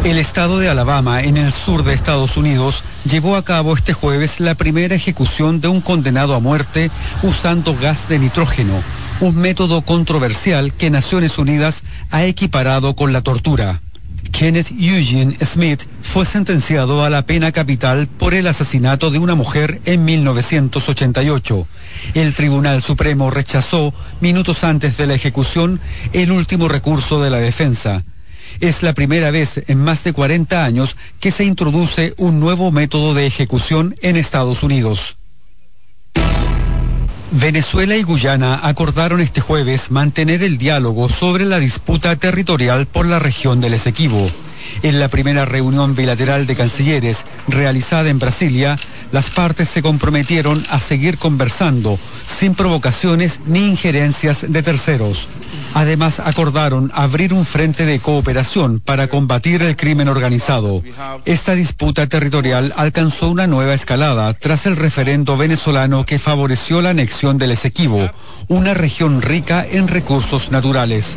El 0.04 0.18
estado 0.18 0.58
de 0.58 0.70
Alabama, 0.70 1.20
en 1.20 1.36
el 1.36 1.52
sur 1.52 1.84
de 1.84 1.92
Estados 1.92 2.38
Unidos, 2.38 2.84
llevó 3.04 3.36
a 3.36 3.44
cabo 3.44 3.76
este 3.76 3.92
jueves 3.92 4.40
la 4.40 4.54
primera 4.54 4.94
ejecución 4.94 5.60
de 5.60 5.68
un 5.68 5.82
condenado 5.82 6.34
a 6.34 6.40
muerte 6.40 6.90
usando 7.22 7.76
gas 7.76 8.08
de 8.08 8.18
nitrógeno, 8.18 8.72
un 9.20 9.36
método 9.36 9.82
controversial 9.82 10.72
que 10.72 10.88
Naciones 10.90 11.36
Unidas 11.36 11.82
ha 12.10 12.24
equiparado 12.24 12.96
con 12.96 13.12
la 13.12 13.20
tortura. 13.20 13.82
Kenneth 14.32 14.70
Eugene 14.70 15.36
Smith 15.44 15.82
fue 16.02 16.24
sentenciado 16.24 17.04
a 17.04 17.10
la 17.10 17.26
pena 17.26 17.52
capital 17.52 18.08
por 18.08 18.32
el 18.32 18.46
asesinato 18.46 19.10
de 19.10 19.18
una 19.18 19.34
mujer 19.34 19.82
en 19.84 20.04
1988. 20.06 21.68
El 22.14 22.34
Tribunal 22.34 22.82
Supremo 22.82 23.30
rechazó, 23.30 23.92
minutos 24.20 24.64
antes 24.64 24.96
de 24.96 25.06
la 25.06 25.14
ejecución, 25.14 25.78
el 26.14 26.32
último 26.32 26.68
recurso 26.68 27.22
de 27.22 27.28
la 27.28 27.38
defensa. 27.38 28.02
Es 28.58 28.82
la 28.82 28.92
primera 28.92 29.30
vez 29.30 29.62
en 29.68 29.78
más 29.82 30.02
de 30.04 30.12
40 30.12 30.64
años 30.64 30.96
que 31.20 31.30
se 31.30 31.44
introduce 31.44 32.14
un 32.16 32.40
nuevo 32.40 32.72
método 32.72 33.14
de 33.14 33.26
ejecución 33.26 33.94
en 34.02 34.16
Estados 34.16 34.62
Unidos. 34.62 35.16
Venezuela 37.32 37.96
y 37.96 38.02
Guyana 38.02 38.58
acordaron 38.62 39.20
este 39.20 39.40
jueves 39.40 39.92
mantener 39.92 40.42
el 40.42 40.58
diálogo 40.58 41.08
sobre 41.08 41.44
la 41.44 41.60
disputa 41.60 42.16
territorial 42.16 42.86
por 42.86 43.06
la 43.06 43.20
región 43.20 43.60
del 43.60 43.74
Esequibo. 43.74 44.28
En 44.82 44.98
la 44.98 45.08
primera 45.08 45.44
reunión 45.44 45.94
bilateral 45.94 46.46
de 46.46 46.56
cancilleres 46.56 47.24
realizada 47.48 48.08
en 48.08 48.18
Brasilia, 48.18 48.78
las 49.12 49.30
partes 49.30 49.68
se 49.68 49.82
comprometieron 49.82 50.64
a 50.70 50.80
seguir 50.80 51.18
conversando 51.18 51.98
sin 52.26 52.54
provocaciones 52.54 53.40
ni 53.46 53.66
injerencias 53.66 54.46
de 54.48 54.62
terceros. 54.62 55.28
Además, 55.74 56.20
acordaron 56.20 56.90
abrir 56.94 57.32
un 57.32 57.44
frente 57.44 57.86
de 57.86 58.00
cooperación 58.00 58.80
para 58.80 59.08
combatir 59.08 59.62
el 59.62 59.76
crimen 59.76 60.08
organizado. 60.08 60.82
Esta 61.24 61.54
disputa 61.54 62.06
territorial 62.06 62.72
alcanzó 62.76 63.28
una 63.30 63.46
nueva 63.46 63.74
escalada 63.74 64.32
tras 64.34 64.66
el 64.66 64.76
referendo 64.76 65.36
venezolano 65.36 66.04
que 66.04 66.18
favoreció 66.18 66.82
la 66.82 66.90
anexión 66.90 67.38
del 67.38 67.52
Esequibo, 67.52 68.10
una 68.48 68.74
región 68.74 69.22
rica 69.22 69.64
en 69.68 69.88
recursos 69.88 70.50
naturales. 70.50 71.16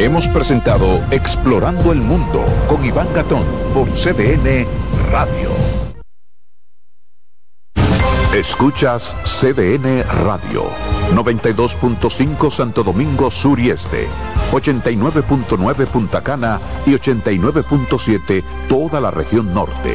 Hemos 0.00 0.28
presentado 0.28 1.04
Explorando 1.10 1.92
el 1.92 1.98
Mundo 1.98 2.42
con 2.68 2.82
Iván 2.82 3.08
Gatón 3.12 3.44
por 3.74 3.86
CDN 3.90 4.66
Radio. 5.12 5.50
Escuchas 8.34 9.14
CDN 9.24 10.02
Radio, 10.24 10.70
92.5 11.12 12.50
Santo 12.50 12.82
Domingo 12.82 13.30
Sur 13.30 13.60
y 13.60 13.68
Este, 13.68 14.08
89.9 14.52 15.86
Punta 15.88 16.22
Cana 16.22 16.58
y 16.86 16.92
89.7 16.92 18.42
toda 18.70 19.02
la 19.02 19.10
región 19.10 19.52
norte. 19.52 19.94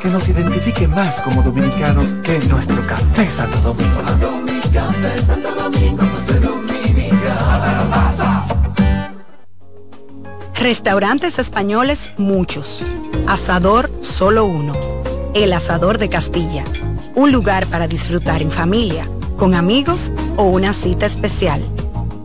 Que 0.00 0.10
nos 0.10 0.28
identifique 0.28 0.86
más 0.86 1.22
como 1.22 1.42
dominicanos 1.42 2.14
que 2.22 2.38
nuestro 2.40 2.76
café 2.86 3.30
Santo 3.30 3.58
Domingo. 3.60 4.02
Restaurantes 10.54 11.38
españoles 11.38 12.10
muchos. 12.18 12.82
Asador 13.26 13.90
solo 14.02 14.44
uno. 14.44 14.74
El 15.32 15.52
Asador 15.52 15.96
de 15.96 16.10
Castilla. 16.10 16.64
Un 17.14 17.32
lugar 17.32 17.66
para 17.68 17.86
disfrutar 17.86 18.42
en 18.42 18.50
familia, 18.50 19.08
con 19.36 19.54
amigos 19.54 20.12
o 20.36 20.44
una 20.44 20.72
cita 20.72 21.06
especial. 21.06 21.62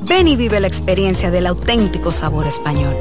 Ven 0.01 0.27
y 0.27 0.35
vive 0.35 0.59
la 0.59 0.67
experiencia 0.67 1.31
del 1.31 1.47
auténtico 1.47 2.11
sabor 2.11 2.45
español. 2.45 2.95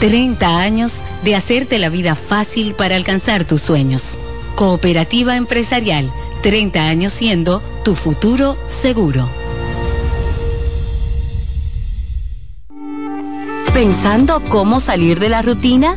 30 0.00 0.60
años 0.60 1.02
de 1.24 1.34
hacerte 1.34 1.78
la 1.78 1.88
vida 1.88 2.14
fácil 2.14 2.74
para 2.74 2.96
alcanzar 2.96 3.44
tus 3.44 3.62
sueños. 3.62 4.16
Cooperativa 4.54 5.36
Empresarial, 5.36 6.12
30 6.42 6.88
años 6.88 7.12
siendo 7.12 7.62
tu 7.84 7.94
futuro 7.94 8.56
seguro. 8.68 9.28
¿Pensando 13.74 14.42
cómo 14.48 14.80
salir 14.80 15.18
de 15.18 15.28
la 15.28 15.42
rutina? 15.42 15.96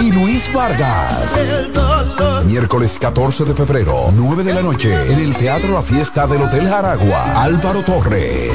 Y 0.00 0.12
Luis 0.12 0.52
Vargas. 0.52 1.32
Miércoles 2.46 2.98
14 2.98 3.44
de 3.44 3.54
febrero, 3.54 4.10
9 4.14 4.44
de 4.44 4.54
la 4.54 4.62
noche, 4.62 5.12
en 5.12 5.18
el 5.20 5.36
Teatro 5.36 5.72
La 5.72 5.82
Fiesta 5.82 6.26
del 6.26 6.42
Hotel 6.42 6.68
Jaragua. 6.68 7.42
Álvaro 7.42 7.82
Torres. 7.82 8.52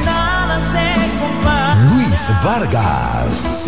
Luis 1.92 2.32
Vargas. 2.44 3.66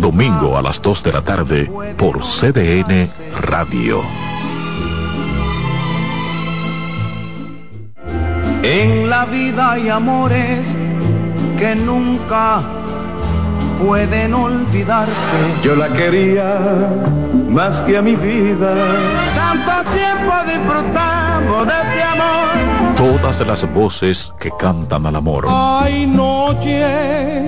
Domingo 0.00 0.56
a 0.56 0.62
las 0.62 0.80
2 0.80 1.02
de 1.02 1.12
la 1.12 1.22
tarde 1.22 1.70
por 1.96 2.22
CDN 2.22 3.08
Radio. 3.40 4.00
En 8.62 9.08
la 9.08 9.24
vida 9.24 9.72
hay 9.72 9.88
amores 9.88 10.76
que 11.58 11.74
nunca 11.74 12.62
pueden 13.82 14.34
olvidarse. 14.34 15.12
Yo 15.62 15.76
la 15.76 15.88
quería 15.88 16.58
más 17.48 17.80
que 17.82 17.96
a 17.96 18.02
mi 18.02 18.16
vida. 18.16 18.74
Tanto 19.34 19.90
tiempo 19.92 20.34
disfrutamos 20.46 21.66
de 21.66 21.72
este 21.72 22.02
amor. 22.02 22.96
Todas 22.96 23.46
las 23.46 23.72
voces 23.72 24.32
que 24.38 24.50
cantan 24.58 25.06
al 25.06 25.16
amor. 25.16 25.46
Hay 25.48 26.06
noches 26.06 27.47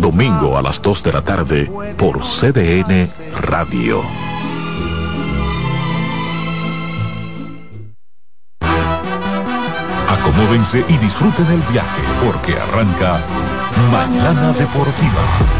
Domingo 0.00 0.56
a 0.56 0.62
las 0.62 0.80
2 0.80 1.02
de 1.02 1.12
la 1.12 1.22
tarde 1.22 1.70
por 1.98 2.20
CDN 2.22 3.08
Radio. 3.40 4.00
Acomódense 10.08 10.84
y 10.88 10.96
disfruten 10.98 11.46
el 11.46 11.62
viaje 11.72 12.02
porque 12.24 12.54
arranca 12.54 13.20
Mañana 13.90 14.52
Deportiva. 14.52 15.59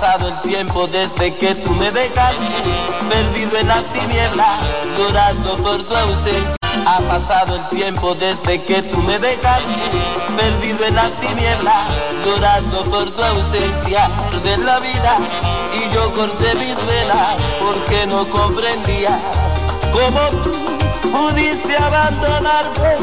Pasado 0.00 0.28
el 0.28 0.40
tiempo 0.40 0.86
desde 0.86 1.34
que 1.34 1.54
tú 1.56 1.72
me 1.74 1.90
dejaste, 1.90 2.46
perdido 3.10 3.58
en 3.58 3.68
las 3.68 3.84
tinieblas, 3.92 4.60
llorando 4.96 5.56
por 5.58 5.84
tu 5.84 5.94
ausencia. 5.94 6.56
Ha 6.86 7.00
pasado 7.00 7.56
el 7.56 7.68
tiempo 7.68 8.14
desde 8.14 8.62
que 8.62 8.82
tú 8.82 8.96
me 9.02 9.18
dejaste, 9.18 9.74
perdido 10.38 10.86
en 10.86 10.94
las 10.94 11.12
tinieblas, 11.20 11.86
llorando 12.24 12.82
por 12.84 13.10
tu 13.10 13.22
ausencia. 13.22 14.08
De 14.42 14.56
la 14.56 14.78
vida 14.80 15.18
y 15.76 15.94
yo 15.94 16.10
corté 16.12 16.54
mis 16.54 16.76
venas 16.86 17.36
porque 17.60 18.06
no 18.06 18.24
comprendía 18.30 19.20
cómo 19.92 20.42
tú 20.42 20.54
pudiste 21.10 21.76
abandonarme. 21.76 22.96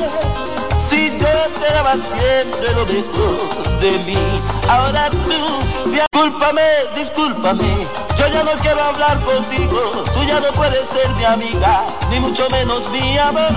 Si 0.89 1.12
yo 1.12 1.28
te 1.60 1.74
daba 1.74 1.93
siempre 1.93 2.74
lo 2.74 2.86
mejor 2.88 3.80
de 3.82 3.91
mí, 4.00 4.57
ahora 4.70 5.09
tú, 5.09 5.91
discúlpame, 5.91 6.68
discúlpame, 6.95 7.88
yo 8.18 8.28
ya 8.28 8.43
no 8.43 8.51
quiero 8.61 8.84
hablar 8.84 9.20
contigo, 9.22 10.03
tú 10.13 10.24
ya 10.24 10.39
no 10.39 10.51
puedes 10.53 10.86
ser 10.89 11.09
mi 11.15 11.26
amiga, 11.26 11.86
ni 12.09 12.20
mucho 12.20 12.49
menos 12.49 12.89
mi 12.91 13.18
amor. 13.18 13.55